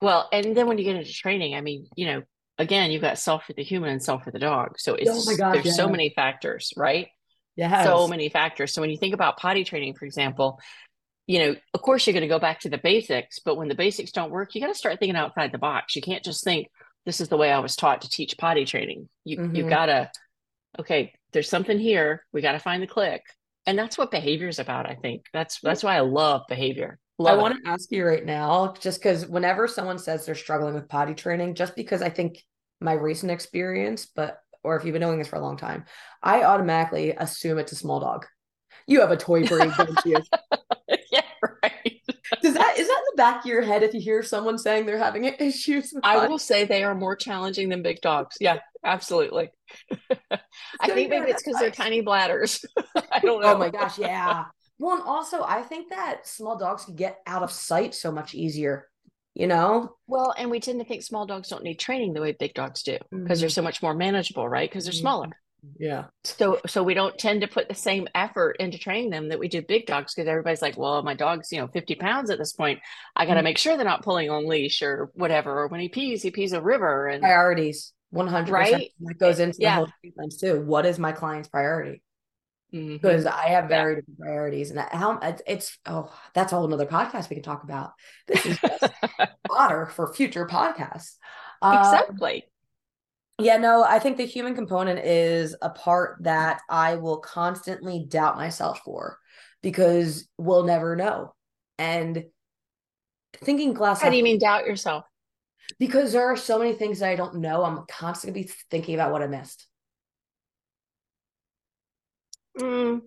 well 0.00 0.28
and 0.32 0.56
then 0.56 0.66
when 0.66 0.78
you 0.78 0.84
get 0.84 0.96
into 0.96 1.12
training 1.12 1.54
i 1.54 1.60
mean 1.60 1.86
you 1.96 2.06
know 2.06 2.22
again 2.58 2.90
you've 2.90 3.02
got 3.02 3.18
self 3.18 3.44
for 3.44 3.52
the 3.54 3.62
human 3.62 3.90
and 3.90 4.02
self 4.02 4.22
for 4.24 4.30
the 4.32 4.38
dog 4.38 4.74
so 4.78 4.94
it's 4.94 5.10
Oh 5.10 5.52
there's 5.52 5.76
so 5.76 5.88
many 5.88 6.12
factors 6.14 6.72
right 6.76 7.08
Yeah. 7.56 7.84
so 7.84 8.08
many 8.08 8.28
factors. 8.28 8.72
So 8.72 8.80
when 8.80 8.90
you 8.90 8.96
think 8.96 9.14
about 9.14 9.36
potty 9.36 9.62
training, 9.64 9.94
for 9.94 10.06
example, 10.06 10.58
you 11.26 11.38
know, 11.38 11.56
of 11.74 11.82
course 11.82 12.06
you're 12.06 12.12
going 12.14 12.22
to 12.22 12.28
go 12.28 12.38
back 12.38 12.60
to 12.60 12.68
the 12.70 12.78
basics, 12.78 13.38
but 13.38 13.56
when 13.56 13.68
the 13.68 13.74
basics 13.74 14.12
don't 14.12 14.30
work, 14.30 14.54
you 14.54 14.60
got 14.60 14.68
to 14.68 14.74
start 14.74 14.98
thinking 14.98 15.16
outside 15.16 15.52
the 15.52 15.58
box. 15.58 15.94
You 15.94 16.02
can't 16.02 16.24
just 16.24 16.44
think 16.44 16.68
this 17.06 17.20
is 17.20 17.28
the 17.28 17.36
way 17.36 17.50
I 17.52 17.58
was 17.60 17.76
taught 17.76 18.02
to 18.02 18.10
teach 18.10 18.36
potty 18.38 18.64
training. 18.64 19.08
You 19.24 19.38
Mhm. 19.38 19.56
you 19.56 19.64
got 19.64 19.86
to 19.86 20.10
okay, 20.78 21.12
there's 21.32 21.48
something 21.48 21.78
here. 21.78 22.24
We 22.32 22.40
got 22.40 22.52
to 22.52 22.58
find 22.58 22.82
the 22.82 22.86
click. 22.86 23.22
And 23.66 23.78
that's 23.78 23.96
what 23.96 24.10
behavior 24.10 24.48
is 24.48 24.58
about, 24.58 24.88
I 24.88 24.96
think. 24.96 25.26
That's 25.32 25.60
that's 25.60 25.84
why 25.84 25.96
I 25.96 26.00
love 26.00 26.42
behavior. 26.48 26.98
I 27.20 27.22
Love 27.22 27.38
want 27.40 27.62
to 27.62 27.70
ask 27.70 27.92
you 27.92 28.04
right 28.04 28.24
now, 28.24 28.74
just 28.80 28.98
because 29.00 29.26
whenever 29.26 29.68
someone 29.68 29.98
says 29.98 30.26
they're 30.26 30.34
struggling 30.34 30.74
with 30.74 30.88
potty 30.88 31.14
training, 31.14 31.54
just 31.54 31.76
because 31.76 32.02
I 32.02 32.08
think 32.08 32.42
my 32.80 32.94
recent 32.94 33.30
experience, 33.30 34.06
but 34.06 34.38
or 34.64 34.76
if 34.76 34.84
you've 34.84 34.92
been 34.92 35.02
doing 35.02 35.18
this 35.18 35.28
for 35.28 35.36
a 35.36 35.40
long 35.42 35.56
time, 35.56 35.84
I 36.22 36.42
automatically 36.42 37.10
assume 37.12 37.58
it's 37.58 37.72
a 37.72 37.76
small 37.76 38.00
dog. 38.00 38.26
You 38.88 39.00
have 39.00 39.12
a 39.12 39.16
toy 39.16 39.44
breed, 39.46 39.76
don't 39.76 40.04
you? 40.04 40.20
yeah, 41.12 41.22
right. 41.62 42.00
Does 42.42 42.54
that 42.54 42.78
is 42.78 42.88
that 42.88 42.98
in 42.98 43.01
the 43.12 43.16
back 43.16 43.40
of 43.40 43.46
your 43.46 43.62
head 43.62 43.82
if 43.82 43.94
you 43.94 44.00
hear 44.00 44.22
someone 44.22 44.58
saying 44.58 44.86
they're 44.86 44.98
having 44.98 45.24
issues? 45.38 45.92
With 45.92 46.04
I 46.04 46.26
will 46.26 46.38
say 46.38 46.64
they 46.64 46.84
are 46.84 46.94
more 46.94 47.16
challenging 47.16 47.68
than 47.68 47.82
big 47.82 48.00
dogs. 48.00 48.36
Yeah, 48.40 48.58
absolutely. 48.84 49.50
I 50.80 50.88
think 50.88 51.10
maybe 51.10 51.30
it's 51.30 51.42
because 51.42 51.58
they're 51.58 51.70
tiny 51.70 52.00
bladders. 52.00 52.64
I 53.12 53.20
don't 53.20 53.40
know. 53.40 53.54
Oh 53.54 53.58
my 53.58 53.70
gosh, 53.70 53.98
yeah. 53.98 54.44
Well, 54.78 54.96
and 54.96 55.04
also 55.06 55.42
I 55.44 55.62
think 55.62 55.90
that 55.90 56.26
small 56.26 56.58
dogs 56.58 56.84
can 56.86 56.96
get 56.96 57.18
out 57.26 57.42
of 57.42 57.52
sight 57.52 57.94
so 57.94 58.10
much 58.10 58.34
easier. 58.34 58.88
You 59.34 59.46
know? 59.46 59.96
Well, 60.06 60.34
and 60.36 60.50
we 60.50 60.60
tend 60.60 60.78
to 60.80 60.84
think 60.84 61.02
small 61.02 61.24
dogs 61.24 61.48
don't 61.48 61.64
need 61.64 61.78
training 61.78 62.12
the 62.12 62.20
way 62.20 62.32
big 62.38 62.52
dogs 62.52 62.82
do 62.82 62.98
because 63.10 63.38
Mhm. 63.38 63.40
they're 63.40 63.48
so 63.48 63.62
much 63.62 63.82
more 63.82 63.94
manageable, 63.94 64.46
right? 64.46 64.68
Because 64.68 64.84
they're 64.84 64.92
Mhm. 64.92 65.00
smaller. 65.00 65.28
Yeah. 65.78 66.06
So 66.24 66.60
so 66.66 66.82
we 66.82 66.94
don't 66.94 67.16
tend 67.18 67.42
to 67.42 67.46
put 67.46 67.68
the 67.68 67.74
same 67.74 68.08
effort 68.14 68.56
into 68.58 68.78
training 68.78 69.10
them 69.10 69.28
that 69.28 69.38
we 69.38 69.48
do 69.48 69.62
big 69.62 69.86
dogs 69.86 70.14
because 70.14 70.28
everybody's 70.28 70.62
like, 70.62 70.76
well, 70.76 71.02
my 71.02 71.14
dog's, 71.14 71.52
you 71.52 71.60
know, 71.60 71.68
50 71.68 71.94
pounds 71.94 72.30
at 72.30 72.38
this 72.38 72.52
point. 72.52 72.80
I 73.14 73.26
got 73.26 73.34
to 73.34 73.40
Mhm. 73.40 73.44
make 73.44 73.58
sure 73.58 73.76
they're 73.76 73.84
not 73.84 74.02
pulling 74.02 74.28
on 74.30 74.46
leash 74.48 74.82
or 74.82 75.10
whatever. 75.14 75.60
Or 75.62 75.68
when 75.68 75.80
he 75.80 75.88
pees, 75.88 76.22
he 76.22 76.30
pees 76.30 76.52
a 76.52 76.60
river. 76.60 77.06
And 77.08 77.22
Priorities. 77.22 77.92
100%. 78.10 78.52
Right? 78.52 78.90
That 79.00 79.18
goes 79.18 79.38
into 79.38 79.56
the 79.56 79.62
Yeah. 79.62 79.74
whole 79.76 79.88
treatment 80.00 80.34
too. 80.38 80.60
What 80.62 80.84
is 80.84 80.98
my 80.98 81.12
client's 81.12 81.48
priority? 81.48 82.02
Mhm. 82.74 83.00
Because 83.00 83.26
I 83.26 83.48
have 83.48 83.64
Yeah. 83.70 83.82
very 83.82 83.94
different 83.96 84.18
priorities, 84.18 84.70
and 84.70 84.80
how 84.80 85.18
it's, 85.46 85.78
oh, 85.86 86.12
that's 86.34 86.52
a 86.52 86.56
whole 86.56 86.64
another 86.64 86.86
podcast 86.86 87.30
we 87.30 87.36
can 87.36 87.42
talk 87.42 87.64
about. 87.64 87.92
This 88.26 88.44
is 88.46 88.58
fodder 89.48 89.86
for 89.94 90.12
future 90.12 90.46
podcasts. 90.46 91.16
Um, 91.60 91.78
exactly. 91.78 92.44
Yeah, 93.42 93.56
no, 93.56 93.84
I 93.84 93.98
think 93.98 94.16
the 94.16 94.26
human 94.26 94.54
component 94.54 95.00
is 95.00 95.56
a 95.60 95.70
part 95.70 96.18
that 96.22 96.60
I 96.68 96.96
will 96.96 97.18
constantly 97.18 98.04
doubt 98.08 98.36
myself 98.36 98.80
for 98.84 99.18
because 99.62 100.28
we'll 100.38 100.64
never 100.64 100.96
know. 100.96 101.34
And 101.78 102.24
thinking 103.36 103.72
glass 103.72 104.00
How 104.00 104.10
do 104.10 104.16
you 104.16 104.22
mean 104.22 104.38
doubt 104.38 104.66
yourself? 104.66 105.04
because 105.78 106.12
there 106.12 106.26
are 106.26 106.36
so 106.36 106.58
many 106.58 106.74
things 106.74 106.98
that 107.00 107.08
I 107.08 107.16
don't 107.16 107.36
know. 107.36 107.64
I'm 107.64 107.84
constantly 107.88 108.50
thinking 108.70 108.94
about 108.94 109.12
what 109.12 109.22
I 109.22 109.26
missed. 109.26 109.66
Mm. 112.58 113.02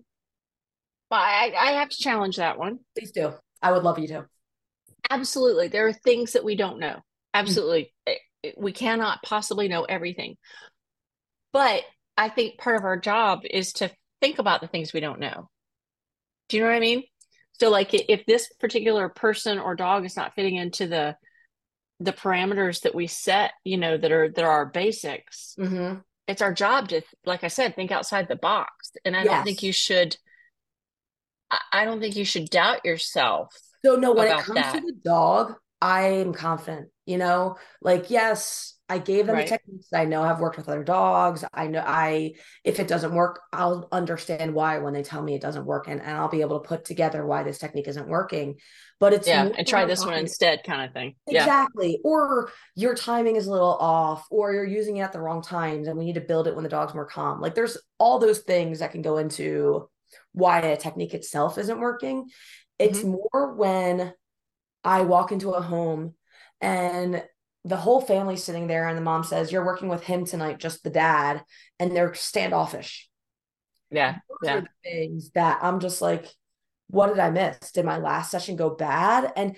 Well, 1.10 1.20
I, 1.20 1.52
I 1.56 1.72
have 1.72 1.88
to 1.90 1.96
challenge 1.96 2.36
that 2.36 2.58
one. 2.58 2.80
Please 2.96 3.12
do. 3.12 3.32
I 3.62 3.72
would 3.72 3.84
love 3.84 3.98
you 3.98 4.08
to. 4.08 4.26
Absolutely. 5.08 5.68
There 5.68 5.86
are 5.86 5.92
things 5.92 6.32
that 6.32 6.44
we 6.44 6.56
don't 6.56 6.80
know. 6.80 7.00
Absolutely. 7.32 7.92
We 8.56 8.72
cannot 8.72 9.22
possibly 9.22 9.68
know 9.68 9.84
everything. 9.84 10.36
But 11.52 11.82
I 12.16 12.28
think 12.28 12.58
part 12.58 12.76
of 12.76 12.84
our 12.84 12.98
job 12.98 13.40
is 13.48 13.72
to 13.74 13.90
think 14.20 14.38
about 14.38 14.60
the 14.60 14.68
things 14.68 14.92
we 14.92 15.00
don't 15.00 15.20
know. 15.20 15.48
Do 16.48 16.56
you 16.56 16.62
know 16.62 16.68
what 16.68 16.76
I 16.76 16.80
mean? 16.80 17.04
So 17.52 17.70
like 17.70 17.94
if 17.94 18.26
this 18.26 18.48
particular 18.60 19.08
person 19.08 19.58
or 19.58 19.74
dog 19.74 20.04
is 20.04 20.16
not 20.16 20.34
fitting 20.34 20.56
into 20.56 20.86
the 20.86 21.16
the 21.98 22.12
parameters 22.12 22.82
that 22.82 22.94
we 22.94 23.06
set, 23.06 23.52
you 23.64 23.78
know, 23.78 23.96
that 23.96 24.12
are 24.12 24.30
that 24.30 24.44
are 24.44 24.50
our 24.50 24.66
basics, 24.66 25.54
Mm-hmm. 25.58 26.00
it's 26.28 26.42
our 26.42 26.52
job 26.52 26.88
to 26.88 27.00
like 27.24 27.42
I 27.44 27.48
said, 27.48 27.74
think 27.74 27.90
outside 27.90 28.28
the 28.28 28.36
box. 28.36 28.92
And 29.04 29.16
I 29.16 29.24
don't 29.24 29.44
think 29.44 29.62
you 29.62 29.72
should 29.72 30.16
I- 31.72 31.84
don't 31.84 32.00
think 32.00 32.16
you 32.16 32.24
should 32.24 32.50
doubt 32.50 32.84
yourself. 32.84 33.54
So 33.84 33.96
no, 33.96 34.12
when 34.12 34.26
it 34.26 34.44
comes 34.44 34.60
to 34.72 34.80
the 34.80 34.94
dog, 35.04 35.54
I 35.80 36.02
am 36.20 36.32
confident. 36.32 36.88
You 37.04 37.18
know, 37.18 37.56
like 37.80 38.10
yes, 38.10 38.76
I 38.88 38.98
gave 38.98 39.26
them 39.26 39.36
Right. 39.36 39.46
the 39.46 39.50
techniques 39.58 39.88
I 39.92 40.04
know 40.04 40.22
I've 40.22 40.40
worked 40.40 40.56
with 40.56 40.68
other 40.68 40.84
dogs. 40.84 41.44
I 41.52 41.66
know 41.66 41.82
I 41.84 42.34
if 42.64 42.80
it 42.80 42.88
doesn't 42.88 43.14
work, 43.14 43.40
I'll 43.52 43.88
understand 43.92 44.54
why 44.54 44.78
when 44.78 44.94
they 44.94 45.02
tell 45.02 45.22
me 45.22 45.34
it 45.34 45.40
doesn't 45.42 45.66
work, 45.66 45.88
and, 45.88 46.00
and 46.00 46.10
I'll 46.10 46.28
be 46.28 46.40
able 46.40 46.60
to 46.60 46.68
put 46.68 46.84
together 46.84 47.26
why 47.26 47.42
this 47.42 47.58
technique 47.58 47.88
isn't 47.88 48.08
working. 48.08 48.56
But 48.98 49.12
it's 49.12 49.28
Yeah, 49.28 49.48
and 49.56 49.66
try 49.66 49.84
this 49.84 50.04
one 50.04 50.14
instead 50.14 50.62
kind 50.64 50.82
of 50.82 50.92
thing. 50.92 51.16
Yeah. 51.28 51.42
Exactly. 51.42 52.00
Or 52.02 52.50
your 52.74 52.94
timing 52.94 53.36
is 53.36 53.46
a 53.46 53.52
little 53.52 53.76
off, 53.78 54.26
or 54.30 54.52
you're 54.52 54.64
using 54.64 54.96
it 54.96 55.02
at 55.02 55.12
the 55.12 55.20
wrong 55.20 55.42
times, 55.42 55.88
and 55.88 55.98
we 55.98 56.06
need 56.06 56.14
to 56.14 56.20
build 56.20 56.46
it 56.46 56.54
when 56.54 56.64
the 56.64 56.70
dog's 56.70 56.94
more 56.94 57.06
calm. 57.06 57.40
Like 57.40 57.54
there's 57.54 57.76
all 57.98 58.18
those 58.18 58.40
things 58.40 58.78
that 58.78 58.92
can 58.92 59.02
go 59.02 59.18
into 59.18 59.88
why 60.32 60.60
a 60.60 60.76
technique 60.76 61.14
itself 61.14 61.58
isn't 61.58 61.80
working. 61.80 62.28
It's 62.78 63.00
mm-hmm. 63.00 63.16
more 63.32 63.54
when 63.54 64.12
I 64.86 65.02
walk 65.02 65.32
into 65.32 65.50
a 65.50 65.60
home 65.60 66.14
and 66.60 67.22
the 67.64 67.76
whole 67.76 68.00
family's 68.00 68.44
sitting 68.44 68.68
there, 68.68 68.86
and 68.86 68.96
the 68.96 69.02
mom 69.02 69.24
says, 69.24 69.50
You're 69.50 69.64
working 69.66 69.88
with 69.88 70.04
him 70.04 70.24
tonight, 70.24 70.58
just 70.58 70.84
the 70.84 70.90
dad, 70.90 71.42
and 71.80 71.94
they're 71.94 72.14
standoffish. 72.14 73.08
Yeah. 73.90 74.18
Those 74.28 74.38
Yeah. 74.48 74.60
things 74.84 75.30
that 75.32 75.58
I'm 75.62 75.80
just 75.80 76.00
like, 76.00 76.26
what 76.88 77.08
did 77.08 77.18
I 77.18 77.30
miss? 77.30 77.72
Did 77.72 77.84
my 77.84 77.98
last 77.98 78.30
session 78.30 78.54
go 78.54 78.70
bad? 78.70 79.32
And 79.36 79.56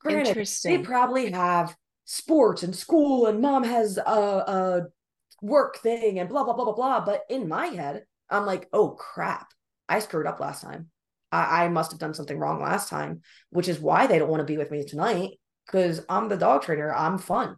granted, 0.00 0.48
they 0.64 0.78
probably 0.78 1.30
have 1.32 1.74
sports 2.04 2.62
and 2.62 2.76
school, 2.76 3.26
and 3.26 3.40
mom 3.40 3.64
has 3.64 3.96
a, 3.96 4.02
a 4.02 4.82
work 5.40 5.78
thing 5.78 6.18
and 6.18 6.28
blah 6.28 6.44
blah 6.44 6.52
blah 6.54 6.66
blah 6.66 6.74
blah. 6.74 7.00
But 7.04 7.22
in 7.30 7.48
my 7.48 7.68
head, 7.68 8.04
I'm 8.28 8.44
like, 8.44 8.68
oh 8.74 8.90
crap, 8.90 9.48
I 9.88 10.00
screwed 10.00 10.26
up 10.26 10.40
last 10.40 10.62
time. 10.62 10.90
I, 11.32 11.64
I 11.64 11.68
must 11.68 11.90
have 11.92 12.00
done 12.00 12.14
something 12.14 12.38
wrong 12.38 12.60
last 12.60 12.88
time, 12.88 13.22
which 13.50 13.68
is 13.68 13.78
why 13.78 14.06
they 14.06 14.18
don't 14.18 14.28
want 14.30 14.40
to 14.40 14.44
be 14.52 14.56
with 14.56 14.70
me 14.70 14.84
tonight 14.84 15.30
because 15.66 16.04
I'm 16.08 16.28
the 16.28 16.36
dog 16.36 16.62
trainer. 16.62 16.92
I'm 16.94 17.18
fun. 17.18 17.56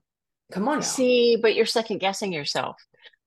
Come 0.53 0.69
on 0.69 0.77
now. 0.79 0.85
See, 0.85 1.37
but 1.41 1.55
you're 1.55 1.67
second 1.67 1.99
guessing 1.99 2.33
yourself. 2.33 2.77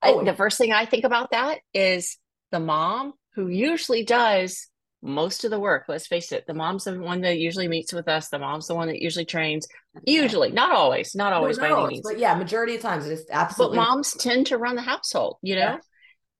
I- 0.01 0.09
Oh, 0.11 0.23
the 0.25 0.33
first 0.35 0.57
thing 0.57 0.73
I 0.73 0.85
think 0.85 1.05
about 1.05 1.31
that 1.31 1.59
is 1.73 2.17
the 2.51 2.59
mom 2.59 3.13
who 3.35 3.47
usually 3.47 4.03
does 4.03 4.67
most 5.01 5.43
of 5.45 5.51
the 5.51 5.59
work. 5.59 5.85
Let's 5.87 6.07
face 6.07 6.31
it, 6.33 6.45
the 6.47 6.53
mom's 6.53 6.83
the 6.85 6.99
one 6.99 7.21
that 7.21 7.37
usually 7.37 7.67
meets 7.67 7.91
with 7.93 8.07
us. 8.07 8.29
The 8.29 8.39
mom's 8.39 8.67
the 8.67 8.75
one 8.75 8.87
that 8.89 9.01
usually 9.01 9.25
trains. 9.25 9.67
Usually, 10.05 10.51
not 10.51 10.71
always, 10.71 11.15
not 11.15 11.29
No, 11.31 11.37
always 11.37 11.57
by 11.57 11.69
not 11.69 11.79
any 11.79 11.87
means. 11.95 12.01
but 12.07 12.19
yeah, 12.19 12.35
majority 12.35 12.75
of 12.75 12.81
times 12.81 13.05
it 13.05 13.11
is 13.13 13.25
absolutely. 13.31 13.77
But 13.77 13.83
moms 13.83 14.13
tend 14.13 14.47
to 14.47 14.57
run 14.57 14.75
the 14.75 14.81
household, 14.81 15.37
you 15.41 15.55
know? 15.55 15.61
Yeah. 15.61 15.77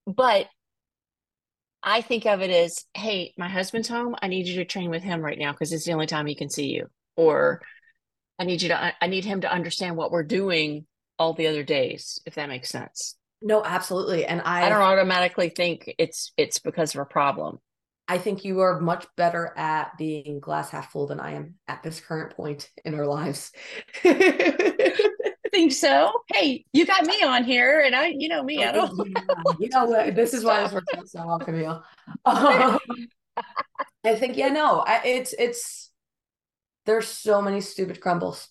But 0.07 0.47
I 1.83 2.01
think 2.01 2.25
of 2.25 2.41
it 2.41 2.49
as, 2.49 2.85
hey, 2.93 3.33
my 3.37 3.49
husband's 3.49 3.89
home. 3.89 4.15
I 4.21 4.27
need 4.27 4.47
you 4.47 4.55
to 4.55 4.65
train 4.65 4.89
with 4.89 5.03
him 5.03 5.21
right 5.21 5.37
now 5.37 5.51
because 5.51 5.73
it's 5.73 5.85
the 5.85 5.93
only 5.93 6.07
time 6.07 6.25
he 6.25 6.35
can 6.35 6.49
see 6.49 6.67
you. 6.67 6.87
Or 7.17 7.61
I 8.39 8.45
need 8.45 8.61
you 8.61 8.69
to, 8.69 8.93
I 9.01 9.07
need 9.07 9.25
him 9.25 9.41
to 9.41 9.51
understand 9.51 9.97
what 9.97 10.11
we're 10.11 10.23
doing 10.23 10.85
all 11.19 11.33
the 11.33 11.47
other 11.47 11.63
days, 11.63 12.19
if 12.25 12.35
that 12.35 12.49
makes 12.49 12.69
sense. 12.69 13.15
no, 13.41 13.63
absolutely, 13.63 14.25
and 14.25 14.41
I 14.41 14.65
I 14.65 14.69
don't 14.69 14.81
automatically 14.81 15.49
think 15.49 15.93
it's 15.97 16.31
it's 16.37 16.59
because 16.59 16.95
of 16.95 17.01
a 17.01 17.05
problem. 17.05 17.59
I 18.07 18.17
think 18.17 18.43
you 18.43 18.59
are 18.61 18.79
much 18.79 19.05
better 19.15 19.53
at 19.57 19.97
being 19.97 20.39
glass 20.39 20.69
half 20.69 20.91
full 20.91 21.07
than 21.07 21.19
I 21.19 21.33
am 21.33 21.55
at 21.67 21.83
this 21.83 22.01
current 22.01 22.35
point 22.35 22.69
in 22.83 22.95
our 22.95 23.05
lives. 23.05 23.51
think 25.53 25.71
so. 25.71 26.11
Hey, 26.33 26.65
you 26.73 26.85
got 26.85 27.05
me 27.05 27.21
on 27.23 27.43
here, 27.43 27.81
and 27.81 27.95
I, 27.95 28.07
you 28.07 28.27
know 28.27 28.43
me, 28.43 28.63
I 28.63 28.71
don't. 28.71 28.97
you 29.59 29.69
know? 29.69 30.11
This 30.11 30.33
is 30.33 30.43
why 30.43 30.63
this 30.63 30.73
works 30.73 30.89
out 30.97 31.07
so 31.07 31.25
well, 31.25 31.39
Camille. 31.39 31.83
Um, 32.25 32.79
I 34.03 34.15
think, 34.15 34.35
yeah, 34.35 34.49
no, 34.49 34.79
I, 34.79 35.01
it's 35.05 35.33
it's 35.37 35.91
there's 36.85 37.07
so 37.07 37.41
many 37.41 37.61
stupid 37.61 38.01
crumbles. 38.01 38.49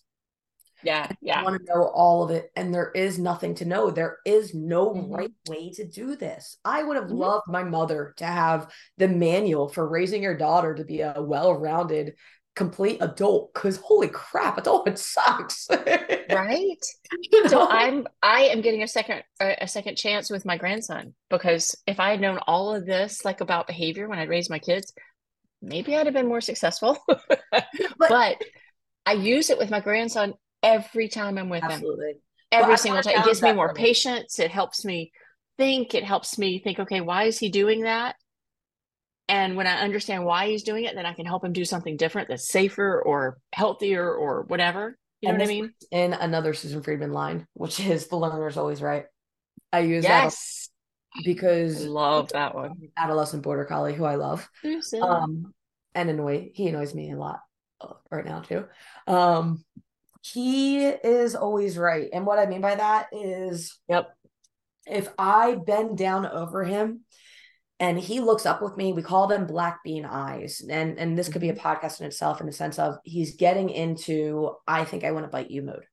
Yeah, 0.85 1.07
I 1.11 1.17
yeah. 1.21 1.43
want 1.43 1.59
to 1.61 1.73
know 1.73 1.85
all 1.85 2.25
of 2.25 2.31
it, 2.31 2.51
and 2.57 2.75
there 2.75 2.91
is 2.91 3.19
nothing 3.19 3.55
to 3.57 3.65
know. 3.65 3.91
There 3.91 4.19
is 4.25 4.55
no 4.55 4.95
Mhm. 4.95 5.17
right 5.17 5.33
way 5.49 5.71
to 5.75 5.87
do 5.87 6.17
this. 6.17 6.57
I 6.65 6.83
would 6.83 6.97
have 6.97 7.11
Mhm. 7.11 7.19
loved 7.19 7.45
my 7.49 7.63
mother 7.63 8.15
to 8.17 8.25
have 8.25 8.73
the 8.97 9.09
manual 9.09 9.69
for 9.69 9.87
raising 9.89 10.23
your 10.23 10.37
daughter 10.37 10.75
to 10.75 10.85
be 10.85 11.01
a 11.03 11.15
well-rounded, 11.21 12.15
complete 12.55 12.99
adult. 13.01 13.53
Because 13.55 13.79
holy 13.79 14.09
crap, 14.09 14.59
adulthood 14.59 14.99
sucks. 14.99 15.69
Right. 15.71 16.79
You 17.31 17.47
So? 17.49 17.69
I'm 17.69 18.07
I 18.23 18.45
am 18.45 18.63
getting 18.63 18.83
a 18.83 18.89
second 18.89 19.23
a 19.39 19.69
second 19.69 19.97
chance 19.97 20.31
with 20.31 20.47
my 20.47 20.57
grandson 20.57 21.15
because 21.29 21.77
if 21.87 22.01
I 22.01 22.11
had 22.11 22.23
known 22.23 22.39
all 22.47 22.75
of 22.75 22.87
this 22.87 23.23
like 23.23 23.43
about 23.43 23.67
behavior 23.67 24.09
when 24.09 24.19
I 24.19 24.25
raised 24.25 24.49
my 24.49 24.59
kids, 24.59 24.95
maybe 25.61 25.95
I'd 25.95 26.07
have 26.07 26.15
been 26.15 26.29
more 26.29 26.41
successful. 26.41 26.97
but 27.99 28.43
I 29.05 29.13
use 29.13 29.51
it 29.51 29.59
with 29.59 29.71
my 29.71 29.81
grandson 29.81 30.35
every 30.63 31.09
time 31.09 31.37
I'm 31.37 31.49
with 31.49 31.63
him. 31.63 31.71
absolutely. 31.71 32.15
every 32.51 32.75
I 32.75 32.77
single 32.77 33.03
time. 33.03 33.17
It 33.17 33.25
gives 33.25 33.43
me 33.43 33.53
more 33.53 33.75
patience. 33.75 34.39
It 34.39 34.51
helps 34.51 34.85
me 34.85 35.13
think. 35.59 35.95
It 35.95 36.05
helps 36.05 36.39
me 36.39 36.61
think, 36.61 36.79
okay, 36.79 37.01
why 37.01 37.25
is 37.25 37.39
he 37.39 37.51
doing 37.51 37.83
that? 37.83 38.17
And 39.33 39.57
when 39.57 39.67
I 39.67 39.81
understand 39.81 40.25
why 40.27 40.49
he's 40.49 40.63
doing 40.63 40.85
it, 40.85 40.95
then 40.95 41.07
I 41.07 41.15
can 41.15 41.25
help 41.25 41.43
him 41.43 41.55
do 41.55 41.65
something 41.65 41.97
different 41.97 42.29
that's 42.29 42.47
safer 42.49 43.01
or 43.03 43.39
healthier 43.55 44.15
or 44.15 44.43
whatever. 44.43 44.97
You 45.23 45.29
know 45.29 45.35
And 45.35 45.43
what 45.43 45.49
I 45.49 45.55
mean? 45.55 45.73
In 45.91 46.13
another 46.13 46.53
Susan 46.53 46.83
Friedman 46.83 47.13
line, 47.13 47.47
which 47.55 47.81
is 47.81 48.09
the 48.09 48.17
learner 48.17 48.47
is 48.47 48.59
always 48.59 48.83
right. 48.83 49.07
I 49.73 49.81
use 49.81 50.05
that 50.05 50.25
Yes. 50.25 50.69
because 51.25 51.83
Love 51.87 52.29
that 52.33 52.55
one. 52.55 52.77
adolescent 52.97 53.43
border 53.43 53.65
collie 53.65 53.95
who 53.95 54.05
I 54.05 54.17
love. 54.17 54.49
Susan. 54.63 55.03
um 55.03 55.55
and 55.95 56.11
annoy 56.11 56.51
he 56.55 56.69
annoys 56.69 56.95
me 56.95 57.11
a 57.11 57.17
lot 57.17 57.41
uh, 57.81 57.95
right 58.11 58.25
now 58.25 58.41
too 58.41 58.65
um 59.07 59.65
he 60.23 60.85
is 60.85 61.35
always 61.35 61.77
right 61.77 62.09
and 62.13 62.25
what 62.27 62.39
i 62.39 62.47
mean 62.47 62.61
by 62.61 62.75
that 62.75 63.09
is 63.13 63.79
Yep. 63.89 64.15
if 64.87 65.09
i 65.19 65.55
bend 65.55 65.99
down 65.99 66.27
over 66.27 66.65
him 66.65 67.01
and 67.83 67.99
he 67.99 68.21
looks 68.21 68.47
up 68.47 68.63
with 68.63 68.77
me 68.77 68.93
we 68.95 69.03
call 69.03 69.27
them 69.27 69.47
black 69.47 69.83
bean 69.85 70.05
eyes 70.07 70.63
and 70.69 70.99
and 70.99 71.19
this 71.19 71.29
could 71.29 71.41
be 71.43 71.51
a 71.51 71.53
Mm-hmm. 71.53 71.67
podcast 71.67 72.01
in 72.01 72.07
itself 72.07 72.41
in 72.41 72.47
the 72.47 72.53
sense 72.53 72.79
of 72.79 72.97
he's 73.05 73.37
getting 73.37 73.69
into 73.71 74.51
i 74.67 74.85
think 74.85 75.05
i 75.05 75.11
want 75.13 75.25
to 75.27 75.31
bite 75.31 75.51
you 75.51 75.63
mode 75.63 75.85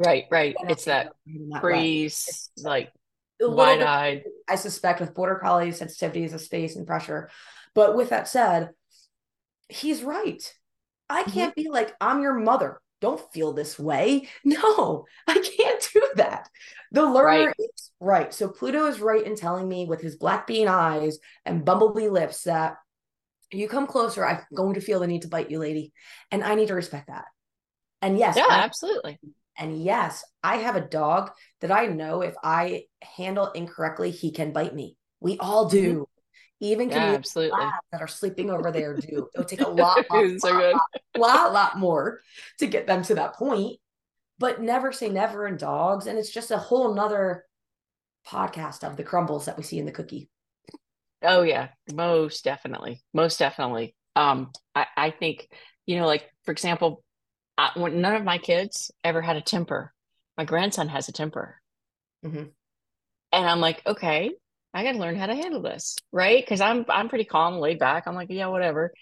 Right, 0.00 0.26
right. 0.30 0.54
It's 0.68 0.84
that 0.84 1.08
freeze, 1.60 2.50
like 2.56 2.92
A 3.40 3.44
little 3.44 3.56
wide 3.56 3.78
bit 3.80 3.88
eyed. 3.88 4.22
I 4.48 4.54
suspect 4.54 5.00
with 5.00 5.12
border 5.12 5.40
collie 5.42 5.72
sensitivities 5.72 6.32
of 6.34 6.40
space 6.40 6.76
and 6.76 6.86
pressure. 6.86 7.30
But 7.74 7.96
with 7.96 8.10
that 8.10 8.28
said, 8.28 8.70
he's 9.68 10.04
right. 10.04 10.40
I 11.10 11.22
Mm-hmm. 11.22 11.30
can't 11.32 11.54
be 11.56 11.68
like, 11.68 11.96
I'm 12.00 12.22
your 12.22 12.34
mother. 12.34 12.80
Don't 13.00 13.20
feel 13.32 13.52
this 13.52 13.76
way. 13.76 14.28
No, 14.44 15.06
I 15.26 15.34
can't 15.34 15.90
do 15.92 16.02
that. 16.14 16.48
The 16.92 17.02
learner 17.04 17.46
Right. 17.48 17.54
is 17.58 17.87
right. 18.00 18.32
So 18.32 18.48
Pluto 18.48 18.86
is 18.86 19.00
right 19.00 19.24
in 19.24 19.36
telling 19.36 19.68
me 19.68 19.86
with 19.86 20.00
his 20.00 20.16
black 20.16 20.46
bean 20.46 20.68
eyes 20.68 21.18
and 21.44 21.64
bumblebee 21.64 22.08
lips 22.08 22.44
that 22.44 22.76
you 23.50 23.68
come 23.68 23.86
closer, 23.86 24.26
I'm 24.26 24.40
going 24.54 24.74
to 24.74 24.80
feel 24.80 25.00
the 25.00 25.06
need 25.06 25.22
to 25.22 25.28
bite 25.28 25.50
you, 25.50 25.58
lady. 25.58 25.92
And 26.30 26.44
I 26.44 26.54
need 26.54 26.68
to 26.68 26.74
respect 26.74 27.08
that. 27.08 27.24
And 28.02 28.18
yes, 28.18 28.36
yeah, 28.36 28.46
I- 28.48 28.58
absolutely. 28.60 29.18
and 29.56 29.82
yes, 29.82 30.24
I 30.42 30.56
have 30.58 30.76
a 30.76 30.80
dog 30.80 31.30
that 31.60 31.72
I 31.72 31.86
know 31.86 32.20
if 32.22 32.34
I 32.44 32.84
handle 33.02 33.50
incorrectly, 33.52 34.10
he 34.10 34.30
can 34.32 34.52
bite 34.52 34.74
me. 34.74 34.96
We 35.20 35.38
all 35.38 35.68
do. 35.68 35.92
Mm-hmm. 35.92 36.02
Even 36.60 36.90
Yeah, 36.90 36.96
absolutely. 37.14 37.60
that 37.92 38.00
are 38.00 38.08
sleeping 38.08 38.50
over 38.50 38.72
there 38.72 38.96
do. 38.96 39.28
It 39.34 39.38
would 39.38 39.46
take 39.48 39.60
a 39.60 39.68
lot, 39.68 40.04
lot, 40.10 40.40
so 40.40 40.48
lot, 40.52 40.80
lot, 41.16 41.52
lot 41.52 41.78
more 41.78 42.20
to 42.58 42.66
get 42.66 42.86
them 42.88 43.02
to 43.04 43.14
that 43.14 43.34
point. 43.34 43.78
But 44.40 44.60
never 44.60 44.90
say 44.90 45.08
never 45.08 45.46
in 45.46 45.56
dogs. 45.56 46.06
And 46.08 46.18
it's 46.18 46.30
just 46.32 46.50
a 46.50 46.58
whole 46.58 46.94
nother 46.94 47.44
podcast 48.28 48.84
of 48.84 48.96
the 48.96 49.04
crumbles 49.04 49.46
that 49.46 49.56
we 49.56 49.62
see 49.62 49.78
in 49.78 49.86
the 49.86 49.92
cookie. 49.92 50.28
Oh 51.22 51.42
yeah, 51.42 51.68
most 51.92 52.44
definitely, 52.44 53.02
most 53.12 53.38
definitely. 53.38 53.94
Um, 54.14 54.52
I, 54.74 54.86
I 54.96 55.10
think 55.10 55.48
you 55.86 55.98
know, 55.98 56.06
like 56.06 56.30
for 56.44 56.52
example, 56.52 57.02
I, 57.56 57.70
when 57.74 58.00
none 58.00 58.14
of 58.14 58.24
my 58.24 58.38
kids 58.38 58.90
ever 59.02 59.22
had 59.22 59.36
a 59.36 59.42
temper. 59.42 59.92
My 60.36 60.44
grandson 60.44 60.88
has 60.88 61.08
a 61.08 61.12
temper, 61.12 61.60
mm-hmm. 62.24 62.44
and 63.32 63.46
I'm 63.46 63.58
like, 63.58 63.82
okay, 63.84 64.30
I 64.72 64.84
got 64.84 64.92
to 64.92 64.98
learn 64.98 65.16
how 65.16 65.26
to 65.26 65.34
handle 65.34 65.62
this, 65.62 65.96
right? 66.12 66.40
Because 66.40 66.60
I'm 66.60 66.84
I'm 66.88 67.08
pretty 67.08 67.24
calm, 67.24 67.58
laid 67.58 67.78
back. 67.78 68.06
I'm 68.06 68.14
like, 68.14 68.30
yeah, 68.30 68.46
whatever. 68.46 68.92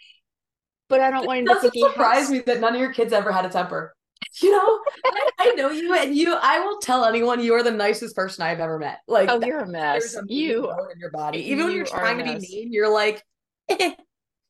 But 0.88 1.00
I 1.00 1.10
don't 1.10 1.26
want 1.26 1.40
him 1.40 1.46
to 1.46 1.70
think 1.70 1.74
surprise 1.74 2.28
has. 2.28 2.30
me 2.30 2.38
that 2.40 2.60
none 2.60 2.74
of 2.74 2.80
your 2.80 2.92
kids 2.92 3.12
ever 3.12 3.32
had 3.32 3.44
a 3.44 3.48
temper. 3.48 3.95
You 4.42 4.50
know, 4.52 4.80
I, 5.06 5.30
I 5.38 5.50
know 5.54 5.70
you, 5.70 5.94
and 5.94 6.14
you. 6.14 6.34
I 6.34 6.60
will 6.60 6.78
tell 6.78 7.06
anyone 7.06 7.40
you 7.42 7.54
are 7.54 7.62
the 7.62 7.70
nicest 7.70 8.14
person 8.14 8.44
I've 8.44 8.60
ever 8.60 8.78
met. 8.78 8.98
Like, 9.08 9.30
Oh, 9.30 9.40
you're 9.42 9.60
a 9.60 9.66
mess. 9.66 10.14
You 10.26 10.70
in 10.92 10.98
your 11.00 11.10
body. 11.10 11.38
Even 11.50 11.64
when 11.64 11.70
you 11.72 11.78
you're 11.78 11.86
trying 11.86 12.18
to 12.18 12.24
be 12.24 12.38
mean, 12.38 12.70
you're 12.70 12.92
like, 12.92 13.22
like, 13.70 13.96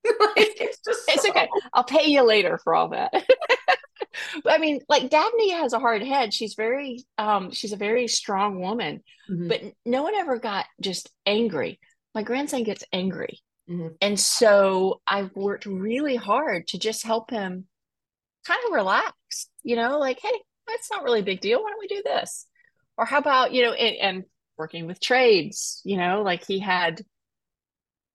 it's 0.05 0.79
just 0.85 1.09
It's 1.09 1.23
so- 1.23 1.31
okay. 1.31 1.49
I'll 1.73 1.85
pay 1.85 2.07
you 2.07 2.23
later 2.23 2.59
for 2.63 2.75
all 2.75 2.89
that. 2.89 3.13
I 4.47 4.59
mean, 4.59 4.81
like 4.89 5.11
Dabney 5.11 5.51
has 5.53 5.73
a 5.73 5.79
hard 5.79 6.03
head. 6.03 6.33
She's 6.35 6.55
very 6.55 7.05
um 7.19 7.51
she's 7.53 7.73
a 7.73 7.77
very 7.77 8.09
strong 8.09 8.61
woman, 8.61 9.03
Mhm. 9.31 9.49
but 9.49 9.61
no 9.85 10.03
one 10.03 10.15
ever 10.15 10.39
got 10.39 10.67
just 10.81 11.11
angry. 11.27 11.79
My 12.15 12.23
grandson 12.23 12.63
gets 12.65 12.85
angry. 12.93 13.41
Mhm. 13.69 13.97
And 14.01 14.19
so 14.19 15.01
I've 15.07 15.35
worked 15.37 15.67
really 15.67 16.17
hard 16.17 16.67
to 16.69 16.79
just 16.79 17.05
help 17.05 17.31
him 17.31 17.67
kind 18.47 18.61
of 18.67 18.73
relax, 18.73 19.49
you 19.67 19.75
know, 19.77 19.99
like, 19.99 20.21
hey, 20.23 20.41
that's 20.69 20.91
not 20.93 21.03
really 21.03 21.21
a 21.21 21.25
big 21.25 21.41
deal. 21.41 21.61
Why 21.63 21.71
don't 21.71 21.81
we 21.81 21.89
do 21.89 22.03
this? 22.05 22.47
Or 22.97 23.05
how 23.05 23.19
about, 23.19 23.53
you 23.53 23.65
know, 23.65 23.73
and, 23.73 23.97
and 23.97 24.25
working 24.57 24.87
with 24.87 25.01
trades, 25.01 25.83
you 25.85 25.97
know, 25.97 26.23
like 26.23 26.47
he 26.47 26.61
had 26.61 27.03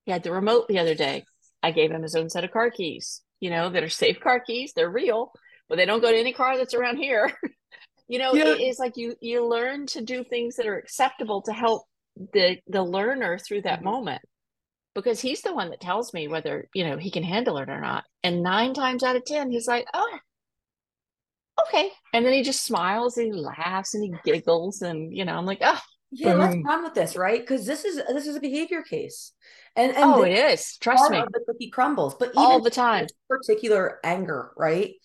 he 0.05 0.11
had 0.11 0.23
the 0.23 0.31
remote 0.31 0.67
the 0.67 0.79
other 0.79 0.95
day. 0.95 1.25
I 1.61 1.71
gave 1.71 1.91
him 1.91 2.01
his 2.03 2.15
own 2.15 2.29
set 2.29 2.43
of 2.45 2.51
car 2.51 2.71
keys, 2.71 3.21
you 3.41 3.49
know, 3.49 3.69
that 3.69 3.83
are 3.83 3.89
safe 3.89 4.19
car 4.19 4.39
keys. 4.39 4.71
They're 4.75 4.89
real, 4.89 5.31
but 5.69 5.75
they 5.75 5.85
don't 5.85 6.01
go 6.01 6.09
to 6.11 6.17
any 6.17 6.33
car 6.33 6.57
that's 6.57 6.73
around 6.73 6.97
here. 6.97 7.31
you 8.07 8.17
know, 8.17 8.33
Yeah. 8.33 8.47
it 8.47 8.61
is 8.61 8.79
like 8.79 8.93
you 8.95 9.15
you 9.21 9.45
learn 9.45 9.87
to 9.87 10.01
do 10.01 10.23
things 10.23 10.55
that 10.55 10.67
are 10.67 10.77
acceptable 10.77 11.41
to 11.43 11.53
help 11.53 11.83
the 12.33 12.57
the 12.67 12.81
learner 12.81 13.37
through 13.37 13.63
that 13.63 13.81
Mhm. 13.81 13.83
moment. 13.83 14.21
Because 14.95 15.21
he's 15.21 15.41
the 15.41 15.53
one 15.53 15.69
that 15.69 15.79
tells 15.81 16.13
me 16.13 16.27
whether, 16.27 16.67
you 16.73 16.83
know, 16.85 16.97
he 16.97 17.11
can 17.11 17.23
handle 17.23 17.57
it 17.59 17.69
or 17.69 17.79
not. 17.79 18.03
And 18.23 18.41
nine 18.41 18.73
times 18.73 19.03
out 19.03 19.15
of 19.15 19.25
ten, 19.25 19.51
he's 19.51 19.67
like, 19.67 19.85
oh, 19.93 20.17
okay. 21.67 21.89
And 22.13 22.25
then 22.25 22.33
he 22.33 22.43
just 22.43 22.65
smiles 22.65 23.17
and 23.17 23.33
he 23.33 23.39
laughs 23.39 23.93
and 23.93 24.03
he 24.03 24.13
giggles. 24.31 24.81
And, 24.81 25.15
you 25.15 25.25
know, 25.25 25.35
I'm 25.35 25.45
like, 25.45 25.59
oh, 25.61 25.79
yeah, 26.11 26.33
let's 26.33 26.57
run 26.65 26.83
with 26.83 26.93
this, 26.93 27.15
right? 27.15 27.39
Because 27.39 27.65
this 27.65 27.85
is 27.85 27.95
this 28.09 28.27
is 28.27 28.35
a 28.35 28.41
behavior 28.41 28.81
case, 28.81 29.31
and 29.77 29.93
and 29.95 30.03
oh, 30.03 30.23
it 30.23 30.33
is. 30.33 30.75
Trust 30.77 31.09
me. 31.09 31.23
the 31.31 31.39
cookie 31.47 31.69
crumbles. 31.69 32.15
But 32.15 32.33
All 32.35 32.55
even 32.55 32.63
the 32.63 32.69
time. 32.69 33.07
particular 33.29 33.99
anger, 34.03 34.51
right? 34.57 34.95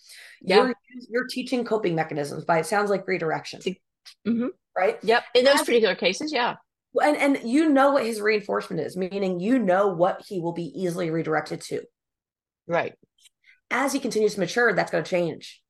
Yeah. 0.41 0.57
You're 0.57 0.73
you're 1.09 1.27
teaching 1.27 1.63
coping 1.63 1.95
mechanisms 1.95 2.43
by 2.43 2.59
it 2.59 2.65
sounds 2.65 2.89
like 2.89 3.07
redirection, 3.07 3.61
Mhm. 4.27 4.49
right? 4.77 4.99
Yep. 5.01 5.23
In 5.33 5.45
those 5.45 5.61
As- 5.61 5.65
particular 5.65 5.95
cases, 5.95 6.33
yeah. 6.33 6.55
And 7.01 7.15
and 7.15 7.39
you 7.49 7.69
know 7.69 7.91
what 7.91 8.05
his 8.05 8.19
reinforcement 8.19 8.81
is, 8.81 8.97
meaning 8.97 9.39
you 9.39 9.59
know 9.59 9.87
what 9.87 10.23
he 10.27 10.41
will 10.41 10.53
be 10.53 10.65
easily 10.75 11.09
redirected 11.09 11.61
to. 11.61 11.83
Right. 12.67 12.95
As 13.71 13.93
he 13.93 13.99
continues 14.01 14.33
to 14.33 14.41
mature, 14.41 14.73
that's 14.73 14.91
going 14.91 15.05
to 15.05 15.09
change, 15.09 15.61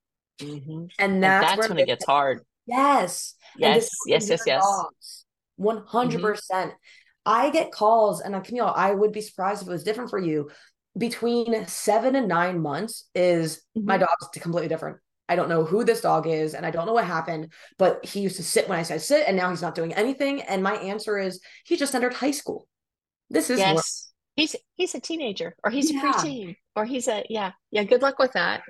Mhm. 0.42 0.68
and 0.68 0.92
And 1.00 1.24
that's, 1.24 1.46
that's 1.46 1.58
where 1.58 1.70
when 1.70 1.80
it 1.80 1.88
gets 1.88 2.06
hard. 2.06 2.42
Yes. 2.66 3.36
Yes, 3.58 3.90
yes, 4.06 4.30
yes, 4.30 4.44
yes. 4.46 5.26
One 5.56 5.84
hundred 5.88 6.22
percent. 6.22 6.74
I 7.26 7.50
get 7.50 7.72
calls, 7.72 8.22
and 8.22 8.42
Camille, 8.44 8.72
I 8.74 8.92
would 8.92 9.12
be 9.12 9.22
surprised 9.22 9.62
if 9.62 9.68
it 9.68 9.72
was 9.72 9.84
different 9.84 10.10
for 10.10 10.20
you. 10.20 10.50
Between 10.98 11.66
seven 11.68 12.16
and 12.16 12.28
nine 12.28 12.60
months 12.62 13.10
is 13.14 13.62
my 13.76 13.98
Mhm. 13.98 14.02
dog's 14.02 14.28
completely 14.40 14.70
different. 14.70 14.98
I 15.30 15.36
don't 15.36 15.50
know 15.50 15.66
who 15.66 15.84
this 15.84 16.02
dog 16.02 16.26
is, 16.26 16.54
and 16.54 16.66
I 16.66 16.72
don't 16.72 16.86
know 16.86 16.94
what 16.94 17.06
happened, 17.06 17.52
but 17.78 18.06
he 18.06 18.22
used 18.22 18.38
to 18.38 18.44
sit 18.44 18.70
when 18.70 18.80
I 18.80 18.84
said 18.84 19.02
sit, 19.02 19.28
and 19.28 19.36
now 19.36 19.50
he's 19.50 19.62
not 19.62 19.76
doing 19.76 19.94
anything. 19.94 20.42
And 20.42 20.64
my 20.64 20.76
answer 20.76 21.18
is 21.18 21.42
he 21.66 21.76
just 21.76 21.94
entered 21.94 22.14
high 22.14 22.32
school. 22.32 22.68
This 23.30 23.50
is 23.50 23.60
Yes. 23.60 24.07
He's 24.38 24.56
he's 24.76 24.96
a 24.96 25.00
teenager 25.02 25.56
or 25.64 25.72
he's 25.72 25.92
Yeah. 25.92 26.00
a 26.00 26.14
preteen 26.14 26.56
or 26.76 26.86
he's 26.86 27.08
a 27.10 27.26
yeah. 27.30 27.52
Yeah, 27.72 27.84
good 27.84 28.02
luck 28.04 28.20
with 28.20 28.34
that. 28.34 28.62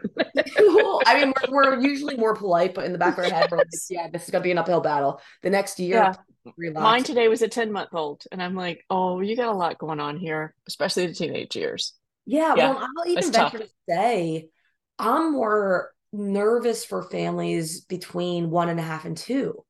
I 1.05 1.19
mean, 1.23 1.33
we're, 1.49 1.75
we're 1.75 1.79
usually 1.81 2.15
more 2.17 2.33
polite, 2.33 2.73
but 2.73 2.85
in 2.85 2.93
the 2.93 2.97
back 2.97 3.17
of 3.17 3.25
our 3.25 3.29
head, 3.29 3.49
we're 3.51 3.57
like, 3.57 3.67
yeah, 3.89 4.07
this 4.09 4.23
is 4.23 4.29
gonna 4.31 4.43
be 4.43 4.51
an 4.51 4.57
uphill 4.57 4.79
battle. 4.81 5.21
The 5.43 5.49
next 5.49 5.77
year, 5.79 5.97
Yeah. 5.97 6.13
relax. 6.57 6.81
Mine 6.83 7.03
today 7.03 7.27
was 7.27 7.41
a 7.41 7.49
10 7.49 7.71
month 7.71 7.89
old. 7.93 8.23
And 8.31 8.41
I'm 8.41 8.55
like, 8.55 8.83
oh, 8.89 9.19
you 9.19 9.35
got 9.35 9.49
a 9.49 9.57
lot 9.57 9.77
going 9.77 9.99
on 9.99 10.17
here, 10.17 10.55
especially 10.67 11.05
the 11.07 11.13
teenage 11.13 11.55
years. 11.55 11.93
Yeah, 12.25 12.55
Yeah, 12.55 12.69
well, 12.69 12.77
I'll 12.97 13.07
even 13.11 13.17
it's 13.19 13.29
tough. 13.29 13.51
venture 13.51 13.65
to 13.65 13.71
say 13.89 14.47
I'm 14.97 15.33
more 15.33 15.91
nervous 16.13 16.85
for 16.85 17.03
families 17.03 17.81
between 17.81 18.49
one 18.49 18.69
and 18.69 18.79
a 18.79 18.83
half 18.83 19.03
and 19.03 19.17
two. 19.17 19.63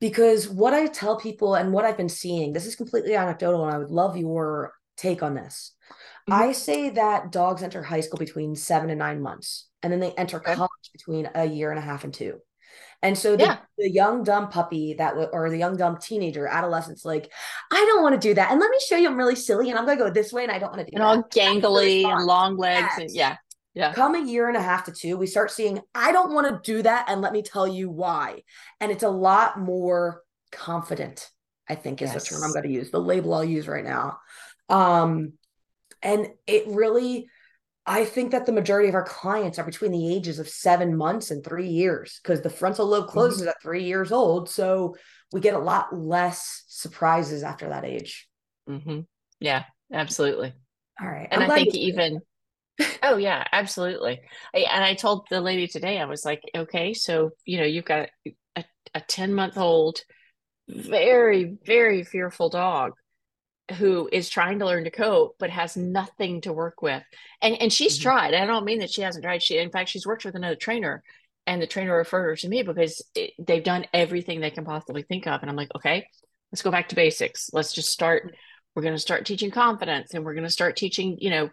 Because 0.00 0.48
what 0.48 0.74
I 0.74 0.86
tell 0.86 1.16
people 1.18 1.56
and 1.56 1.72
what 1.72 1.84
I've 1.84 1.96
been 1.96 2.08
seeing, 2.08 2.52
this 2.52 2.66
is 2.66 2.76
completely 2.76 3.16
anecdotal, 3.16 3.64
and 3.66 3.74
I 3.74 3.78
would 3.78 3.90
love 3.90 4.16
your 4.16 4.72
take 4.98 5.22
on 5.22 5.34
this. 5.34 5.72
Mhm. 6.28 6.34
I 6.34 6.52
say 6.52 6.90
that 6.90 7.32
dogs 7.32 7.62
enter 7.62 7.82
high 7.82 8.00
school 8.00 8.18
between 8.18 8.54
seven 8.54 8.90
and 8.90 8.98
nine 8.98 9.22
months, 9.22 9.68
and 9.82 9.90
then 9.90 10.00
they 10.00 10.12
enter 10.12 10.36
Okay. 10.38 10.54
college 10.54 10.90
between 10.92 11.30
a 11.34 11.46
year 11.46 11.70
and 11.70 11.78
a 11.78 11.82
half 11.82 12.04
and 12.04 12.12
two. 12.12 12.40
And 13.00 13.16
so 13.16 13.36
the, 13.36 13.44
Yeah. 13.44 13.56
the 13.78 13.88
young 13.88 14.24
dumb 14.24 14.48
puppy 14.50 14.94
that 14.94 15.10
w- 15.10 15.28
or 15.32 15.48
the 15.50 15.56
young 15.56 15.76
dumb 15.76 15.98
teenager, 15.98 16.46
adolescent's 16.48 17.04
like, 17.04 17.32
I 17.72 17.76
don't 17.86 18.02
want 18.02 18.20
to 18.20 18.28
do 18.28 18.34
that. 18.34 18.50
And 18.50 18.60
let 18.60 18.70
me 18.70 18.78
show 18.80 18.96
you 18.96 19.08
I'm 19.08 19.16
really 19.16 19.36
silly 19.36 19.70
and 19.70 19.78
I'm 19.78 19.86
gonna 19.86 19.96
go 19.98 20.10
this 20.10 20.32
way 20.32 20.42
and 20.42 20.50
I 20.52 20.58
don't 20.58 20.72
want 20.74 20.84
to 20.84 20.90
do 20.90 20.96
And 20.96 21.02
that. 21.02 21.06
all 21.06 21.22
gangly 21.30 22.04
and 22.04 22.26
long 22.26 22.56
legs. 22.56 22.92
And 22.98 23.08
yeah. 23.10 23.36
Yeah. 23.74 23.92
Come 23.92 24.16
a 24.16 24.20
year 24.20 24.48
and 24.48 24.56
a 24.56 24.62
half 24.62 24.84
to 24.86 24.92
two, 24.92 25.16
we 25.16 25.28
start 25.28 25.52
seeing, 25.52 25.80
I 25.94 26.10
don't 26.10 26.34
want 26.34 26.48
to 26.48 26.60
do 26.72 26.82
that. 26.82 27.04
And 27.08 27.20
let 27.20 27.32
me 27.32 27.42
tell 27.42 27.68
you 27.68 27.88
why. 27.88 28.42
And 28.80 28.90
it's 28.90 29.04
a 29.04 29.08
lot 29.08 29.60
more 29.60 30.24
confident, 30.50 31.30
I 31.68 31.76
think 31.76 32.02
is 32.02 32.12
the 32.12 32.18
term 32.20 32.42
I'm 32.42 32.52
going 32.52 32.64
to 32.64 32.70
use, 32.70 32.90
the 32.90 32.98
label 33.00 33.32
I'll 33.34 33.44
use 33.44 33.68
right 33.68 33.84
now. 33.84 34.18
Um, 34.68 35.34
and 36.02 36.28
it 36.46 36.64
really, 36.68 37.28
I 37.86 38.04
think 38.04 38.32
that 38.32 38.46
the 38.46 38.52
majority 38.52 38.88
of 38.88 38.94
our 38.94 39.04
clients 39.04 39.58
are 39.58 39.64
between 39.64 39.92
the 39.92 40.14
ages 40.14 40.38
of 40.38 40.48
seven 40.48 40.96
months 40.96 41.30
and 41.30 41.44
three 41.44 41.68
years 41.68 42.20
because 42.22 42.42
the 42.42 42.50
frontal 42.50 42.86
lobe 42.86 43.08
Mm-hmm. 43.12 43.12
closes 43.12 43.46
at 43.46 43.62
three 43.62 43.84
years 43.84 44.12
old. 44.12 44.48
So 44.48 44.96
we 45.32 45.40
get 45.40 45.54
a 45.54 45.58
lot 45.58 45.94
less 45.94 46.64
surprises 46.68 47.42
after 47.42 47.68
that 47.70 47.84
age. 47.84 48.28
Mm-hmm. 48.68 49.00
Yeah, 49.40 49.64
absolutely. 49.92 50.52
All 51.00 51.08
right. 51.08 51.28
And 51.30 51.42
I'm 51.42 51.50
I 51.50 51.54
think 51.54 51.74
even, 51.74 52.20
oh 53.02 53.16
yeah, 53.16 53.44
absolutely. 53.52 54.20
I, 54.54 54.58
and 54.58 54.84
I 54.84 54.94
told 54.94 55.26
the 55.30 55.40
lady 55.40 55.66
today, 55.66 55.98
I 55.98 56.04
was 56.06 56.24
like, 56.24 56.42
okay, 56.54 56.94
so 56.94 57.30
you 57.44 57.58
know, 57.58 57.64
you've 57.64 57.84
got 57.84 58.08
a 58.94 59.00
10 59.00 59.34
month 59.34 59.56
old, 59.56 60.00
very, 60.68 61.56
very 61.64 62.04
fearful 62.04 62.48
dog 62.50 62.92
who 63.76 64.08
is 64.12 64.28
trying 64.28 64.58
to 64.60 64.66
learn 64.66 64.84
to 64.84 64.90
cope 64.90 65.36
but 65.38 65.50
has 65.50 65.76
nothing 65.76 66.40
to 66.42 66.52
work 66.52 66.80
with. 66.82 67.02
And 67.42 67.60
and 67.60 67.72
she's 67.72 67.98
Mhm. 67.98 68.02
tried. 68.02 68.34
I 68.34 68.46
don't 68.46 68.64
mean 68.64 68.80
that 68.80 68.90
she 68.90 69.02
hasn't 69.02 69.24
tried. 69.24 69.42
She 69.42 69.58
in 69.58 69.70
fact 69.70 69.90
she's 69.90 70.06
worked 70.06 70.24
with 70.24 70.34
another 70.34 70.56
trainer 70.56 71.02
and 71.46 71.60
the 71.62 71.66
trainer 71.66 71.96
referred 71.96 72.24
her 72.24 72.36
to 72.36 72.48
me 72.48 72.62
because 72.62 73.02
it, 73.14 73.32
they've 73.38 73.64
done 73.64 73.86
everything 73.94 74.40
they 74.40 74.50
can 74.50 74.64
possibly 74.64 75.02
think 75.02 75.26
of. 75.26 75.40
And 75.40 75.50
I'm 75.50 75.56
like, 75.56 75.74
okay, 75.76 76.06
let's 76.52 76.62
go 76.62 76.70
back 76.70 76.88
to 76.90 76.94
basics. 76.94 77.50
Let's 77.52 77.72
just 77.72 77.90
start. 77.90 78.34
We're 78.74 78.82
going 78.82 78.94
to 78.94 79.00
start 79.00 79.26
teaching 79.26 79.50
confidence 79.50 80.14
and 80.14 80.24
we're 80.24 80.34
going 80.34 80.44
to 80.44 80.50
start 80.50 80.76
teaching, 80.76 81.16
you 81.20 81.30
know, 81.30 81.50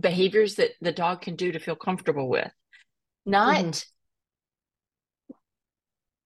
behaviors 0.00 0.56
that 0.56 0.70
the 0.80 0.92
dog 0.92 1.22
can 1.22 1.36
do 1.36 1.52
to 1.52 1.58
feel 1.58 1.76
comfortable 1.76 2.28
with. 2.28 2.50
Not, 3.24 3.64
Mhm. 3.64 3.86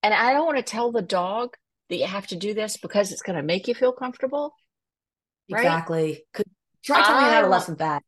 and 0.02 0.14
I 0.14 0.32
don't 0.32 0.46
want 0.46 0.58
to 0.58 0.62
tell 0.62 0.92
the 0.92 1.02
dog 1.02 1.56
that 1.88 1.96
you 1.96 2.06
have 2.06 2.26
to 2.28 2.36
do 2.36 2.54
this 2.54 2.76
because 2.76 3.12
it's 3.12 3.22
going 3.22 3.36
to 3.36 3.42
make 3.42 3.66
you 3.66 3.74
feel 3.74 3.92
comfortable. 3.92 4.54
Right? 5.50 5.60
Exactly. 5.60 6.24
'Cause 6.32 6.44
Try 6.82 7.02
telling 7.04 7.24
an 7.26 7.34
adolescent 7.34 7.78
that. 7.78 8.02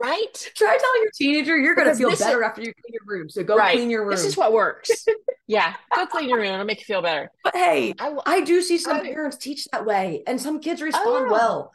right? 0.00 0.50
Try 0.54 0.78
telling 0.78 1.02
your 1.02 1.10
teenager 1.14 1.56
you're 1.58 1.74
going 1.74 1.88
to 1.88 1.94
feel 1.94 2.10
better 2.10 2.42
is- 2.42 2.48
after 2.48 2.62
you 2.62 2.72
clean 2.72 2.92
your 2.94 3.02
room. 3.06 3.28
So 3.28 3.42
go 3.44 3.56
right. 3.56 3.74
clean 3.76 3.90
your 3.90 4.02
room. 4.02 4.12
This 4.12 4.24
is 4.24 4.36
what 4.36 4.52
works. 4.52 4.90
yeah, 5.46 5.74
go 5.94 6.06
clean 6.06 6.28
your 6.28 6.38
room. 6.38 6.54
It'll 6.54 6.64
make 6.64 6.78
you 6.78 6.84
feel 6.84 7.02
better. 7.02 7.30
but 7.44 7.54
hey, 7.54 7.94
I 8.26 8.40
do 8.42 8.62
see 8.62 8.78
some 8.78 8.96
I- 8.98 9.02
parents 9.02 9.36
teach 9.36 9.66
that 9.72 9.84
way, 9.84 10.22
and 10.26 10.40
some 10.40 10.60
kids 10.60 10.80
respond 10.82 11.06
oh, 11.08 11.24
yeah. 11.24 11.30
well. 11.30 11.72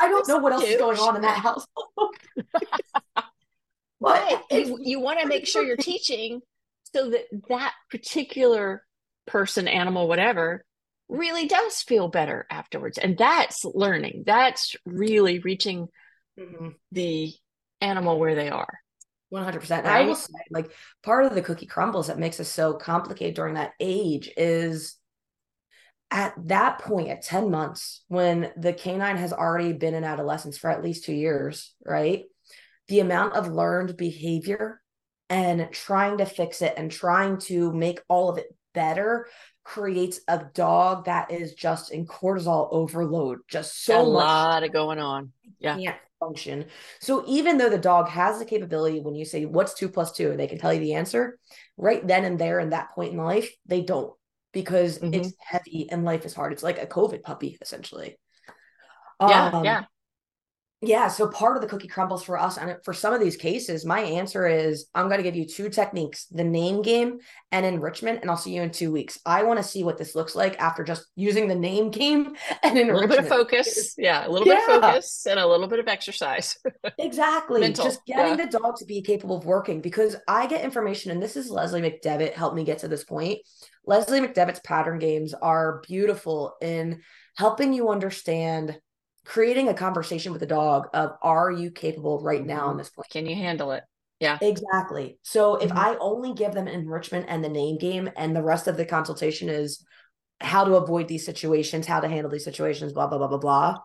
I 0.00 0.08
don't 0.08 0.26
know 0.26 0.38
what 0.38 0.52
else 0.52 0.64
is 0.64 0.76
going 0.76 0.98
on 0.98 1.16
in 1.16 1.22
that 1.22 1.38
house. 1.38 1.64
but 3.14 3.32
but 4.00 4.44
you, 4.50 4.78
you 4.80 5.00
want 5.00 5.20
to 5.20 5.26
make 5.26 5.46
sure 5.46 5.62
you're 5.62 5.76
teaching 5.76 6.40
so 6.94 7.10
that 7.10 7.26
that 7.48 7.72
particular 7.90 8.84
person, 9.26 9.66
animal, 9.68 10.08
whatever, 10.08 10.64
really 11.08 11.46
does 11.46 11.82
feel 11.82 12.08
better 12.08 12.46
afterwards. 12.50 12.98
And 12.98 13.16
that's 13.16 13.64
learning. 13.64 14.24
That's 14.26 14.74
really 14.84 15.38
reaching 15.38 15.88
Mhm. 16.38 16.74
the 16.92 17.32
animal 17.80 18.18
where 18.18 18.34
they 18.34 18.48
are. 18.48 18.80
100%. 19.28 19.84
And 19.84 19.94
I 19.94 20.02
will 20.02 20.14
say, 20.14 20.32
like, 20.50 20.70
part 21.02 21.26
of 21.26 21.34
the 21.34 21.42
cookie 21.42 21.66
crumbles 21.66 22.06
that 22.06 22.18
makes 22.18 22.38
us 22.40 22.48
so 22.48 22.74
complicated 22.74 23.34
during 23.34 23.54
that 23.54 23.72
age 23.80 24.30
is 24.36 24.96
at 26.10 26.34
that 26.46 26.78
point, 26.78 27.08
at 27.08 27.22
10 27.22 27.50
months, 27.50 28.04
when 28.08 28.52
the 28.56 28.72
canine 28.72 29.16
has 29.16 29.32
already 29.32 29.72
been 29.72 29.94
in 29.94 30.04
adolescence 30.04 30.56
for 30.56 30.70
at 30.70 30.82
least 30.82 31.04
two 31.04 31.14
years, 31.14 31.74
right? 31.84 32.24
The 32.88 33.00
amount 33.00 33.34
of 33.34 33.48
learned 33.48 33.96
behavior 33.96 34.80
and 35.28 35.68
trying 35.72 36.18
to 36.18 36.26
fix 36.26 36.62
it 36.62 36.74
and 36.76 36.90
trying 36.90 37.38
to 37.38 37.72
make 37.72 38.00
all 38.08 38.28
of 38.28 38.38
it 38.38 38.54
better 38.74 39.26
creates 39.64 40.20
a 40.28 40.44
dog 40.54 41.06
that 41.06 41.30
is 41.30 41.54
just 41.54 41.90
in 41.90 42.06
cortisol 42.06 42.68
overload, 42.70 43.40
just 43.48 43.84
so 43.84 44.02
a 44.02 44.04
much 44.04 44.26
lot 44.26 44.62
of 44.62 44.72
going 44.72 44.98
on. 44.98 45.32
Yeah. 45.58 45.76
can't 45.76 45.96
function. 46.20 46.66
So 47.00 47.24
even 47.26 47.58
though 47.58 47.70
the 47.70 47.78
dog 47.78 48.08
has 48.08 48.38
the 48.38 48.44
capability, 48.44 49.00
when 49.00 49.14
you 49.14 49.24
say 49.24 49.46
what's 49.46 49.74
two 49.74 49.88
plus 49.88 50.12
two, 50.12 50.36
they 50.36 50.46
can 50.46 50.58
tell 50.58 50.72
you 50.72 50.80
the 50.80 50.94
answer 50.94 51.38
right 51.76 52.06
then 52.06 52.24
and 52.24 52.38
there 52.38 52.60
in 52.60 52.70
that 52.70 52.94
point 52.94 53.12
in 53.12 53.18
life, 53.18 53.50
they 53.66 53.80
don't 53.82 54.12
because 54.52 54.98
Mhm. 54.98 55.14
it's 55.14 55.34
heavy 55.40 55.88
and 55.90 56.04
life 56.04 56.24
is 56.24 56.34
hard. 56.34 56.52
It's 56.52 56.62
like 56.62 56.80
a 56.80 56.86
COVID 56.86 57.22
puppy, 57.22 57.58
essentially. 57.60 58.18
Yeah. 59.20 59.46
Um, 59.48 59.64
yeah. 59.64 59.84
Yeah. 60.88 61.08
So 61.08 61.28
part 61.28 61.56
of 61.56 61.62
the 61.62 61.68
cookie 61.68 61.88
crumbles 61.88 62.22
for 62.22 62.38
us, 62.38 62.58
and 62.58 62.76
for 62.84 62.92
some 62.92 63.12
of 63.12 63.20
these 63.20 63.36
cases, 63.36 63.84
my 63.84 64.00
answer 64.00 64.46
is 64.46 64.86
I'm 64.94 65.06
going 65.06 65.18
to 65.18 65.22
give 65.22 65.36
you 65.36 65.46
two 65.46 65.68
techniques 65.68 66.26
the 66.26 66.44
name 66.44 66.82
game 66.82 67.18
and 67.52 67.66
enrichment, 67.66 68.20
and 68.22 68.30
I'll 68.30 68.36
see 68.36 68.54
you 68.54 68.62
in 68.62 68.70
two 68.70 68.92
weeks. 68.92 69.18
I 69.24 69.42
want 69.44 69.58
to 69.58 69.62
see 69.62 69.84
what 69.84 69.98
this 69.98 70.14
looks 70.14 70.34
like 70.34 70.58
after 70.60 70.84
just 70.84 71.06
using 71.16 71.48
the 71.48 71.54
name 71.54 71.90
game 71.90 72.34
and 72.62 72.78
enrichment. 72.78 72.90
A 72.90 72.94
little 72.94 73.08
bit 73.08 73.18
of 73.18 73.28
focus. 73.28 73.94
Yeah. 73.98 74.26
A 74.26 74.28
little 74.28 74.46
bit 74.46 74.58
of 74.58 74.64
focus 74.64 75.26
and 75.26 75.38
a 75.38 75.46
little 75.46 75.68
bit 75.68 75.78
of 75.78 75.88
exercise. 75.88 76.56
Exactly. 76.98 77.60
Mental, 77.60 77.84
Just 77.84 78.04
getting 78.06 78.38
yeah. 78.38 78.46
the 78.46 78.58
dog 78.58 78.76
to 78.76 78.84
be 78.84 79.02
capable 79.02 79.36
of 79.36 79.44
working 79.44 79.80
because 79.80 80.16
I 80.28 80.46
get 80.46 80.64
information, 80.64 81.10
and 81.10 81.22
this 81.22 81.36
is 81.36 81.50
Leslie 81.50 81.80
McDevitt 81.80 82.34
helped 82.34 82.56
me 82.56 82.64
get 82.64 82.78
to 82.78 82.88
this 82.88 83.04
point. 83.04 83.40
Leslie 83.86 84.20
McDevitt's 84.20 84.60
pattern 84.60 84.98
games 84.98 85.34
are 85.34 85.82
beautiful 85.86 86.54
in 86.62 87.02
helping 87.36 87.72
you 87.72 87.90
understand 87.90 88.78
creating 89.24 89.68
a 89.68 89.74
conversation 89.74 90.32
with 90.32 90.40
the 90.40 90.46
dog 90.46 90.88
of 90.94 91.12
are 91.22 91.50
you 91.50 91.70
capable 91.70 92.22
right 92.22 92.44
now 92.44 92.70
in 92.70 92.76
this 92.76 92.90
point? 92.90 93.08
Can 93.10 93.26
you 93.26 93.34
handle 93.34 93.72
it? 93.72 93.84
Yeah. 94.20 94.38
Exactly. 94.40 95.18
So 95.22 95.56
if 95.56 95.70
Mhm. 95.70 95.76
I 95.76 95.96
only 95.96 96.34
give 96.34 96.52
them 96.52 96.68
enrichment 96.68 97.26
and 97.28 97.42
the 97.42 97.48
name 97.48 97.78
game, 97.78 98.10
and 98.16 98.34
the 98.34 98.42
rest 98.42 98.66
of 98.68 98.76
the 98.76 98.84
consultation 98.84 99.48
is 99.48 99.84
how 100.40 100.64
to 100.64 100.76
avoid 100.76 101.08
these 101.08 101.24
situations, 101.24 101.86
how 101.86 102.00
to 102.00 102.08
handle 102.08 102.30
these 102.30 102.44
situations, 102.44 102.92
blah, 102.92 103.06
blah, 103.06 103.18
blah, 103.18 103.28
blah, 103.28 103.38
blah. 103.38 103.76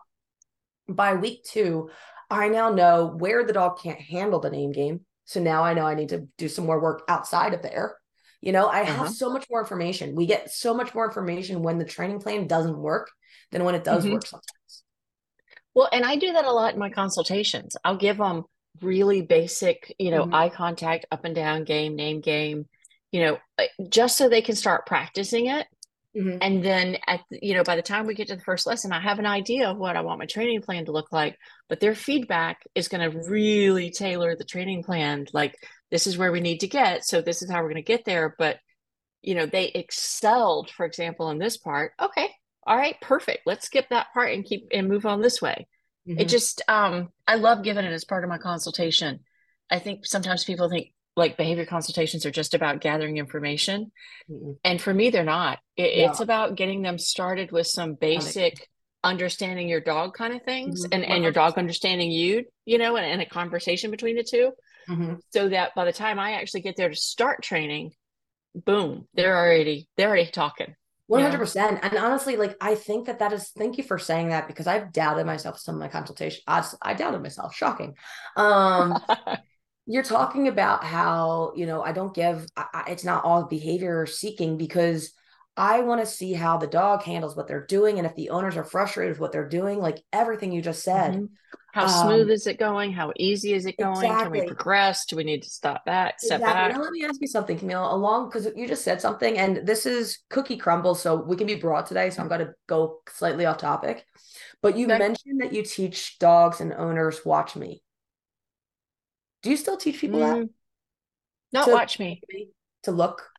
By 0.88 1.14
week 1.14 1.44
two, 1.44 1.90
I 2.28 2.48
now 2.48 2.70
know 2.70 3.06
where 3.06 3.44
the 3.44 3.52
dog 3.52 3.80
can't 3.80 4.00
handle 4.00 4.40
the 4.40 4.50
name 4.50 4.72
game. 4.72 5.00
So 5.24 5.40
now 5.40 5.62
I 5.62 5.74
know 5.74 5.86
I 5.86 5.94
need 5.94 6.08
to 6.10 6.26
do 6.38 6.48
some 6.48 6.66
more 6.66 6.80
work 6.80 7.02
outside 7.08 7.54
of 7.54 7.62
there. 7.62 7.96
You 8.40 8.52
know, 8.52 8.68
I 8.68 8.82
have 8.82 8.90
Uh-huh. 8.90 9.12
so 9.12 9.30
much 9.30 9.46
more 9.50 9.60
information. 9.60 10.14
We 10.14 10.26
get 10.26 10.50
so 10.50 10.74
much 10.74 10.94
more 10.94 11.06
information 11.06 11.62
when 11.62 11.78
the 11.78 11.84
training 11.84 12.20
plan 12.20 12.46
doesn't 12.46 12.76
work 12.76 13.10
than 13.52 13.64
when 13.64 13.74
it 13.74 13.84
does 13.84 14.04
Mhm. 14.04 14.12
work 14.12 14.26
sometimes. 14.26 14.59
Well, 15.74 15.88
and 15.92 16.04
I 16.04 16.16
do 16.16 16.32
that 16.32 16.44
a 16.44 16.52
lot 16.52 16.74
in 16.74 16.80
my 16.80 16.90
consultations. 16.90 17.76
I'll 17.84 17.96
give 17.96 18.18
them 18.18 18.44
really 18.80 19.22
basic, 19.22 19.94
you 19.98 20.10
know, 20.10 20.26
Mhm. 20.26 20.34
eye 20.34 20.48
contact, 20.48 21.06
up 21.10 21.24
and 21.24 21.34
down 21.34 21.64
game, 21.64 21.96
name 21.96 22.20
game, 22.20 22.68
you 23.12 23.20
know, 23.20 23.38
uh, 23.58 23.64
just 23.88 24.16
so 24.16 24.28
they 24.28 24.42
can 24.42 24.56
start 24.56 24.86
practicing 24.86 25.46
it. 25.46 25.66
Mhm. 26.16 26.38
And 26.40 26.64
then 26.64 26.98
at 27.06 27.20
you 27.30 27.54
know, 27.54 27.62
by 27.64 27.76
the 27.76 27.82
time 27.82 28.06
we 28.06 28.14
get 28.14 28.28
to 28.28 28.36
the 28.36 28.42
first 28.42 28.66
lesson, 28.66 28.92
I 28.92 29.00
have 29.00 29.18
an 29.20 29.26
idea 29.26 29.68
of 29.70 29.78
what 29.78 29.96
I 29.96 30.00
want 30.02 30.18
my 30.18 30.26
training 30.26 30.62
plan 30.62 30.86
to 30.86 30.92
look 30.92 31.12
like, 31.12 31.36
but 31.68 31.80
their 31.80 31.94
feedback 31.94 32.62
is 32.74 32.88
going 32.88 33.08
to 33.10 33.18
really 33.28 33.90
tailor 33.90 34.34
the 34.36 34.44
training 34.44 34.82
plan. 34.82 35.26
Like 35.32 35.54
this 35.90 36.06
is 36.08 36.18
where 36.18 36.32
we 36.32 36.40
need 36.40 36.58
to 36.60 36.68
get, 36.68 37.04
so 37.04 37.20
this 37.22 37.42
is 37.42 37.50
how 37.50 37.58
we're 37.62 37.70
going 37.70 37.76
to 37.76 37.82
get 37.82 38.04
there. 38.04 38.34
But 38.38 38.58
you 39.22 39.34
know, 39.34 39.46
they 39.46 39.66
excelled, 39.68 40.70
for 40.70 40.86
example, 40.86 41.30
in 41.30 41.38
this 41.38 41.56
part. 41.58 41.92
Okay, 42.00 42.30
all 42.70 42.76
right, 42.76 42.94
perfect. 43.00 43.40
Let's 43.46 43.66
skip 43.66 43.88
that 43.90 44.12
part 44.14 44.32
and 44.32 44.44
keep 44.44 44.68
and 44.72 44.88
move 44.88 45.04
on 45.04 45.20
this 45.20 45.42
way. 45.42 45.66
It 46.06 46.26
Mhm. 46.26 46.28
just 46.28 46.62
um 46.68 47.10
I 47.26 47.34
love 47.34 47.64
giving 47.64 47.84
it 47.84 47.92
as 47.92 48.04
part 48.04 48.22
of 48.24 48.30
my 48.30 48.38
consultation. 48.38 49.20
I 49.68 49.80
think 49.80 50.06
sometimes 50.06 50.44
people 50.44 50.70
think 50.70 50.92
like 51.16 51.36
behavior 51.36 51.66
consultations 51.66 52.24
are 52.24 52.30
just 52.30 52.54
about 52.54 52.80
gathering 52.80 53.16
information. 53.16 53.90
Mhm. 54.30 54.58
And 54.64 54.80
for 54.80 54.94
me, 54.94 55.10
they're 55.10 55.24
not. 55.24 55.58
It, 55.76 55.96
Yeah. 55.96 56.10
It's 56.10 56.20
about 56.20 56.54
getting 56.54 56.82
them 56.82 56.96
started 56.96 57.50
with 57.50 57.66
some 57.66 57.94
basic 57.94 58.68
understanding 59.02 59.68
your 59.68 59.80
dog 59.80 60.14
kind 60.14 60.32
of 60.34 60.42
things 60.44 60.86
Mhm. 60.86 60.94
and, 60.94 61.04
and 61.04 61.22
your 61.24 61.32
dog 61.32 61.58
understanding 61.58 62.12
you, 62.12 62.44
you 62.66 62.78
know, 62.78 62.94
and, 62.96 63.04
and 63.04 63.20
a 63.20 63.26
conversation 63.26 63.90
between 63.90 64.14
the 64.14 64.22
two. 64.22 64.52
Mhm. 64.88 65.20
So 65.30 65.48
that 65.48 65.74
by 65.74 65.84
the 65.86 65.92
time 65.92 66.20
I 66.20 66.32
actually 66.34 66.60
get 66.60 66.76
there 66.76 66.88
to 66.88 66.96
start 66.96 67.42
training, 67.42 67.92
boom, 68.54 69.08
they're 69.14 69.36
already 69.36 69.88
they're 69.96 70.08
already 70.08 70.30
talking. 70.30 70.76
One 71.10 71.22
hundred 71.22 71.38
percent. 71.38 71.80
And 71.82 71.98
honestly, 71.98 72.36
like 72.36 72.56
I 72.60 72.76
think 72.76 73.06
that 73.06 73.18
that 73.18 73.32
is. 73.32 73.48
Thank 73.48 73.78
you 73.78 73.82
for 73.82 73.98
saying 73.98 74.28
that 74.28 74.46
because 74.46 74.68
I've 74.68 74.92
doubted 74.92 75.26
myself 75.26 75.58
some 75.58 75.74
of 75.74 75.80
my 75.80 75.88
consultation. 75.88 76.40
I, 76.46 76.64
I 76.80 76.94
doubted 76.94 77.20
myself. 77.20 77.52
Shocking. 77.52 77.96
Um, 78.36 78.96
you're 79.86 80.04
talking 80.04 80.46
about 80.46 80.84
how 80.84 81.52
you 81.56 81.66
know 81.66 81.82
I 81.82 81.90
don't 81.90 82.14
give. 82.14 82.46
I, 82.56 82.66
I- 82.72 82.90
it's 82.92 83.02
not 83.02 83.24
all 83.24 83.42
behavior 83.46 84.06
seeking 84.06 84.56
because 84.56 85.10
I 85.60 85.80
want 85.80 86.00
to 86.00 86.06
see 86.06 86.32
how 86.32 86.56
the 86.56 86.66
dog 86.66 87.02
handles 87.02 87.36
what 87.36 87.46
they're 87.46 87.66
doing 87.66 87.98
and 87.98 88.06
if 88.06 88.14
the 88.14 88.30
owners 88.30 88.56
are 88.56 88.64
frustrated 88.64 89.12
with 89.12 89.20
what 89.20 89.30
they're 89.30 89.46
doing. 89.48 89.78
Like 89.78 90.02
everything 90.10 90.52
you 90.52 90.62
just 90.62 90.82
said. 90.82 91.12
Mhm. 91.14 91.28
How 91.72 91.84
Um, 91.84 91.90
smooth 91.90 92.30
is 92.30 92.46
it 92.46 92.58
going? 92.58 92.92
How 92.92 93.12
easy 93.16 93.52
is 93.52 93.66
it 93.66 93.76
going? 93.76 94.00
Can 94.10 94.30
we 94.30 94.46
progress? 94.46 95.04
Do 95.04 95.16
we 95.16 95.22
need 95.24 95.42
to 95.42 95.50
stop 95.50 95.84
back, 95.84 96.18
step 96.18 96.40
Exactly. 96.40 96.62
back? 96.62 96.72
Now 96.72 96.82
let 96.82 96.92
me 96.92 97.04
ask 97.04 97.20
you 97.20 97.26
something, 97.26 97.58
Camille. 97.58 97.94
Along 97.94 98.28
because 98.30 98.48
you 98.56 98.66
just 98.66 98.82
said 98.82 99.02
something, 99.02 99.36
and 99.36 99.58
this 99.66 99.84
is 99.84 100.20
cookie 100.30 100.56
crumble, 100.56 100.94
so 100.94 101.14
we 101.16 101.36
can 101.36 101.46
be 101.46 101.56
broad 101.56 101.84
today. 101.84 102.08
So 102.08 102.22
I'm 102.22 102.28
going 102.28 102.40
to 102.46 102.54
go 102.66 103.02
slightly 103.10 103.44
off 103.44 103.58
topic. 103.58 104.06
But 104.62 104.78
you 104.78 104.86
Okay. 104.86 104.98
mentioned 104.98 105.42
that 105.42 105.52
you 105.52 105.62
teach 105.62 106.18
dogs 106.18 106.60
and 106.62 106.72
owners 106.72 107.24
watch 107.26 107.54
me. 107.54 107.82
Do 109.42 109.50
you 109.50 109.58
still 109.58 109.76
teach 109.76 110.00
people 110.00 110.20
that 110.20 110.36
Mm, 110.38 110.50
not 111.52 111.66
So- 111.66 111.74
watch 111.74 111.98
me. 111.98 112.22
to 112.84 112.92
look? 112.92 113.30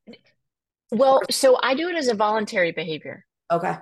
Well, 0.91 1.21
so 1.29 1.57
I 1.61 1.73
do 1.73 1.87
it 1.89 1.95
as 1.95 2.07
a 2.07 2.15
voluntary 2.15 2.71
behavior. 2.71 3.25
Okay. 3.51 3.75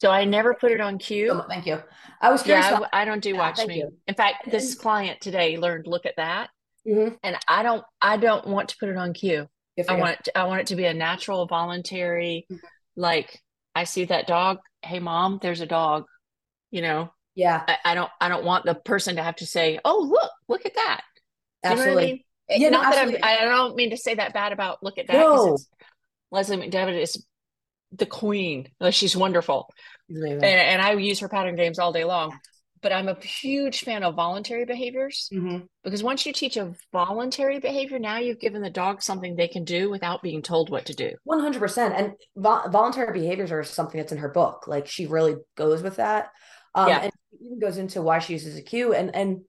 So 0.00 0.10
I 0.10 0.24
never 0.24 0.54
put 0.54 0.72
it 0.72 0.80
on 0.80 0.98
cue. 0.98 1.28
So, 1.28 1.44
thank 1.48 1.66
you. 1.66 1.82
I 2.20 2.30
was 2.30 2.42
curious. 2.42 2.66
Yeah, 2.66 2.80
I, 2.92 3.02
I 3.02 3.04
don't 3.04 3.22
do 3.22 3.34
watch 3.36 3.56
thank 3.56 3.68
me. 3.68 3.78
you. 3.78 3.96
In 4.06 4.14
fact, 4.14 4.50
this 4.50 4.74
client 4.74 5.20
today 5.20 5.56
learned 5.56 5.86
look 5.86 6.04
at 6.04 6.16
that, 6.16 6.50
Mhm. 6.86 7.16
and 7.22 7.36
I 7.48 7.62
don't 7.62 7.84
I 8.02 8.16
don't 8.18 8.46
want 8.46 8.68
to 8.70 8.76
put 8.78 8.88
it 8.88 8.96
on 8.96 9.14
cue. 9.14 9.48
I 9.88 9.94
want 9.96 10.18
it 10.20 10.24
to, 10.24 10.38
I 10.38 10.44
want 10.44 10.60
it 10.60 10.66
to 10.68 10.76
be 10.76 10.84
a 10.84 10.94
natural, 10.94 11.46
voluntary, 11.46 12.46
Mhm. 12.50 12.60
like 12.96 13.40
I 13.74 13.84
see 13.84 14.04
that 14.06 14.26
dog. 14.26 14.58
Hey, 14.82 14.98
mom, 15.00 15.38
there's 15.42 15.60
a 15.60 15.66
dog. 15.66 16.04
You 16.70 16.82
know, 16.82 17.12
Yeah, 17.34 17.62
I, 17.66 17.78
I 17.84 17.94
don't 17.94 18.10
I 18.20 18.28
don't 18.28 18.44
want 18.44 18.64
the 18.66 18.74
person 18.74 19.16
to 19.16 19.22
have 19.22 19.36
to 19.36 19.46
say, 19.46 19.78
"Oh, 19.84 20.00
look, 20.10 20.30
look 20.48 20.66
at 20.66 20.74
that." 20.74 21.02
Do 21.62 21.70
you 21.70 21.76
know 21.76 21.80
I 21.80 21.80
absolutely. 21.84 22.06
mean? 22.06 22.24
Yeah, 22.60 22.68
no, 22.68 22.82
Not 22.82 22.92
that 22.92 23.08
I'm. 23.08 23.16
I 23.22 23.44
don't 23.44 23.74
mean 23.76 23.90
to 23.90 23.96
say 23.96 24.14
that 24.16 24.34
bad 24.34 24.52
about 24.52 24.82
look 24.82 24.98
at 24.98 25.06
that. 25.06 25.14
No. 25.14 25.56
Leslie 26.34 26.56
McDevitt 26.58 27.00
is 27.00 27.24
the 27.92 28.06
queen. 28.06 28.68
Like, 28.80 28.92
She's 28.94 29.16
wonderful. 29.16 29.72
And, 30.10 30.44
and 30.44 30.82
I 30.82 30.92
use 30.94 31.20
her 31.20 31.28
pattern 31.28 31.56
games 31.56 31.78
all 31.78 31.92
day 31.92 32.04
long. 32.04 32.36
But 32.82 32.92
I'm 32.92 33.08
a 33.08 33.14
huge 33.18 33.80
fan 33.80 34.02
of 34.02 34.14
voluntary 34.14 34.66
behaviors 34.66 35.30
Mhm. 35.32 35.66
because 35.84 36.02
once 36.02 36.26
you 36.26 36.34
teach 36.34 36.58
a 36.58 36.74
voluntary 36.92 37.58
behavior, 37.58 37.98
now 37.98 38.18
you've 38.18 38.40
given 38.40 38.60
the 38.60 38.68
dog 38.68 39.00
something 39.00 39.36
they 39.36 39.48
can 39.48 39.64
do 39.64 39.88
without 39.88 40.20
being 40.22 40.42
told 40.42 40.68
what 40.68 40.84
to 40.86 40.94
do. 40.94 41.12
100% 41.24 41.94
and 41.94 42.12
vo- 42.36 42.68
voluntary 42.68 43.18
behaviors 43.18 43.50
are 43.52 43.64
something 43.64 43.98
that's 43.98 44.12
in 44.12 44.18
her 44.18 44.28
book 44.28 44.66
like 44.68 44.86
she 44.86 45.06
really 45.06 45.36
goes 45.56 45.82
with 45.82 45.96
that 45.96 46.28
um 46.74 46.88
Yeah. 46.88 47.00
and 47.04 47.12
she 47.30 47.46
even 47.46 47.58
goes 47.58 47.78
into 47.78 48.02
why 48.02 48.18
she 48.18 48.34
uses 48.34 48.58
a 48.58 48.62
cue 48.62 48.92
and 48.92 49.14
and 49.16 49.40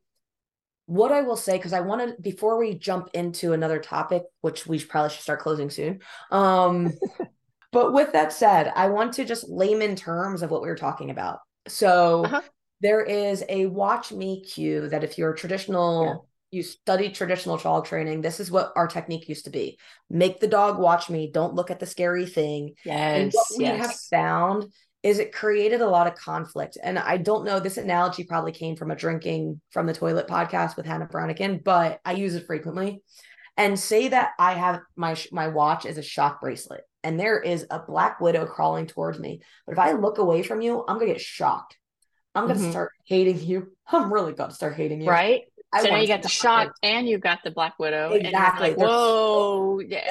what 0.86 1.12
i 1.12 1.22
will 1.22 1.36
say 1.36 1.58
because 1.58 1.74
i 1.74 1.80
want 1.80 2.02
to 2.02 2.22
before 2.22 2.58
we 2.58 2.76
jump 2.76 3.10
into 3.14 3.54
another 3.54 3.80
topic 3.80 4.24
which 4.42 4.68
we 4.68 4.80
probably 4.84 5.10
should 5.10 5.22
start 5.22 5.40
closing 5.40 5.70
soon 5.70 6.00
um 6.32 6.92
but 7.72 7.94
with 7.94 8.12
that 8.14 8.32
said 8.32 8.72
i 8.76 8.88
want 8.88 9.14
to 9.14 9.26
just 9.26 9.50
layman 9.50 9.96
terms 9.96 10.42
of 10.42 10.52
what 10.52 10.62
we 10.62 10.68
were 10.68 10.76
talking 10.76 11.10
about. 11.10 11.40
So 11.68 12.26
Uh-huh. 12.26 12.42
there 12.82 13.02
is 13.02 13.44
a 13.50 13.66
watch 13.68 14.12
me 14.12 14.44
cue 14.44 14.90
that 14.90 15.04
if 15.04 15.18
you're 15.18 15.34
traditional 15.34 16.28
you 16.52 16.64
study 16.64 17.10
traditional 17.10 17.58
dog 17.58 17.86
training 17.86 18.22
this 18.22 18.40
is 18.40 18.52
what 18.52 18.72
our 18.76 18.88
technique 18.88 19.28
used 19.28 19.46
to 19.46 19.52
be. 19.52 19.78
Make 20.10 20.40
the 20.40 20.48
dog 20.48 20.78
watch 20.80 21.10
me. 21.10 21.30
Don't 21.32 21.56
look 21.56 21.72
at 21.72 21.80
the 21.80 21.86
scary 21.86 22.26
thing. 22.26 22.76
Yes 22.86 23.16
and 23.16 23.32
what 23.34 23.48
we 23.58 23.66
yes. 23.66 23.80
have 23.80 23.96
found 24.12 24.72
is 25.06 25.20
it 25.20 25.32
created 25.32 25.82
a 25.82 25.88
lot 25.96 26.08
of 26.08 26.16
conflict. 26.16 26.78
And 26.82 26.98
i 26.98 27.16
don't 27.18 27.46
know 27.46 27.60
this 27.60 27.78
analogy 27.78 28.24
probably 28.24 28.52
came 28.52 28.76
from 28.76 28.90
a 28.92 28.96
drinking 28.96 29.62
from 29.72 29.86
the 29.86 29.94
toilet 29.94 30.28
podcast 30.28 30.76
with 30.76 30.86
Hannah 30.88 31.06
Branigan 31.14 31.62
but 31.64 32.00
i 32.04 32.14
use 32.14 32.34
it 32.36 32.48
frequently. 32.48 33.04
And 33.56 33.80
say 33.80 34.08
that 34.10 34.32
i 34.40 34.54
have 34.54 34.80
my 34.96 35.16
my 35.32 35.48
watch 35.60 35.86
as 35.86 35.98
a 36.00 36.02
shock 36.14 36.42
bracelet 36.42 36.82
and 37.04 37.20
there 37.20 37.40
is 37.40 37.68
a 37.70 37.80
black 37.80 38.20
widow 38.20 38.46
crawling 38.46 38.88
towards 38.88 39.20
me. 39.20 39.42
But 39.66 39.74
if 39.74 39.80
i 39.80 39.92
look 39.92 40.18
away 40.18 40.42
from 40.44 40.60
you 40.62 40.84
i'm 40.88 40.98
gonna 41.00 41.12
get 41.16 41.22
shocked. 41.22 41.78
I'm 42.34 42.48
gonna 42.48 42.60
Mhm. 42.60 42.72
start 42.72 42.92
hating 43.06 43.40
you. 43.50 43.58
I'm 43.88 44.12
really 44.12 44.34
gonna 44.34 44.54
start 44.62 44.76
hating 44.76 45.02
you. 45.02 45.10
Right? 45.10 45.44
I 45.72 45.84
so 45.84 45.90
now 45.90 45.98
you 45.98 46.08
got 46.08 46.22
the 46.24 46.30
shock 46.30 46.68
shot 46.68 46.72
and 46.84 47.08
you've 47.08 47.22
got 47.30 47.40
the 47.44 47.52
black 47.52 47.78
widow 47.80 48.12
Exactly. 48.14 48.70
like 48.70 48.78
There's 48.78 48.90
whoa 48.90 49.80
so 49.80 49.86
yeah, 49.88 50.10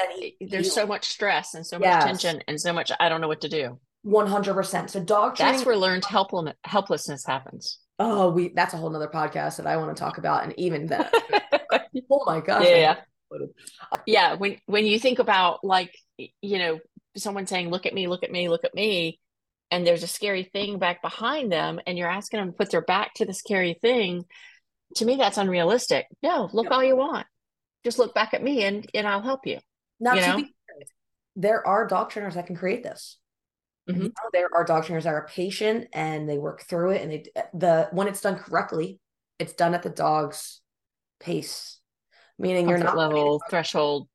there's 0.52 0.72
so 0.72 0.86
much 0.86 1.04
stress 1.08 1.54
and 1.54 1.66
so 1.66 1.78
much 1.78 1.86
Yes. 1.86 2.04
tension 2.04 2.42
and 2.48 2.60
so 2.60 2.72
much 2.72 2.92
i 3.00 3.08
don't 3.08 3.20
know 3.22 3.28
what 3.28 3.40
to 3.42 3.48
do 3.48 3.78
100% 4.04 4.90
so 4.90 5.00
dog 5.02 5.36
training 5.36 5.54
that's 5.54 5.66
where 5.66 5.76
learned 5.76 6.02
helpl- 6.02 6.52
helplessness 6.64 7.24
happens. 7.24 7.78
Oh 7.98 8.30
we 8.30 8.48
that's 8.48 8.74
a 8.74 8.76
whole 8.76 8.90
nother 8.90 9.08
podcast 9.08 9.56
that 9.58 9.66
i 9.66 9.76
want 9.76 9.96
to 9.96 10.00
talk 10.00 10.18
about 10.18 10.42
and 10.44 10.52
even 10.58 10.86
that 10.86 11.12
oh 12.10 12.24
my 12.26 12.40
gosh 12.40 12.66
Yeah, 12.68 12.96
yeah. 14.06 14.34
when 14.34 14.58
when 14.66 14.84
you 14.84 14.98
think 14.98 15.20
about 15.20 15.64
like 15.64 15.94
you 16.18 16.58
know 16.58 16.80
someone 17.16 17.46
saying 17.46 17.70
look 17.70 17.86
at 17.86 17.94
me 17.94 18.08
look 18.08 18.24
at 18.24 18.32
me 18.32 18.48
look 18.48 18.64
at 18.64 18.74
me 18.74 19.20
and 19.70 19.86
there's 19.86 20.02
a 20.02 20.08
scary 20.08 20.44
thing 20.44 20.78
back 20.78 21.02
behind 21.02 21.50
them 21.50 21.80
and 21.86 21.96
you're 21.96 22.10
asking 22.10 22.40
them 22.40 22.48
to 22.48 22.56
put 22.56 22.70
their 22.70 22.82
back 22.82 23.14
to 23.14 23.24
the 23.24 23.32
scary 23.32 23.74
thing 23.80 24.24
to 24.96 25.04
me 25.04 25.16
that's 25.16 25.38
unrealistic. 25.38 26.06
No 26.22 26.48
look 26.52 26.70
all 26.70 26.84
you 26.84 26.96
want. 26.96 27.26
Just 27.84 27.98
look 27.98 28.14
back 28.14 28.34
at 28.34 28.42
me 28.42 28.64
and 28.64 28.88
and 28.94 29.06
i'll 29.06 29.22
help 29.22 29.46
you 29.46 29.58
now 30.00 30.14
you 30.14 30.20
to 30.20 30.26
know? 30.28 30.36
be 30.36 30.42
fair, 30.42 30.86
there 31.36 31.66
are 31.66 31.86
dog 31.86 32.10
trainers 32.10 32.34
that 32.34 32.46
can 32.46 32.56
create 32.56 32.82
this 32.82 33.18
Mhm. 33.88 34.02
Know, 34.04 34.30
there 34.32 34.48
are 34.54 34.64
dog 34.64 34.84
trainers 34.84 35.04
that 35.04 35.12
are 35.14 35.26
patient 35.26 35.88
and 35.92 36.28
they 36.28 36.38
work 36.38 36.62
through 36.62 36.92
it 36.92 37.02
and 37.02 37.12
they 37.12 37.24
the 37.52 37.88
when 37.92 38.08
it's 38.08 38.20
done 38.22 38.36
correctly 38.36 38.98
it's 39.38 39.52
done 39.54 39.74
at 39.74 39.82
the 39.82 39.90
dog's 39.90 40.60
pace. 41.20 41.80
Meaning 42.38 42.68
you're 42.68 42.78
not 42.78 42.96
level 42.96 43.42
threshold. 43.50 44.08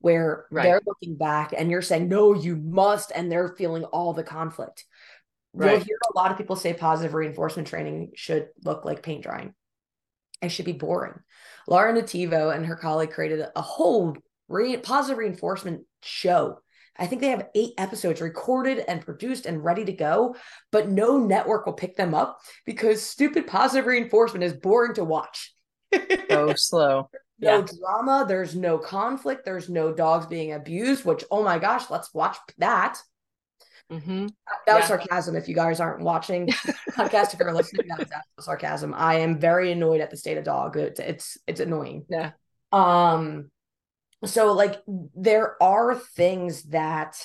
where 0.00 0.46
Right. 0.50 0.64
they're 0.64 0.80
looking 0.86 1.16
back 1.16 1.52
and 1.56 1.70
you're 1.70 1.82
saying 1.82 2.08
no 2.08 2.32
you 2.34 2.54
must 2.56 3.10
and 3.14 3.30
they're 3.32 3.54
feeling 3.56 3.84
all 3.84 4.12
the 4.12 4.22
conflict. 4.22 4.84
You'll 5.54 5.78
hear 5.80 5.98
a 6.14 6.16
lot 6.18 6.30
of 6.30 6.36
people 6.38 6.54
say 6.56 6.72
positive 6.74 7.14
reinforcement 7.14 7.66
training 7.68 8.12
should 8.14 8.48
look 8.64 8.84
like 8.84 9.02
paint 9.02 9.22
drying. 9.24 9.54
It 10.42 10.50
should 10.50 10.66
be 10.66 10.72
boring. 10.72 11.18
Laura 11.66 11.92
nativo 11.92 12.54
and 12.54 12.64
her 12.66 12.76
colleague 12.76 13.10
created 13.10 13.44
a 13.56 13.62
whole 13.62 14.16
re- 14.48 14.76
positive 14.76 15.18
reinforcement 15.18 15.84
show 16.02 16.60
i 16.98 17.06
think 17.06 17.20
they 17.20 17.28
have 17.28 17.48
eight 17.54 17.72
episodes 17.78 18.20
recorded 18.20 18.84
and 18.88 19.04
produced 19.04 19.46
and 19.46 19.64
ready 19.64 19.84
to 19.84 19.92
go 19.92 20.34
but 20.72 20.88
no 20.88 21.18
network 21.18 21.66
will 21.66 21.72
pick 21.72 21.96
them 21.96 22.14
up 22.14 22.38
because 22.66 23.02
stupid 23.02 23.46
positive 23.46 23.86
reinforcement 23.86 24.44
is 24.44 24.52
boring 24.52 24.94
to 24.94 25.04
watch. 25.04 25.54
So 26.30 26.52
slow. 26.56 27.08
No 27.40 27.58
Yeah. 27.58 27.66
drama 27.80 28.24
there's 28.28 28.54
no 28.54 28.78
conflict 28.78 29.44
there's 29.44 29.68
no 29.68 29.92
dogs 29.92 30.26
being 30.26 30.52
abused 30.52 31.04
which 31.04 31.24
oh 31.30 31.42
my 31.42 31.58
gosh 31.58 31.88
let's 31.90 32.12
watch 32.12 32.36
that. 32.58 32.98
Hmm 33.90 34.26
that 34.66 34.74
was 34.74 34.82
Yeah. 34.82 34.86
sarcasm 34.88 35.34
if 35.36 35.48
you 35.48 35.54
guys 35.54 35.80
aren't 35.80 36.02
watching 36.04 36.46
podcast 36.90 37.32
if 37.32 37.40
you're 37.40 37.54
listening 37.54 37.86
that 37.88 38.24
was 38.36 38.44
sarcasm. 38.44 38.92
I 38.94 39.14
am 39.20 39.38
very 39.38 39.72
annoyed 39.72 40.00
at 40.02 40.10
the 40.10 40.16
state 40.16 40.36
of 40.36 40.44
dog. 40.44 40.76
It's 40.76 41.00
it's, 41.00 41.38
it's 41.46 41.60
annoying. 41.60 42.04
Yeah. 42.10 42.32
Um 42.72 43.50
so 44.24 44.52
like 44.52 44.82
there 45.14 45.60
are 45.62 45.94
things 45.94 46.64
that 46.64 47.16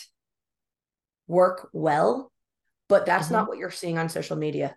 work 1.27 1.69
well 1.73 2.31
but 2.89 3.05
that's 3.05 3.31
not 3.31 3.47
what 3.47 3.57
you're 3.57 3.71
seeing 3.71 3.97
on 3.97 4.09
social 4.09 4.35
media. 4.35 4.75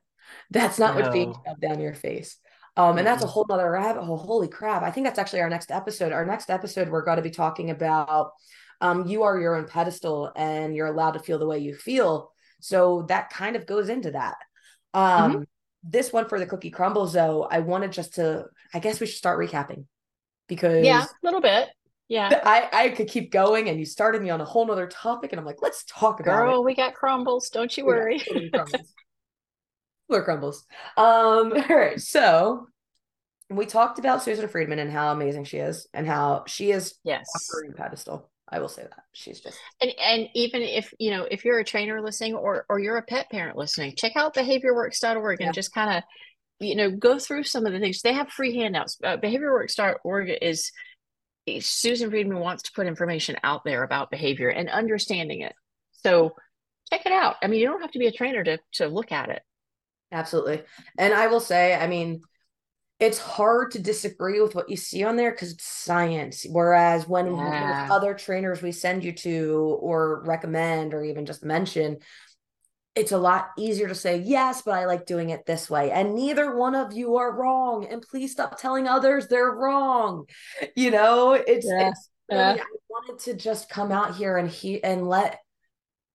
That's 0.50 0.78
not 0.78 0.94
what's 0.94 1.08
being 1.10 1.30
No. 1.30 1.42
shoved 1.46 1.60
down 1.60 1.80
your 1.80 1.92
face. 1.94 2.38
Um 2.76 2.96
and 2.98 3.06
that's 3.06 3.22
a 3.22 3.26
whole 3.26 3.44
nother 3.48 3.70
rabbit 3.70 4.04
hole. 4.04 4.16
Holy 4.16 4.48
crap. 4.48 4.82
I 4.82 4.90
think 4.90 5.06
that's 5.06 5.18
actually 5.18 5.40
our 5.40 5.50
next 5.50 5.70
episode. 5.70 6.12
Our 6.12 6.24
next 6.24 6.48
episode 6.48 6.88
we're 6.88 7.04
going 7.04 7.16
to 7.16 7.22
be 7.22 7.30
talking 7.30 7.70
about 7.70 8.30
um 8.80 9.06
you 9.06 9.24
are 9.24 9.38
your 9.38 9.56
own 9.56 9.66
pedestal 9.66 10.32
and 10.34 10.74
you're 10.74 10.86
allowed 10.86 11.12
to 11.12 11.18
feel 11.18 11.38
the 11.38 11.46
way 11.46 11.58
you 11.58 11.74
feel. 11.74 12.32
So 12.60 13.04
that 13.08 13.28
kind 13.30 13.56
of 13.56 13.66
goes 13.66 13.88
into 13.88 14.12
that. 14.12 14.36
Um 14.94 15.46
this 15.88 16.12
one 16.12 16.28
for 16.28 16.38
the 16.38 16.46
cookie 16.46 16.70
crumbles 16.70 17.12
though 17.12 17.44
i 17.44 17.60
wanted 17.60 17.92
just 17.92 18.14
to 18.14 18.44
i 18.74 18.80
guess 18.80 18.98
we 18.98 19.06
should 19.06 19.18
start 19.18 19.38
recapping 19.38 19.84
because 20.48 20.84
yeah 20.84 21.04
a 21.04 21.08
little 21.22 21.40
bit 21.40 21.68
yeah 22.08 22.40
I, 22.44 22.68
I 22.72 22.88
could 22.90 23.08
keep 23.08 23.32
going 23.32 23.68
and 23.68 23.78
you 23.78 23.84
started 23.84 24.22
me 24.22 24.30
on 24.30 24.40
a 24.40 24.44
whole 24.44 24.66
nother 24.66 24.86
topic 24.86 25.32
and 25.32 25.40
I'm 25.40 25.46
like, 25.46 25.62
let's 25.62 25.84
talk 25.84 26.20
about 26.20 26.36
girl 26.36 26.64
we 26.64 26.74
got 26.74 26.94
crumbles 26.94 27.50
don't 27.50 27.76
you 27.76 27.84
it. 27.84 27.86
Worry 27.86 28.18
totally 28.18 28.50
crumbles. 30.24 30.64
Um, 30.96 31.52
all 31.70 31.76
right. 31.76 32.00
So 32.00 32.68
we 33.50 33.66
talked 33.66 33.98
about 33.98 34.22
Susan 34.22 34.48
Friedman 34.48 34.78
and 34.78 34.90
how 34.90 35.12
amazing 35.12 35.44
she 35.44 35.58
is 35.58 35.86
and 35.94 36.06
how 36.06 36.44
she 36.46 36.70
is 36.70 36.94
yes 37.04 37.26
on 37.64 37.72
pedestal. 37.74 38.30
I 38.48 38.60
will 38.60 38.68
say 38.68 38.82
that. 38.82 39.04
She's 39.12 39.40
just 39.40 39.58
and 39.80 39.92
and 40.00 40.28
even 40.34 40.62
if 40.62 40.92
you 41.00 41.10
know 41.10 41.26
if 41.28 41.44
you're 41.44 41.58
a 41.58 41.64
trainer 41.64 42.00
listening 42.00 42.34
or 42.34 42.64
or 42.68 42.78
you're 42.78 42.96
a 42.96 43.02
pet 43.02 43.28
parent 43.30 43.56
listening 43.56 43.94
check 43.96 44.12
out 44.16 44.34
behaviorworks.org 44.34 45.40
Yeah. 45.40 45.46
and 45.46 45.54
just 45.54 45.74
kind 45.74 45.96
of 45.96 46.04
you 46.60 46.76
know 46.76 46.90
go 46.90 47.18
through 47.18 47.42
some 47.42 47.66
of 47.66 47.72
the 47.72 47.80
things 47.80 48.02
they 48.02 48.12
have 48.12 48.30
free 48.30 48.56
handouts 48.56 48.98
uh, 49.02 49.16
behaviorworks.org 49.16 50.30
is 50.40 50.70
susan 51.60 52.10
friedman 52.10 52.38
wants 52.38 52.64
to 52.64 52.72
put 52.72 52.86
information 52.86 53.36
out 53.44 53.64
there 53.64 53.82
about 53.82 54.10
behavior 54.10 54.48
and 54.48 54.68
understanding 54.68 55.40
it 55.40 55.54
so 55.92 56.34
check 56.90 57.06
it 57.06 57.12
out 57.12 57.36
i 57.42 57.46
mean 57.46 57.60
you 57.60 57.66
don't 57.66 57.80
have 57.80 57.90
to 57.92 57.98
be 57.98 58.06
a 58.06 58.12
trainer 58.12 58.42
to 58.44 58.58
to 58.72 58.86
look 58.88 59.12
at 59.12 59.28
it 59.28 59.42
Absolutely. 60.12 60.62
And 60.98 61.12
I 61.12 61.26
will 61.26 61.40
say, 61.40 61.74
I 61.74 61.88
mean, 61.88 62.22
it's 62.98 63.18
hard 63.18 63.72
to 63.72 63.78
disagree 63.78 64.40
with 64.40 64.54
what 64.54 64.70
you 64.70 64.76
see 64.76 65.04
on 65.04 65.16
there 65.16 65.30
because 65.32 65.52
it's 65.52 65.66
science. 65.66 66.46
Whereas 66.48 67.06
when 67.06 67.36
Yeah. 67.36 67.86
other 67.90 68.14
trainers 68.14 68.62
we 68.62 68.72
send 68.72 69.04
you 69.04 69.12
to 69.12 69.78
or 69.80 70.22
recommend 70.24 70.94
or 70.94 71.04
even 71.04 71.26
just 71.26 71.44
mention, 71.44 71.98
it's 72.96 73.12
a 73.12 73.18
lot 73.18 73.50
easier 73.58 73.86
to 73.88 73.94
say, 73.94 74.16
yes, 74.18 74.62
but 74.62 74.72
I 74.72 74.86
like 74.86 75.04
doing 75.04 75.30
it 75.30 75.44
this 75.44 75.68
way. 75.68 75.90
And 75.90 76.14
neither 76.14 76.56
one 76.56 76.74
of 76.74 76.94
you 76.94 77.16
are 77.16 77.30
wrong. 77.30 77.86
And 77.86 78.00
please 78.00 78.32
stop 78.32 78.58
telling 78.58 78.88
others 78.88 79.28
they're 79.28 79.52
wrong. 79.52 80.24
You 80.74 80.90
know, 80.90 81.32
it's, 81.32 81.66
Yeah. 81.66 81.90
it's 81.90 82.08
really, 82.30 82.56
Yeah. 82.56 82.62
I 82.62 82.76
wanted 82.88 83.18
to 83.24 83.34
just 83.34 83.68
come 83.68 83.92
out 83.92 84.16
here 84.16 84.36
and 84.38 84.48
he 84.48 84.82
and 84.82 85.06
let 85.08 85.40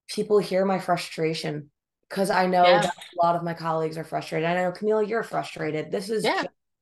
people 0.08 0.40
hear 0.40 0.66
my 0.66 0.80
frustration 0.80 1.70
because 2.10 2.30
I 2.30 2.48
know 2.48 2.66
Yeah. 2.66 2.82
that 2.82 2.96
a 2.96 3.26
lot 3.26 3.36
of 3.36 3.44
my 3.44 3.54
colleagues 3.54 3.98
are 3.98 4.04
frustrated. 4.04 4.50
I 4.50 4.56
know 4.56 4.72
Camille, 4.72 5.04
you're 5.04 5.24
frustrated. 5.24 5.92
This 5.92 6.10
is 6.10 6.26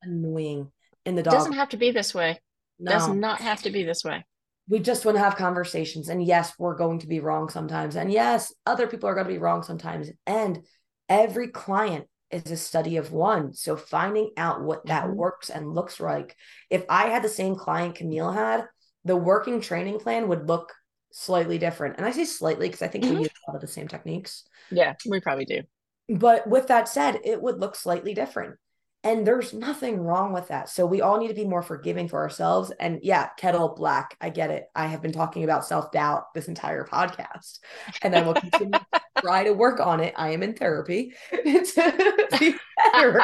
annoying 0.01 0.71
in 1.05 1.15
the 1.15 1.21
it 1.21 1.25
doesn't 1.25 1.53
have 1.53 1.69
to 1.69 1.77
be 1.77 1.91
this 1.91 2.13
way 2.15 2.39
It 2.79 2.85
does 2.85 3.07
not 3.09 3.41
have 3.41 3.61
to 3.63 3.69
be 3.69 3.83
this 3.83 4.03
way 4.03 4.25
we 4.69 4.79
just 4.79 5.03
want 5.05 5.17
to 5.17 5.23
have 5.23 5.35
conversations. 5.35 6.09
And 6.09 6.23
yes, 6.23 6.53
we're 6.59 6.75
going 6.77 6.99
to 6.99 7.07
be 7.07 7.19
wrong 7.19 7.49
sometimes. 7.49 7.95
And 7.95 8.11
yes, 8.11 8.53
other 8.65 8.87
people 8.87 9.09
are 9.09 9.15
going 9.15 9.27
to 9.27 9.33
be 9.33 9.39
wrong 9.39 9.63
sometimes. 9.63 10.09
And 10.27 10.65
every 11.09 11.47
client 11.49 12.07
is 12.31 12.51
a 12.51 12.57
study 12.57 12.97
of 12.97 13.11
one. 13.11 13.53
So 13.53 13.75
finding 13.75 14.31
out 14.37 14.61
what 14.61 14.85
that 14.85 15.05
Mhm. 15.05 15.15
works 15.15 15.49
and 15.49 15.73
looks 15.73 15.99
like. 15.99 16.35
If 16.69 16.85
I 16.87 17.07
had 17.07 17.23
the 17.23 17.29
same 17.29 17.55
client 17.55 17.95
Camille 17.95 18.31
had, 18.31 18.65
the 19.03 19.15
working 19.17 19.59
training 19.61 19.99
plan 19.99 20.27
would 20.27 20.47
look 20.47 20.73
slightly 21.11 21.57
different. 21.57 21.97
And 21.97 22.05
I 22.05 22.11
say 22.11 22.25
slightly 22.25 22.67
because 22.67 22.83
I 22.83 22.87
think 22.87 23.05
Mhm. 23.05 23.09
we 23.09 23.17
use 23.21 23.29
a 23.47 23.51
lot 23.51 23.55
of 23.55 23.61
the 23.61 23.67
same 23.67 23.87
techniques. 23.87 24.45
yeah 24.69 24.93
we 25.09 25.19
probably 25.19 25.45
do 25.45 25.63
But 26.07 26.47
with 26.47 26.67
that 26.67 26.87
said, 26.87 27.19
it 27.23 27.41
would 27.41 27.59
look 27.59 27.75
slightly 27.75 28.13
different. 28.13 28.57
And 29.03 29.25
there's 29.25 29.53
nothing 29.53 30.01
wrong 30.01 30.33
with 30.33 30.49
that. 30.49 30.67
So 30.69 30.85
we 30.85 31.01
all 31.01 31.17
need 31.17 31.29
to 31.29 31.33
be 31.33 31.45
more 31.45 31.61
forgiving 31.61 32.09
for 32.09 32.19
ourselves. 32.19 32.71
And 32.81 32.99
yeah, 33.01 33.29
kettle 33.37 33.69
black. 33.69 34.17
I 34.19 34.29
get 34.29 34.51
it. 34.51 34.65
I 34.75 34.87
have 34.87 35.01
been 35.01 35.13
talking 35.13 35.45
about 35.45 35.65
self 35.65 35.91
doubt 35.91 36.33
this 36.33 36.49
entire 36.49 36.85
podcast, 36.85 37.59
and 38.01 38.13
I 38.13 38.23
will 38.23 38.33
continue 38.33 38.71
to 38.71 39.01
try 39.21 39.45
to 39.45 39.53
work 39.53 39.79
on 39.79 40.01
it. 40.01 40.13
I 40.17 40.31
am 40.31 40.43
in 40.43 40.53
therapy 40.53 41.13
to 41.31 42.27
be 42.39 42.55
better. 42.93 43.21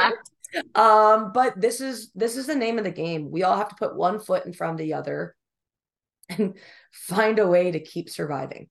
um, 0.75 1.33
but 1.33 1.59
this 1.59 1.81
is 1.81 2.09
this 2.15 2.37
is 2.37 2.47
the 2.47 2.55
name 2.55 2.77
of 2.77 2.85
the 2.85 2.91
game. 2.91 3.29
We 3.29 3.43
all 3.43 3.57
have 3.57 3.69
to 3.69 3.75
put 3.75 3.97
one 3.97 4.19
foot 4.19 4.45
in 4.45 4.53
front 4.53 4.73
of 4.73 4.77
the 4.77 4.93
other 4.93 5.35
and 6.29 6.55
find 6.93 7.37
a 7.37 7.47
way 7.47 7.71
to 7.71 7.81
keep 7.81 8.09
surviving. 8.09 8.69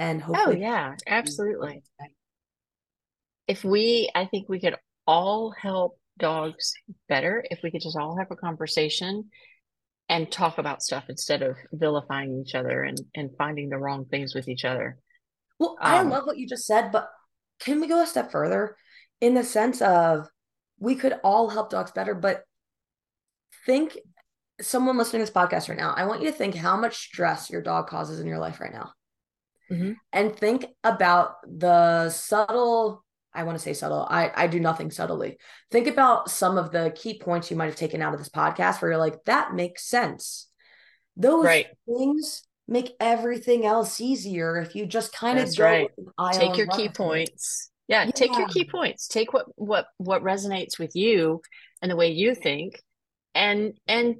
And 0.00 0.20
oh 0.22 0.32
hopefully, 0.32 0.60
yeah 0.62 0.94
absolutely 1.06 1.82
if 3.46 3.64
we 3.64 4.08
i 4.14 4.24
think 4.24 4.48
we 4.48 4.58
could 4.58 4.76
all 5.06 5.50
help 5.50 5.99
dogs 6.20 6.74
better 7.08 7.44
if 7.50 7.60
we 7.62 7.70
could 7.72 7.82
just 7.82 7.96
all 7.96 8.18
have 8.18 8.30
a 8.30 8.36
conversation 8.36 9.30
and 10.08 10.30
talk 10.30 10.58
about 10.58 10.82
stuff 10.82 11.04
instead 11.08 11.42
of 11.42 11.56
vilifying 11.72 12.40
each 12.44 12.54
other 12.54 12.82
and 12.82 12.98
and 13.14 13.30
finding 13.38 13.68
the 13.70 13.78
wrong 13.78 14.06
things 14.06 14.34
with 14.34 14.48
each 14.48 14.64
other 14.64 14.98
Well, 15.58 15.76
I 15.80 15.98
Um, 15.98 16.10
love 16.10 16.26
what 16.26 16.38
you 16.38 16.48
just 16.48 16.66
said, 16.66 16.90
but 16.92 17.10
can 17.60 17.80
we 17.80 17.86
go 17.86 18.02
a 18.02 18.06
step 18.06 18.30
further 18.30 18.76
in 19.20 19.34
the 19.34 19.44
sense 19.44 19.82
of 19.82 20.28
we 20.78 20.94
could 20.94 21.14
all 21.22 21.50
help 21.50 21.70
dogs 21.70 21.92
better, 21.92 22.14
but 22.14 22.44
think 23.66 23.98
someone 24.60 24.98
listening 24.98 25.20
to 25.20 25.26
this 25.26 25.34
podcast 25.34 25.68
right 25.68 25.78
now, 25.78 25.94
I 25.96 26.06
want 26.06 26.22
you 26.22 26.30
to 26.30 26.36
think 26.36 26.54
how 26.54 26.76
much 26.76 26.96
stress 26.96 27.50
your 27.50 27.62
dog 27.62 27.88
causes 27.88 28.20
in 28.20 28.26
your 28.26 28.38
life 28.38 28.60
right 28.60 28.72
now. 28.72 28.92
Mhm. 29.70 30.00
And 30.12 30.34
think 30.36 30.66
about 30.82 31.36
the 31.46 32.10
subtle, 32.10 33.04
I 33.32 33.44
want 33.44 33.56
to 33.58 33.62
say 33.62 33.72
subtle. 33.72 34.06
I, 34.10 34.30
I 34.34 34.46
do 34.46 34.60
nothing 34.60 34.90
subtly. 34.90 35.38
Think 35.70 35.86
about 35.86 36.30
some 36.30 36.58
of 36.58 36.72
the 36.72 36.92
key 36.94 37.18
points 37.18 37.50
you 37.50 37.56
might 37.56 37.66
have 37.66 37.76
taken 37.76 38.02
out 38.02 38.12
of 38.12 38.18
this 38.18 38.28
podcast 38.28 38.82
where 38.82 38.90
you're 38.90 38.98
like, 38.98 39.24
that 39.24 39.54
makes 39.54 39.84
sense. 39.86 40.48
Those 41.16 41.44
Right. 41.44 41.66
things 41.86 42.42
make 42.70 42.92
everything 43.00 43.66
else 43.66 44.00
easier 44.00 44.56
if 44.56 44.74
you 44.74 44.86
just 44.86 45.12
kind 45.12 45.38
of 45.38 45.54
go 45.56 45.64
right. 45.64 45.90
with 45.96 46.06
an 46.06 46.12
eye 46.16 46.32
take 46.32 46.56
your 46.56 46.68
key 46.68 46.88
points 46.88 47.70
yeah, 47.88 48.04
take 48.04 48.38
your 48.38 48.46
key 48.46 48.64
points 48.64 49.08
take 49.08 49.32
what 49.32 49.46
what 49.56 49.86
what 49.98 50.22
resonates 50.22 50.78
with 50.78 50.94
you 50.94 51.42
and 51.82 51.90
the 51.90 51.96
way 51.96 52.12
you 52.12 52.32
think 52.34 52.80
and 53.34 53.72
and 53.88 54.16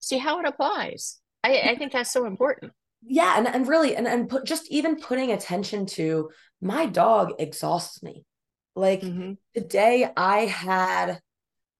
see 0.00 0.18
how 0.18 0.38
it 0.40 0.46
applies 0.46 1.18
i 1.42 1.58
i 1.70 1.74
think 1.76 1.90
that's 1.90 2.12
so 2.12 2.26
important 2.26 2.70
yeah 3.02 3.38
and, 3.38 3.48
and 3.48 3.66
really 3.66 3.96
and, 3.96 4.06
and 4.06 4.28
put 4.28 4.44
just 4.44 4.70
even 4.70 4.96
putting 5.00 5.32
attention 5.32 5.86
to 5.86 6.28
my 6.60 6.84
dog 6.84 7.32
exhausts 7.38 8.02
me 8.02 8.24
like 8.76 9.00
the 9.00 9.60
day 9.60 10.08
i 10.16 10.40
had 10.46 11.20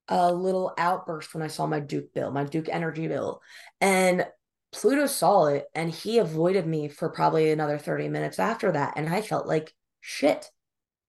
a 0.08 0.32
little 0.32 0.72
outburst 0.78 1.32
when 1.34 1.42
i 1.42 1.46
saw 1.46 1.66
my 1.66 1.78
duke 1.80 2.12
bill 2.14 2.30
my 2.30 2.42
duke 2.44 2.68
energy 2.70 3.06
bill 3.06 3.40
and 3.80 4.26
pluto 4.72 5.06
saw 5.06 5.46
it 5.46 5.66
and 5.74 5.90
he 5.90 6.18
avoided 6.18 6.66
me 6.66 6.88
for 6.88 7.08
probably 7.10 7.50
another 7.50 7.78
30 7.78 8.08
minutes 8.08 8.38
after 8.38 8.72
that 8.72 8.94
and 8.96 9.08
i 9.08 9.20
felt 9.22 9.46
like 9.46 9.72
shit 10.00 10.50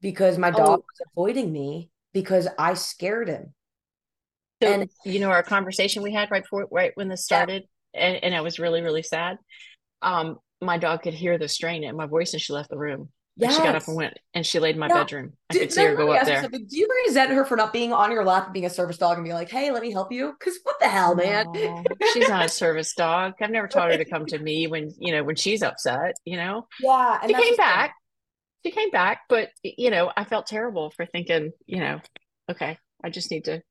because 0.01 0.37
my 0.37 0.51
dog 0.51 0.67
Oh. 0.69 0.71
was 0.85 1.07
avoiding 1.11 1.51
me 1.51 1.89
because 2.13 2.47
i 2.59 2.73
scared 2.75 3.29
him. 3.29 3.53
So 4.61 4.69
And- 4.73 4.89
you 5.05 5.19
know 5.19 5.29
our 5.29 5.43
conversation 5.43 6.03
we 6.03 6.13
had 6.13 6.29
right 6.31 6.43
before 6.43 6.67
right 6.71 6.91
when 6.95 7.07
this 7.09 7.23
started 7.25 7.63
and, 7.93 8.23
and 8.23 8.35
i 8.35 8.41
was 8.41 8.59
really 8.59 8.81
really 8.81 9.03
sad. 9.03 9.37
Um 10.01 10.37
my 10.61 10.77
dog 10.79 11.03
could 11.03 11.13
hear 11.13 11.37
the 11.37 11.47
strain 11.47 11.83
in 11.83 11.95
my 11.95 12.07
voice 12.07 12.33
and 12.33 12.41
she 12.41 12.53
left 12.53 12.69
the 12.69 12.77
room 12.77 13.09
and 13.39 13.51
she 13.51 13.57
got 13.59 13.75
up 13.75 13.87
and 13.87 13.95
went 13.95 14.17
and 14.33 14.45
she 14.45 14.59
laid 14.59 14.75
in 14.75 14.79
my 14.79 14.87
Yeah. 14.87 14.95
bedroom 14.95 15.33
i 15.49 15.53
Do- 15.53 15.59
could 15.59 15.73
see 15.73 15.83
her 15.83 15.95
go 15.95 16.11
up 16.11 16.25
there. 16.25 16.41
Do 16.47 16.59
you 16.69 16.87
resent 17.05 17.31
her 17.31 17.45
for 17.45 17.55
not 17.55 17.71
being 17.73 17.93
on 17.93 18.11
your 18.11 18.23
lap 18.25 18.45
and 18.45 18.53
being 18.53 18.65
a 18.65 18.69
service 18.69 18.97
dog 18.97 19.17
and 19.17 19.25
be 19.25 19.33
like, 19.33 19.49
hey, 19.49 19.71
let 19.71 19.81
me 19.81 19.91
help 19.91 20.11
you? 20.11 20.33
Because 20.39 20.59
what 20.63 20.79
the 20.79 20.87
hell, 20.87 21.15
man? 21.15 21.45
No, 21.53 21.83
she's 22.13 22.27
not 22.29 22.45
a 22.45 22.49
service 22.63 22.93
dog 22.93 23.33
i've 23.41 23.49
never 23.51 23.67
taught 23.67 23.91
her 23.91 23.97
to 23.97 24.05
come 24.05 24.25
to 24.27 24.37
me 24.39 24.67
when 24.67 24.91
you 24.99 25.11
know 25.13 25.23
when 25.23 25.35
she's 25.35 25.61
upset 25.63 26.15
you 26.25 26.37
know 26.37 26.67
Yeah. 26.81 27.19
And 27.21 27.29
she 27.31 27.41
came 27.41 27.55
back. 27.55 27.93
She 28.65 28.71
came 28.71 28.89
back, 28.89 29.19
but 29.29 29.49
you 29.63 29.89
know, 29.91 30.11
I 30.17 30.25
felt 30.25 30.45
terrible 30.47 30.89
for 30.89 31.05
thinking, 31.05 31.51
you 31.67 31.79
know, 31.79 32.01
okay, 32.51 32.77
I 33.03 33.09
just 33.09 33.31
need 33.31 33.45
to 33.45 33.61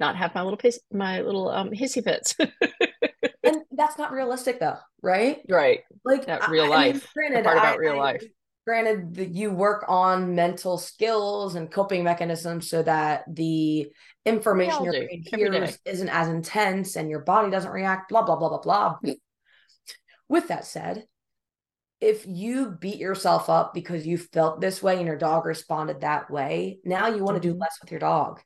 not 0.00 0.16
have 0.16 0.34
my 0.34 0.42
little 0.42 0.56
piss, 0.56 0.80
my 0.90 1.20
little 1.20 1.48
um 1.50 1.70
hissy 1.70 2.02
fits. 2.02 2.34
and 3.44 3.58
that's 3.72 3.96
not 3.98 4.10
realistic 4.10 4.58
though, 4.58 4.78
right? 5.02 5.40
right. 5.48 5.80
Like 6.04 6.26
That 6.26 6.42
I- 6.48 6.50
real 6.50 6.64
I 6.64 6.66
mean, 6.66 6.94
life, 6.94 7.12
granted, 7.14 7.44
part 7.44 7.58
about 7.58 7.74
I- 7.76 7.78
real 7.78 7.96
life. 7.96 8.24
Granted, 8.66 9.14
that 9.16 9.34
you 9.34 9.50
work 9.50 9.84
on 9.88 10.34
mental 10.34 10.78
skills 10.78 11.54
and 11.54 11.70
coping 11.70 12.02
mechanisms 12.02 12.68
so 12.70 12.82
that 12.82 13.24
the 13.28 13.92
information 14.24 14.76
all 14.78 14.84
your 14.84 14.94
do, 14.94 15.06
brain 15.06 15.22
hears 15.26 15.78
isn't 15.84 16.08
as 16.08 16.28
intense 16.28 16.96
and 16.96 17.10
your 17.10 17.20
body 17.20 17.50
doesn't 17.50 17.70
react. 17.70 18.08
Blah 18.08 18.22
blah 18.22 18.36
blah 18.36 18.48
blah 18.48 18.60
blah. 18.60 18.98
With 20.28 20.48
that 20.48 20.64
said, 20.64 21.06
if 22.00 22.26
you 22.26 22.70
beat 22.70 22.96
yourself 22.96 23.50
up 23.50 23.74
because 23.74 24.06
you 24.06 24.16
felt 24.16 24.60
this 24.62 24.82
way 24.82 24.96
and 24.96 25.06
your 25.06 25.18
dog 25.18 25.44
responded 25.44 26.00
that 26.00 26.30
way, 26.30 26.78
now 26.84 27.08
you 27.08 27.22
want 27.22 27.40
to 27.40 27.46
do 27.46 27.54
Mhm. 27.54 27.60
less 27.60 27.78
with 27.82 27.90
your 27.90 28.00
dog. 28.00 28.40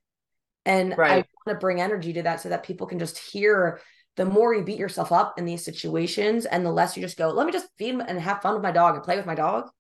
And 0.64 0.94
I 0.94 1.16
want 1.16 1.26
to 1.46 1.54
bring 1.54 1.80
energy 1.80 2.12
to 2.14 2.22
that 2.24 2.40
so 2.40 2.48
that 2.48 2.64
people 2.64 2.88
can 2.88 2.98
just 2.98 3.18
hear 3.18 3.80
the 4.16 4.24
more 4.24 4.52
you 4.52 4.64
beat 4.64 4.78
yourself 4.78 5.12
up 5.12 5.38
in 5.38 5.44
these 5.44 5.64
situations 5.64 6.44
and 6.44 6.66
the 6.66 6.72
less 6.72 6.96
you 6.96 7.02
just 7.02 7.16
go, 7.16 7.28
let 7.30 7.46
me 7.46 7.52
just 7.52 7.68
feed 7.78 7.94
and 8.00 8.20
have 8.20 8.42
fun 8.42 8.54
with 8.54 8.62
my 8.64 8.72
dog 8.72 8.96
and 8.96 9.04
play 9.04 9.16
with 9.16 9.26
my 9.26 9.36
dog, 9.36 9.70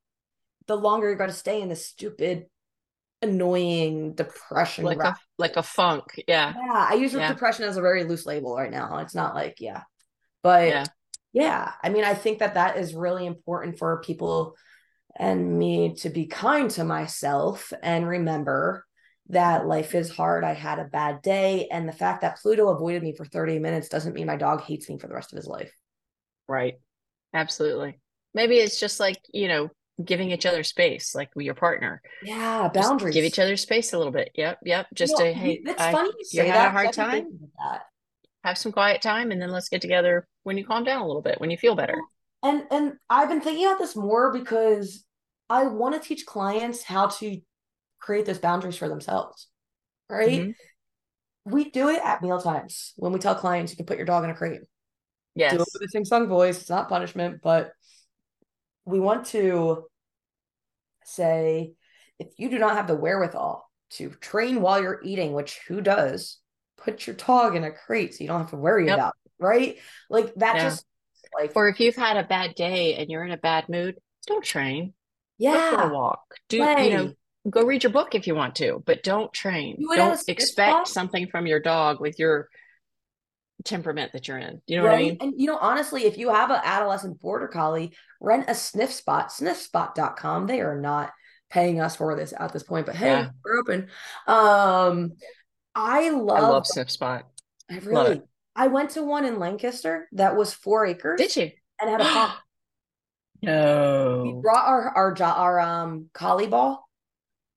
the 0.68 0.76
longer 0.76 1.08
you're 1.08 1.16
going 1.16 1.30
to 1.30 1.36
stay 1.36 1.60
in 1.60 1.68
this 1.68 1.86
stupid, 1.86 2.46
annoying 3.20 4.14
depression. 4.14 4.84
Like 4.84 5.02
a 5.02 5.16
like 5.38 5.56
a 5.56 5.62
funk. 5.62 6.22
Yeah. 6.28 6.54
yeah, 6.56 6.86
I 6.90 6.94
use 6.94 7.12
Yeah. 7.12 7.26
depression 7.32 7.64
as 7.64 7.76
a 7.76 7.80
very 7.80 8.04
loose 8.04 8.26
label 8.26 8.54
right 8.56 8.70
now. 8.70 8.98
It's 8.98 9.14
not 9.14 9.34
like, 9.34 9.56
yeah. 9.60 9.82
But 10.42 10.68
Yeah. 10.68 10.84
yeah, 11.32 11.72
I 11.82 11.88
mean, 11.88 12.04
I 12.04 12.14
think 12.14 12.38
that 12.38 12.54
that 12.54 12.76
is 12.76 12.94
really 12.94 13.26
important 13.26 13.78
for 13.78 14.00
people 14.02 14.54
and 15.16 15.58
me 15.58 15.94
to 15.96 16.10
be 16.10 16.26
kind 16.26 16.70
to 16.72 16.84
myself 16.84 17.72
and 17.82 18.06
remember 18.06 18.84
that 19.30 19.66
life 19.66 19.94
is 19.94 20.10
hard. 20.10 20.44
I 20.44 20.54
had 20.54 20.78
a 20.78 20.84
bad 20.84 21.22
day. 21.22 21.68
And 21.70 21.88
the 21.88 21.92
fact 21.92 22.22
that 22.22 22.38
Pluto 22.38 22.68
avoided 22.68 23.02
me 23.02 23.14
for 23.14 23.24
30 23.24 23.58
minutes 23.58 23.88
doesn't 23.88 24.14
mean 24.14 24.26
my 24.26 24.36
dog 24.36 24.62
hates 24.62 24.88
me 24.88 24.98
for 24.98 25.06
the 25.08 25.14
rest 25.14 25.32
of 25.32 25.36
his 25.36 25.46
life. 25.46 25.72
Right. 26.46 26.74
Absolutely. 27.34 28.00
Maybe 28.32 28.56
it's 28.56 28.80
just 28.80 29.00
like, 29.00 29.18
you 29.32 29.48
know, 29.48 29.70
giving 30.04 30.30
each 30.30 30.46
other 30.46 30.62
space, 30.62 31.14
like 31.14 31.30
with 31.34 31.44
your 31.46 31.54
partner. 31.54 32.00
Yeah, 32.22 32.70
Just 32.74 32.88
boundaries. 32.88 33.14
give 33.14 33.24
each 33.24 33.38
other 33.38 33.56
space 33.56 33.92
a 33.92 33.98
little 33.98 34.12
bit. 34.12 34.30
Yep. 34.34 34.58
Yep. 34.64 34.86
Just 34.94 35.18
You 35.18 35.24
know, 35.24 35.24
to, 35.32 35.38
hey, 35.38 35.60
it's 35.64 35.80
I 35.80 35.92
funny 35.92 36.10
you 36.32 36.42
you 36.42 36.42
had 36.42 36.48
a 36.50 36.52
that. 36.52 36.72
hard 36.72 36.86
'cause 36.86 36.98
I've 36.98 37.10
time? 37.10 37.50
that. 37.58 37.82
have 38.44 38.58
some 38.58 38.72
quiet 38.72 39.02
time 39.02 39.30
and 39.32 39.40
then 39.42 39.50
let's 39.50 39.68
get 39.68 39.80
together 39.82 40.26
when 40.44 40.56
you 40.56 40.64
calm 40.64 40.84
down 40.84 41.00
a 41.02 41.06
little 41.06 41.22
bit, 41.22 41.40
when 41.40 41.50
you 41.50 41.56
feel 41.56 41.74
better. 41.74 42.00
And 42.42 42.64
and 42.70 42.92
I've 43.10 43.28
been 43.28 43.40
thinking 43.40 43.66
about 43.66 43.78
this 43.78 43.96
more 43.96 44.32
because 44.32 45.04
I 45.50 45.64
want 45.66 46.00
to 46.00 46.08
teach 46.08 46.24
clients 46.26 46.82
how 46.82 47.08
to 47.08 47.40
create 47.98 48.26
those 48.26 48.38
boundaries 48.38 48.76
for 48.76 48.88
themselves. 48.88 49.48
Right? 50.08 50.40
Mhm. 50.42 50.54
We 51.44 51.70
do 51.70 51.88
it 51.88 52.00
at 52.04 52.22
meal 52.22 52.40
times 52.40 52.92
when 52.96 53.12
we 53.12 53.18
tell 53.18 53.34
clients 53.34 53.72
you 53.72 53.76
can 53.76 53.86
put 53.86 53.96
your 53.96 54.06
dog 54.06 54.22
in 54.24 54.30
a 54.30 54.34
crate. 54.34 54.60
Yes. 55.34 55.52
do 55.52 55.60
it 55.62 55.68
with 55.72 55.82
a 55.82 55.88
sing 55.88 56.04
song 56.04 56.26
voice. 56.28 56.60
It's 56.60 56.70
not 56.70 56.88
punishment, 56.88 57.40
but 57.42 57.72
we 58.88 59.00
want 59.00 59.26
to 59.26 59.84
say 61.04 61.72
if 62.18 62.28
you 62.36 62.48
do 62.50 62.58
not 62.58 62.76
have 62.76 62.86
the 62.86 62.96
wherewithal 62.96 63.68
to 63.90 64.10
train 64.20 64.60
while 64.60 64.80
you're 64.82 65.00
eating, 65.04 65.32
which 65.32 65.60
who 65.68 65.80
does, 65.80 66.38
put 66.76 67.06
your 67.06 67.16
dog 67.16 67.54
in 67.56 67.64
a 67.64 67.70
crate 67.70 68.14
so 68.14 68.24
you 68.24 68.28
don't 68.28 68.40
have 68.40 68.50
to 68.50 68.56
worry 68.56 68.86
Yep. 68.86 68.94
about 68.94 69.14
it, 69.24 69.32
right? 69.44 69.76
Like 70.10 70.34
that 70.36 70.56
Yeah. 70.56 70.64
just 70.70 70.84
like 71.38 71.54
Or 71.54 71.68
if 71.68 71.80
you've 71.80 71.96
had 71.96 72.16
a 72.16 72.24
bad 72.24 72.54
day 72.54 72.94
and 72.94 73.10
you're 73.10 73.24
in 73.24 73.32
a 73.32 73.36
bad 73.38 73.68
mood, 73.68 73.96
don't 74.26 74.44
train. 74.44 74.94
Go 75.50 75.52
for 75.60 75.76
yeah, 75.76 75.90
a 75.90 75.94
walk. 75.94 76.22
Do 76.48 76.56
play. 76.58 76.84
you 76.84 76.96
know, 76.96 77.12
go 77.50 77.64
read 77.64 77.82
your 77.82 77.92
book 77.92 78.14
if 78.14 78.26
you 78.26 78.34
want 78.34 78.56
to, 78.56 78.82
but 78.84 79.02
don't 79.02 79.32
train. 79.32 79.76
You 79.78 79.88
would 79.88 79.98
have 79.98 80.06
a 80.06 80.16
Don't 80.16 80.28
expect 80.28 80.88
something 80.88 81.28
from 81.28 81.46
your 81.46 81.60
dog 81.60 82.00
with 82.00 82.18
your 82.18 82.48
temperament 83.64 84.12
that 84.12 84.28
you're 84.28 84.38
in. 84.38 84.60
You 84.66 84.76
know 84.76 84.82
what 84.84 84.92
I 84.92 84.94
right? 84.94 85.08
mean? 85.08 85.18
And 85.20 85.34
you 85.36 85.46
know, 85.46 85.58
honestly, 85.58 86.04
if 86.04 86.16
you 86.18 86.30
have 86.30 86.50
an 86.50 86.60
adolescent 86.62 87.20
border 87.20 87.48
collie, 87.48 87.92
rent 88.20 88.46
a 88.48 88.54
sniff 88.54 88.92
spot, 88.92 89.30
sniffspot.com. 89.30 90.46
They 90.46 90.60
are 90.60 90.80
not 90.80 91.12
paying 91.50 91.80
us 91.80 91.96
for 91.96 92.14
this 92.14 92.34
at 92.38 92.52
this 92.52 92.62
point, 92.62 92.86
but 92.86 92.94
hey, 92.94 93.06
Yeah. 93.08 93.28
we're 93.44 93.58
open. 93.58 93.88
Um 94.26 95.12
I 95.74 96.10
love 96.10 96.38
I 96.38 96.40
love 96.40 96.66
Sniff 96.66 96.90
Spot. 96.90 97.24
I 97.70 97.78
really 97.78 98.16
it. 98.16 98.28
I 98.56 98.66
went 98.66 98.90
to 98.90 99.02
one 99.02 99.24
in 99.24 99.38
Lancaster 99.38 100.08
that 100.12 100.36
was 100.36 100.52
four 100.52 100.84
acres 100.86 101.18
Did 101.20 101.36
you? 101.36 101.50
and 101.80 101.90
had 101.90 102.00
a 102.00 102.04
pond. 102.04 102.32
We 103.42 104.32
brought 104.42 104.66
our 104.66 104.88
our 104.96 105.22
our 105.22 105.60
um 105.60 106.10
Jolly 106.18 106.48
Ball 106.48 106.84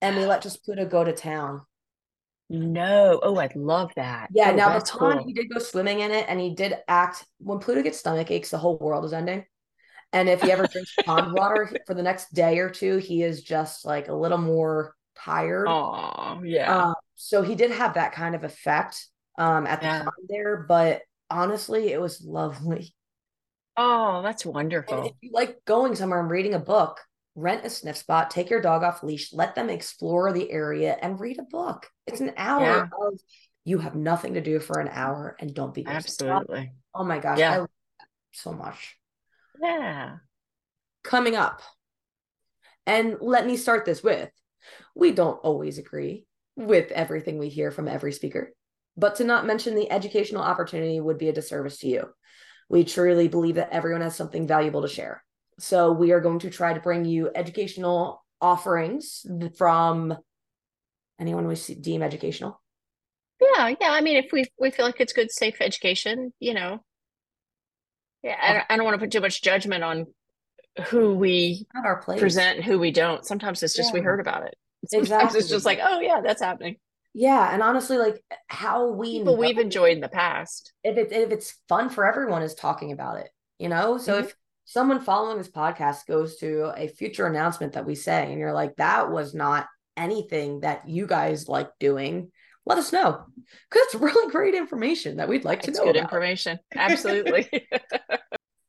and 0.02 0.16
we 0.16 0.26
let 0.26 0.42
just 0.44 0.64
Pluto 0.64 0.86
go 0.86 1.04
to 1.04 1.12
town. 1.14 1.62
No. 2.52 3.20
Oh, 3.24 3.38
I'd 3.38 3.56
love 3.56 3.94
that. 3.96 4.32
Yeah, 4.34 4.52
Oh, 4.52 4.52
now 4.52 4.70
the 4.70 4.82
cool. 4.92 5.26
he 5.26 5.34
did 5.34 5.50
go 5.50 5.60
swimming 5.60 6.00
in 6.00 6.12
it 6.12 6.26
and 6.30 6.40
he 6.40 6.56
did 6.56 6.78
act 6.88 7.26
when 7.40 7.60
Pluto 7.60 7.82
gets 7.82 8.00
stomach 8.00 8.32
aches, 8.32 8.50
the 8.52 8.58
whole 8.58 8.78
world 8.78 9.04
is 9.06 9.14
ending. 9.14 9.46
And 10.14 10.30
if 10.30 10.42
he 10.42 10.52
ever 10.52 10.68
drinks 10.68 10.92
pond 11.06 11.34
water 11.34 11.78
for 11.88 11.96
the 11.96 12.04
next 12.04 12.34
day 12.34 12.60
or 12.60 12.70
two, 12.70 12.98
he 12.98 13.24
is 13.24 13.44
just 13.44 13.86
like 13.86 14.10
a 14.10 14.14
little 14.16 14.38
more 14.40 14.96
tired. 15.16 15.76
Oh, 15.76 16.42
yeah. 16.44 16.86
Um, 16.86 16.96
so 17.16 17.44
he 17.44 17.56
did 17.56 17.72
have 17.72 17.96
that 17.96 18.14
kind 18.14 18.36
of 18.36 18.44
effect 18.44 19.08
um 19.38 19.68
at 19.68 19.82
the 19.84 19.88
Yeah. 19.88 20.04
pond 20.04 20.30
there, 20.30 20.58
but 20.68 21.04
honestly, 21.32 21.90
it 21.94 22.02
was 22.02 22.24
lovely. 22.26 22.96
oh, 23.78 24.22
that's 24.22 24.46
And 24.88 25.06
if 25.06 25.14
wonderful. 25.14 25.18
you 25.22 25.32
like 25.34 25.64
going 25.66 25.96
somewhere 25.96 26.20
and 26.20 26.30
reading 26.30 26.54
a 26.54 26.60
book, 26.60 27.00
rent 27.36 27.66
a 27.66 27.70
sniff 27.70 27.98
spot, 27.98 28.30
take 28.30 28.50
your 28.50 28.62
dog 28.62 28.84
off 28.84 29.04
leash, 29.04 29.34
let 29.34 29.56
them 29.56 29.70
explore 29.70 30.34
the 30.34 30.52
area 30.52 30.98
and 31.02 31.20
read 31.20 31.40
a 31.40 31.44
book. 31.44 31.88
It's 32.08 32.20
an 32.20 32.34
hour 32.38 32.62
Yeah. 32.62 32.90
of 33.08 33.20
you 33.64 33.78
have 33.78 33.96
nothing 33.96 34.34
to 34.34 34.42
do 34.42 34.60
for 34.60 34.80
an 34.80 34.90
hour 34.90 35.36
and 35.40 35.54
don't 35.54 35.74
be 35.74 35.86
Absolutely. 35.86 36.74
Oh 36.94 37.04
my 37.04 37.20
gosh, 37.20 37.40
Yeah. 37.40 37.54
I 37.54 37.58
love 37.60 37.70
that 38.00 38.08
so 38.32 38.52
much. 38.52 38.98
Yeah. 39.62 40.18
Coming 41.04 41.36
up. 41.36 41.62
And 42.86 43.18
let 43.22 43.46
me 43.46 43.58
start 43.58 43.86
this 43.86 44.04
with 44.04 44.30
we 44.96 45.12
don't 45.12 45.38
always 45.38 45.78
agree 45.78 46.26
with 46.56 46.92
everything 46.92 47.38
we 47.38 47.50
hear 47.50 47.72
from 47.72 47.88
every 47.88 48.12
speaker, 48.12 48.52
but 48.98 49.16
to 49.16 49.24
not 49.24 49.46
mention 49.46 49.76
the 49.76 49.92
educational 49.92 50.42
opportunity 50.42 51.00
would 51.00 51.18
be 51.18 51.30
a 51.30 51.34
disservice 51.34 51.78
to 51.80 51.88
you. 51.88 52.10
We 52.70 52.84
truly 52.84 53.28
believe 53.28 53.56
that 53.56 53.72
everyone 53.72 54.02
has 54.02 54.16
something 54.16 54.48
valuable 54.48 54.82
to 54.82 54.88
share. 54.88 55.24
So 55.62 55.92
we 55.92 56.12
are 56.12 56.20
going 56.20 56.40
to 56.40 56.50
try 56.50 56.74
to 56.74 56.80
bring 56.80 57.06
you 57.06 57.30
educational 57.36 58.26
offerings 58.42 59.26
from 59.58 60.18
anyone 61.20 61.48
we 61.48 61.56
deem 61.56 62.02
educational. 62.02 62.60
Yeah, 63.40 63.70
yeah. 63.80 63.92
I 63.92 64.02
mean, 64.02 64.18
if 64.18 64.32
we 64.32 64.46
we 64.60 64.72
feel 64.72 64.86
like 64.86 65.00
it's 65.00 65.14
good, 65.14 65.32
safe 65.32 65.62
education, 65.62 66.34
you 66.40 66.54
know. 66.54 66.84
Yeah, 68.24 68.38
I 68.40 68.54
don't, 68.54 68.66
I 68.70 68.76
don't 68.78 68.86
want 68.86 68.96
to 68.96 69.00
put 69.00 69.12
too 69.12 69.22
much 69.22 69.42
judgment 69.42 69.84
on 69.84 70.08
who 70.88 71.16
we 71.16 71.66
our 71.84 72.02
place. 72.02 72.22
present 72.22 72.58
and 72.58 72.66
who 72.66 72.80
we 72.80 72.92
don't. 72.92 73.26
Sometimes 73.26 73.64
it's 73.64 73.76
just 73.76 73.94
we 73.94 74.02
heard 74.02 74.20
about 74.20 74.46
it. 74.46 74.56
Sometimes 74.88 75.02
Exactly. 75.02 75.40
it's 75.42 75.50
just 75.50 75.66
like, 75.66 75.80
oh 75.82 76.00
yeah, 76.00 76.22
that's 76.22 76.42
happening. 76.42 76.78
Yeah, 77.14 77.54
and 77.54 77.62
honestly, 77.62 77.98
like 77.98 78.24
how 78.48 78.88
we 78.88 79.12
People 79.14 79.38
we've 79.38 79.58
enjoyed 79.58 79.94
in 79.94 80.02
the 80.02 80.10
past. 80.10 80.74
if 80.84 80.98
it 80.98 81.12
if 81.12 81.32
it's 81.32 81.58
fun 81.68 81.90
for 81.90 82.06
everyone 82.06 82.42
is 82.42 82.56
talking 82.56 82.92
about 82.92 83.18
it, 83.20 83.30
you 83.60 83.70
know? 83.70 83.98
So 83.98 84.18
Mhm. 84.18 84.26
if 84.26 84.36
someone 84.72 85.02
following 85.02 85.38
this 85.38 85.50
podcast 85.50 86.06
goes 86.08 86.38
to 86.38 86.72
a 86.78 86.88
future 86.88 87.28
announcement 87.28 87.74
that 87.74 87.86
we 87.86 87.94
say 87.96 88.32
and 88.32 88.40
you're 88.40 88.54
like, 88.54 88.76
that 88.78 89.12
was 89.12 89.34
not 89.34 89.68
anything 89.98 90.62
that 90.62 90.88
you 90.88 91.06
guys 91.06 91.50
like 91.50 91.70
doing, 91.80 92.32
let 92.66 92.78
us 92.78 92.94
know. 92.94 93.26
Because 93.70 93.86
it's 93.88 93.96
really 94.02 94.32
great 94.32 94.56
information 94.56 95.18
that 95.18 95.28
we'd 95.28 95.44
like 95.44 95.64
to 95.64 95.70
It's 95.72 95.78
know 95.80 95.86
good 95.86 95.98
about. 95.98 96.10
information. 96.12 96.58
Absolutely. 96.76 97.50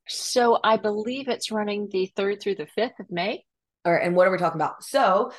so 0.08 0.58
I 0.62 0.76
believe 0.76 1.28
it's 1.28 1.52
running 1.52 1.88
the 1.90 2.10
third 2.16 2.40
through 2.42 2.56
the 2.56 2.66
fifth 2.66 2.98
of 2.98 3.10
May. 3.10 3.44
All 3.84 3.92
right, 3.92 4.02
and 4.04 4.14
what 4.16 4.26
are 4.26 4.30
we 4.30 4.38
talking 4.38 4.60
about? 4.60 4.82
So 4.84 5.32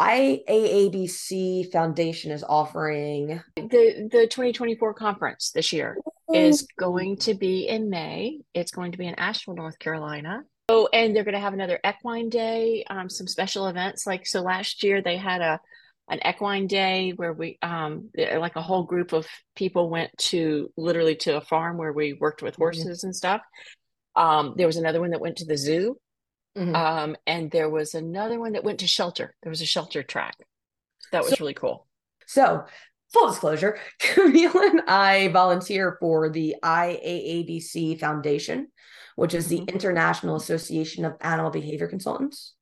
IAABC 0.00 1.72
Foundation 1.72 2.30
is 2.30 2.44
offering 2.46 3.40
The 3.56 4.08
the 4.10 4.26
2024 4.26 4.94
conference 4.94 5.50
this 5.50 5.72
year 5.72 5.98
is 6.32 6.66
going 6.78 7.16
to 7.18 7.34
be 7.34 7.68
in 7.68 7.88
May. 7.88 8.40
It's 8.52 8.72
going 8.72 8.92
to 8.92 8.98
be 8.98 9.06
in 9.06 9.14
Asheville, 9.14 9.54
North 9.54 9.78
Carolina. 9.78 10.42
Oh, 10.68 10.88
and 10.92 11.14
they're 11.14 11.24
going 11.24 11.34
to 11.34 11.40
have 11.40 11.54
another 11.54 11.78
equine 11.86 12.28
day, 12.28 12.84
um, 12.90 13.08
some 13.08 13.26
special 13.26 13.68
events. 13.68 14.06
Like 14.06 14.26
so, 14.26 14.42
last 14.42 14.82
year 14.82 15.00
they 15.00 15.16
had 15.16 15.40
a 15.40 15.60
an 16.08 16.20
equine 16.24 16.66
day 16.66 17.12
where 17.16 17.32
we 17.32 17.58
um 17.62 18.10
like 18.16 18.56
a 18.56 18.62
whole 18.62 18.84
group 18.84 19.12
of 19.12 19.26
people 19.56 19.88
went 19.90 20.10
to 20.18 20.70
literally 20.76 21.16
to 21.16 21.36
a 21.36 21.40
farm 21.40 21.78
where 21.78 21.92
we 21.92 22.12
worked 22.12 22.42
with 22.42 22.54
Mhm. 22.54 22.58
horses 22.58 23.02
and 23.04 23.14
stuff. 23.14 23.40
Um, 24.14 24.54
there 24.56 24.66
was 24.66 24.76
another 24.76 25.00
one 25.00 25.10
that 25.10 25.20
went 25.20 25.36
to 25.38 25.44
the 25.44 25.56
zoo. 25.56 25.98
Mhm. 26.56 26.74
Um, 26.74 27.16
and 27.26 27.50
there 27.50 27.68
was 27.68 27.94
another 27.94 28.40
one 28.40 28.52
that 28.52 28.64
went 28.64 28.80
to 28.80 28.86
shelter. 28.86 29.34
There 29.42 29.50
was 29.50 29.60
a 29.60 29.66
shelter 29.66 30.02
track. 30.02 30.36
That 31.12 31.22
was 31.22 31.30
So- 31.30 31.36
really 31.40 31.54
cool. 31.54 31.86
So, 32.26 32.64
full 33.12 33.28
disclosure, 33.28 33.78
Camille 34.00 34.58
and 34.58 34.80
I 34.88 35.28
volunteer 35.28 35.96
for 36.00 36.28
the 36.30 36.56
IAABC 36.62 38.00
Foundation, 38.00 38.72
which 39.16 39.34
is 39.34 39.48
the 39.48 39.60
Mhm. 39.60 39.68
International 39.68 40.36
Association 40.36 41.04
of 41.04 41.14
Animal 41.20 41.50
Behavior 41.50 41.88
Consultants. 41.88 42.54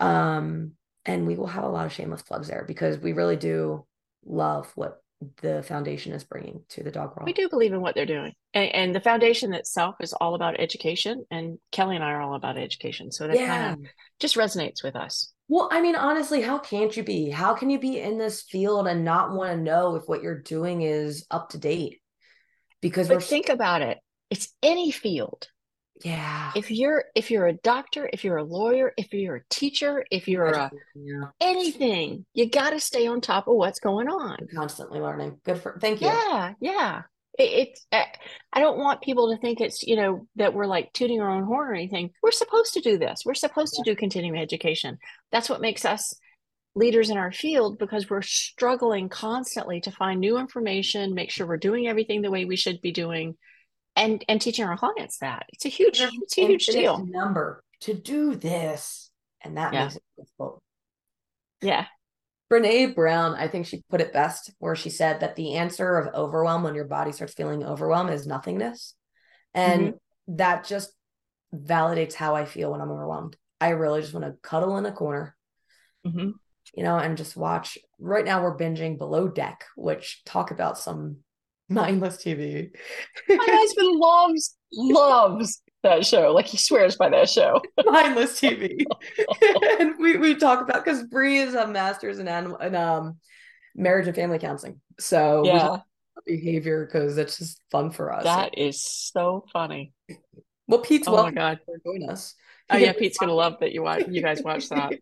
Um, 0.00 0.72
and 1.04 1.26
we 1.26 1.36
will 1.36 1.46
have 1.46 1.64
a 1.64 1.68
lot 1.68 1.86
of 1.86 1.92
shameless 1.92 2.22
plugs 2.22 2.48
there 2.48 2.64
because 2.66 2.98
we 2.98 3.12
really 3.12 3.36
do 3.36 3.86
love 4.24 4.70
what 4.74 5.00
the 5.40 5.62
foundation 5.62 6.12
is 6.12 6.24
bringing 6.24 6.62
to 6.70 6.82
the 6.82 6.90
dog 6.90 7.16
world. 7.16 7.26
We 7.26 7.32
do 7.32 7.48
believe 7.48 7.72
in 7.72 7.80
what 7.80 7.94
they're 7.94 8.06
doing. 8.06 8.32
And, 8.52 8.74
and 8.74 8.94
the 8.94 9.00
foundation 9.00 9.54
itself 9.54 9.96
is 10.00 10.12
all 10.12 10.34
about 10.34 10.60
education. 10.60 11.24
And 11.30 11.58
Kelly 11.72 11.96
and 11.96 12.04
I 12.04 12.12
are 12.12 12.20
all 12.20 12.34
about 12.34 12.58
education. 12.58 13.10
So 13.10 13.26
that 13.26 13.36
Yeah. 13.36 13.46
kind 13.46 13.84
of 13.84 13.90
just 14.20 14.36
resonates 14.36 14.82
with 14.84 14.94
us. 14.94 15.32
Well, 15.48 15.68
I 15.70 15.80
mean, 15.80 15.94
honestly, 15.94 16.42
how 16.42 16.58
can't 16.58 16.96
you 16.96 17.02
be? 17.02 17.30
How 17.30 17.54
can 17.54 17.70
you 17.70 17.78
be 17.78 18.00
in 18.00 18.18
this 18.18 18.42
field 18.42 18.88
and 18.88 19.04
not 19.04 19.32
want 19.32 19.52
to 19.52 19.62
know 19.62 19.94
if 19.94 20.04
what 20.06 20.22
you're 20.22 20.40
doing 20.40 20.82
is 20.82 21.26
up 21.30 21.50
to 21.50 21.58
date? 21.58 22.00
Because 22.82 23.08
But 23.08 23.22
think 23.22 23.48
about 23.48 23.82
it. 23.82 23.98
It's 24.30 24.52
any 24.62 24.90
field. 24.90 25.48
Yeah. 26.04 26.52
If 26.54 26.70
you're 26.70 27.04
if 27.14 27.30
you're 27.30 27.46
a 27.46 27.52
doctor, 27.52 28.08
if 28.12 28.24
you're 28.24 28.36
a 28.36 28.44
lawyer, 28.44 28.92
if 28.96 29.12
you're 29.12 29.36
a 29.36 29.44
teacher, 29.50 30.04
if 30.10 30.28
you're 30.28 30.46
a 30.46 30.70
yeah. 30.94 31.28
anything, 31.40 32.26
you 32.34 32.48
got 32.48 32.70
to 32.70 32.80
stay 32.80 33.06
on 33.06 33.20
top 33.20 33.48
of 33.48 33.56
what's 33.56 33.80
going 33.80 34.08
on. 34.08 34.36
constantly 34.54 35.00
learning. 35.00 35.38
Good 35.44 35.60
for 35.60 35.78
thank 35.80 36.00
you. 36.00 36.08
Yeah, 36.08 36.52
yeah. 36.60 37.02
It, 37.38 37.70
it's 37.92 38.12
I 38.52 38.60
don't 38.60 38.78
want 38.78 39.02
people 39.02 39.34
to 39.34 39.40
think 39.40 39.60
it's 39.60 39.82
you 39.82 39.96
know 39.96 40.26
that 40.36 40.54
we're 40.54 40.66
like 40.66 40.92
tooting 40.92 41.20
our 41.20 41.30
own 41.30 41.44
horn 41.44 41.68
or 41.68 41.74
anything. 41.74 42.10
We're 42.22 42.30
supposed 42.30 42.74
to 42.74 42.80
do 42.80 42.98
this. 42.98 43.22
We're 43.24 43.34
supposed 43.34 43.74
to 43.74 43.82
do 43.82 43.96
continuing 43.96 44.38
education. 44.38 44.98
That's 45.32 45.48
what 45.48 45.60
makes 45.60 45.84
us 45.84 46.14
leaders 46.74 47.08
in 47.08 47.16
our 47.16 47.32
field 47.32 47.78
because 47.78 48.08
we're 48.10 48.22
struggling 48.22 49.08
constantly 49.08 49.80
to 49.80 49.90
find 49.90 50.20
new 50.20 50.36
information, 50.36 51.14
make 51.14 51.30
sure 51.30 51.46
we're 51.46 51.56
doing 51.56 51.88
everything 51.88 52.20
the 52.20 52.30
way 52.30 52.44
we 52.44 52.56
should 52.56 52.82
be 52.82 52.92
doing, 52.92 53.34
and 53.96 54.24
and 54.28 54.40
teaching 54.40 54.64
our 54.64 54.76
clients 54.76 55.18
that. 55.18 55.46
It's 55.52 55.64
a 55.64 55.68
huge 55.68 55.98
There's 55.98 56.12
it's 56.22 56.38
a 56.38 56.46
huge 56.46 56.66
deal. 56.66 57.04
Number 57.04 57.62
to 57.80 57.94
do 57.94 58.34
this, 58.36 59.10
and 59.42 59.56
that 59.56 59.72
Yeah. 59.72 59.84
makes 59.84 59.96
it 59.96 60.02
difficult. 60.16 60.62
Yeah. 61.62 61.86
Brene 62.50 62.94
Brown, 62.94 63.34
I 63.34 63.48
think 63.48 63.66
she 63.66 63.82
put 63.90 64.00
it 64.00 64.12
best, 64.12 64.52
where 64.60 64.76
she 64.76 64.88
said 64.90 65.20
that 65.20 65.34
the 65.34 65.54
answer 65.54 65.98
of 65.98 66.14
overwhelm 66.14 66.62
when 66.62 66.76
your 66.76 66.84
body 66.84 67.10
starts 67.10 67.34
feeling 67.34 67.64
overwhelmed 67.64 68.10
is 68.10 68.26
nothingness, 68.26 68.94
and 69.52 69.94
that 70.28 70.64
just 70.64 70.92
validates 71.52 72.14
how 72.14 72.36
I 72.36 72.44
feel 72.44 72.70
when 72.70 72.80
I'm 72.80 72.90
overwhelmed. 72.90 73.36
I 73.60 73.70
really 73.70 74.00
just 74.00 74.14
want 74.14 74.26
to 74.26 74.36
cuddle 74.42 74.76
in 74.76 74.86
a 74.86 74.92
corner, 74.92 75.34
Mhm. 76.06 76.34
you 76.74 76.82
know, 76.84 76.98
and 76.98 77.16
just 77.16 77.36
watch. 77.36 77.78
Right 77.98 78.24
now, 78.24 78.42
we're 78.42 78.56
binging 78.56 78.96
Below 78.98 79.28
Deck, 79.28 79.64
which 79.76 80.22
talk 80.24 80.50
about 80.52 80.78
some 80.78 81.24
mindless 81.68 82.16
TV. 82.18 82.70
My 83.28 83.38
husband 83.48 83.96
loves 83.98 84.56
loves 84.72 85.62
that 85.82 86.04
show. 86.06 86.32
Like 86.32 86.46
he 86.46 86.56
swears 86.56 86.96
by 86.96 87.08
that 87.10 87.28
show. 87.28 87.60
mindless 87.86 88.40
TV. 88.40 88.84
and 89.80 89.94
we, 89.98 90.16
we 90.16 90.34
talk 90.34 90.60
about 90.62 90.84
because 90.84 91.04
Bree 91.04 91.38
is 91.38 91.54
a 91.54 91.66
master's 91.66 92.18
in 92.18 92.28
animal 92.28 92.58
in 92.58 92.74
um 92.74 93.18
marriage 93.74 94.06
and 94.06 94.16
family 94.16 94.38
counseling. 94.38 94.80
So 94.98 95.42
we 95.42 95.48
Yeah. 95.50 95.76
behavior 96.24 96.86
because 96.86 97.18
it's 97.18 97.38
just 97.38 97.60
fun 97.70 97.90
for 97.90 98.12
us. 98.12 98.24
That 98.24 98.58
is 98.58 98.82
so 98.82 99.44
funny. 99.52 99.92
well, 100.66 100.80
Pete's 100.80 101.06
Oh 101.08 101.12
my 101.12 101.16
welcome 101.16 101.34
god. 101.34 101.60
to 101.66 101.80
join 101.84 102.08
us. 102.08 102.34
Oh 102.70 102.76
yeah, 102.76 102.92
Pete's 102.92 103.18
gonna 103.18 103.32
love 103.34 103.58
that 103.60 103.72
you 103.72 103.82
watch 103.82 104.04
you 104.08 104.22
guys 104.22 104.42
watch 104.42 104.68
that. 104.70 104.92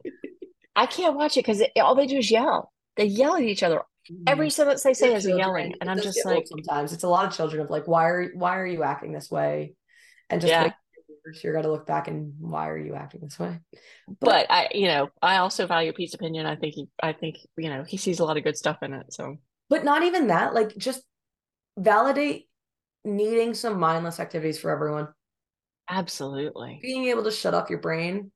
I 0.77 0.87
can't 0.87 1.15
watch 1.15 1.37
it 1.37 1.47
because 1.47 1.63
all 1.77 1.95
they 1.95 2.07
do 2.07 2.19
is 2.19 2.31
yell. 2.31 2.73
They 2.97 3.05
yell 3.07 3.37
at 3.37 3.43
each 3.43 3.63
other. 3.63 3.83
Every 4.27 4.51
sentence 4.51 4.83
they 4.83 4.95
say 4.95 5.15
is 5.15 5.27
a 5.27 5.33
yelling, 5.33 5.75
and 5.81 5.91
I'm 5.91 6.01
just 6.01 6.25
like, 6.25 6.47
sometimes 6.47 6.93
it's 6.93 7.05
a 7.05 7.09
lot 7.09 7.27
of 7.27 7.35
children 7.35 7.63
of 7.63 7.71
like 7.71 7.87
why 7.87 8.09
are 8.09 8.31
why 8.35 8.59
are 8.59 8.67
you 8.67 8.83
acting 8.83 9.13
this 9.13 9.31
way, 9.31 9.75
and 10.31 10.41
just 10.41 10.53
Yeah. 10.53 10.63
like 10.65 10.75
you're 11.43 11.55
gonna 11.55 11.71
look 11.71 11.87
back 11.87 12.07
and 12.09 12.35
why 12.39 12.69
are 12.69 12.77
you 12.79 12.95
acting 12.95 13.21
this 13.23 13.39
way? 13.39 13.61
but 14.21 14.47
I, 14.51 14.69
you 14.73 14.89
know, 14.89 15.09
I 15.23 15.39
also 15.39 15.67
value 15.67 15.93
Pete's 15.93 16.15
opinion. 16.15 16.47
I 16.47 16.57
think 16.57 16.75
he, 16.75 16.87
I 17.03 17.13
think 17.13 17.37
you 17.57 17.71
know, 17.71 17.83
he 17.85 17.97
sees 17.97 18.21
a 18.21 18.25
lot 18.25 18.37
of 18.37 18.45
good 18.45 18.57
stuff 18.57 18.83
in 18.83 18.93
it. 18.93 19.13
So 19.13 19.39
but 19.69 19.85
not 19.85 20.03
even 20.03 20.29
that. 20.29 20.55
Like 20.55 20.77
just 20.77 21.03
validate 21.79 22.49
needing 23.05 23.55
some 23.55 23.79
mindless 23.79 24.21
activities 24.21 24.59
for 24.59 24.71
everyone. 24.71 25.09
absolutely. 25.89 26.79
being 26.83 27.07
able 27.07 27.25
to 27.25 27.31
shut 27.31 27.55
off 27.55 27.71
your 27.71 27.81
brain. 27.81 28.31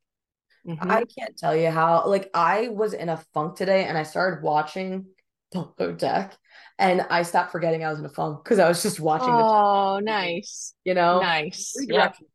Mhm. 0.67 0.91
I 0.91 1.05
can't 1.05 1.37
tell 1.37 1.55
you 1.57 1.71
how, 1.71 2.07
like, 2.07 2.31
I 2.35 2.69
was 2.69 2.93
in 2.93 3.09
a 3.09 3.17
funk 3.33 3.57
today 3.57 3.85
and 3.85 3.97
I 3.97 4.03
started 4.03 4.43
watching 4.43 5.07
Below 5.53 5.93
Deck 5.93 6.37
and 6.79 7.03
I 7.11 7.23
stopped 7.23 7.53
forgetting 7.53 7.85
I 7.85 7.91
was 7.91 7.99
in 7.99 8.05
a 8.05 8.11
funk 8.11 8.45
because 8.45 8.59
I 8.59 8.69
was 8.69 8.83
just 8.83 9.01
watching 9.01 9.29
the, 9.29 9.43
Oh, 9.43 9.99
nice, 10.03 10.75
you 10.85 10.95
know, 10.95 11.21
nice. 11.21 11.75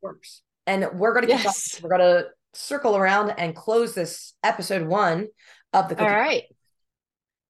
Works. 0.02 0.42
And 0.68 0.88
we're 0.94 1.14
going 1.14 1.26
to 1.28 1.32
Yes. 1.32 1.80
We're 1.82 1.90
going 1.98 2.02
to 2.02 2.28
circle 2.54 2.96
around 2.96 3.32
and 3.38 3.56
close 3.56 3.94
this 3.96 4.34
episode 4.44 4.88
one 4.88 5.28
of 5.74 5.90
the 5.90 5.96
All 6.00 6.06
Cookie. 6.08 6.12
right. 6.20 6.44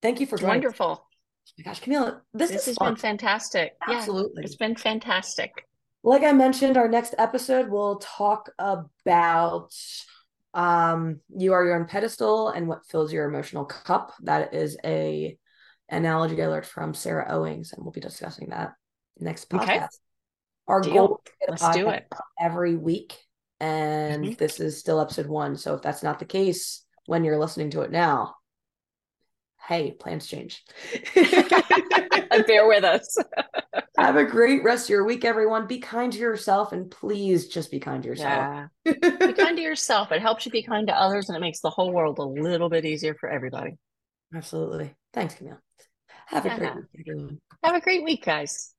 Thank 0.02 0.20
you 0.20 0.26
for 0.26 0.36
joining. 0.36 0.50
us. 0.50 0.78
Wonderful. 0.78 1.06
Oh 1.06 1.52
my 1.58 1.64
gosh, 1.64 1.80
Camila, 1.80 2.20
this, 2.32 2.50
This 2.50 2.60
is 2.62 2.66
has 2.66 2.76
fun. 2.76 2.94
been 2.94 3.00
fantastic. 3.00 3.72
Yeah, 3.88 3.96
Absolutely. 3.98 4.42
it's 4.44 4.56
been 4.56 4.74
fantastic. 4.76 5.50
like 6.02 6.22
I 6.22 6.32
mentioned, 6.32 6.76
our 6.76 6.88
next 6.88 7.14
episode 7.18 7.68
will 7.68 7.96
talk 8.00 8.50
about 8.58 9.72
um 10.52 11.18
you 11.36 11.52
are 11.52 11.64
your 11.64 11.76
own 11.76 11.86
pedestal 11.86 12.50
and 12.50 12.68
what 12.68 12.86
fills 12.86 13.12
your 13.12 13.28
emotional 13.28 13.64
cup. 13.64 14.12
That 14.22 14.54
is 14.54 14.76
a 14.84 15.36
analogy 15.88 16.42
I 16.42 16.46
learned 16.48 16.66
from 16.66 16.94
Sarah 16.94 17.26
Owings, 17.30 17.72
and 17.72 17.84
we'll 17.84 17.92
be 17.92 18.00
discussing 18.00 18.50
that 18.50 18.72
next 19.18 19.48
podcast. 19.50 19.66
Okay. 19.66 19.86
Our 20.66 20.80
Deal. 20.80 20.94
goal 20.94 21.20
is 21.24 21.30
to 21.30 21.32
get 21.40 21.48
a 21.48 21.52
Let's 21.64 21.76
do 21.76 21.88
it. 21.90 22.06
every 22.40 22.74
week, 22.76 23.18
and 23.60 24.24
Mhm. 24.24 24.38
this 24.38 24.60
is 24.60 24.78
still 24.80 25.00
episode 25.00 25.26
one. 25.26 25.56
So 25.56 25.74
if 25.74 25.82
that's 25.82 26.02
not 26.02 26.18
the 26.18 26.24
case 26.24 26.84
when 27.06 27.22
you're 27.24 27.38
listening 27.38 27.70
to 27.70 27.82
it 27.82 27.90
now, 27.90 28.34
hey, 29.68 29.92
plans 29.92 30.26
change. 30.26 30.62
And 31.14 32.46
bear 32.46 32.66
with 32.66 32.84
us. 32.84 33.16
Have 33.96 34.16
a 34.16 34.24
great 34.24 34.64
rest 34.64 34.86
of 34.86 34.90
your 34.90 35.04
week, 35.04 35.24
everyone. 35.24 35.66
Be 35.66 35.78
kind 35.78 36.12
to 36.12 36.18
yourself 36.18 36.72
and 36.72 36.90
please 36.90 37.46
just 37.48 37.70
be 37.70 37.78
kind 37.78 38.02
to 38.02 38.08
yourself. 38.08 38.68
Yeah. 38.84 38.92
Be 38.92 39.32
kind 39.32 39.56
to 39.56 39.62
yourself. 39.62 40.12
It 40.12 40.20
helps 40.20 40.44
you 40.44 40.50
be 40.52 40.62
kind 40.62 40.86
to 40.88 40.94
others, 40.98 41.28
and 41.28 41.36
it 41.36 41.40
makes 41.40 41.60
the 41.60 41.70
whole 41.70 41.92
world 41.92 42.18
a 42.18 42.24
little 42.24 42.68
bit 42.68 42.84
easier 42.84 43.14
for 43.14 43.28
everybody. 43.30 43.76
Absolutely. 44.34 44.94
Thanks, 45.12 45.34
Camille. 45.34 45.58
Have 46.26 46.46
a 46.46 46.48
uh-huh. 46.48 46.58
great 46.58 46.68
Yeah. 46.68 46.74
week, 46.74 47.06
everyone. 47.08 47.40
Have 47.62 47.74
a 47.74 47.80
great 47.80 48.04
week, 48.04 48.24
guys. 48.24 48.73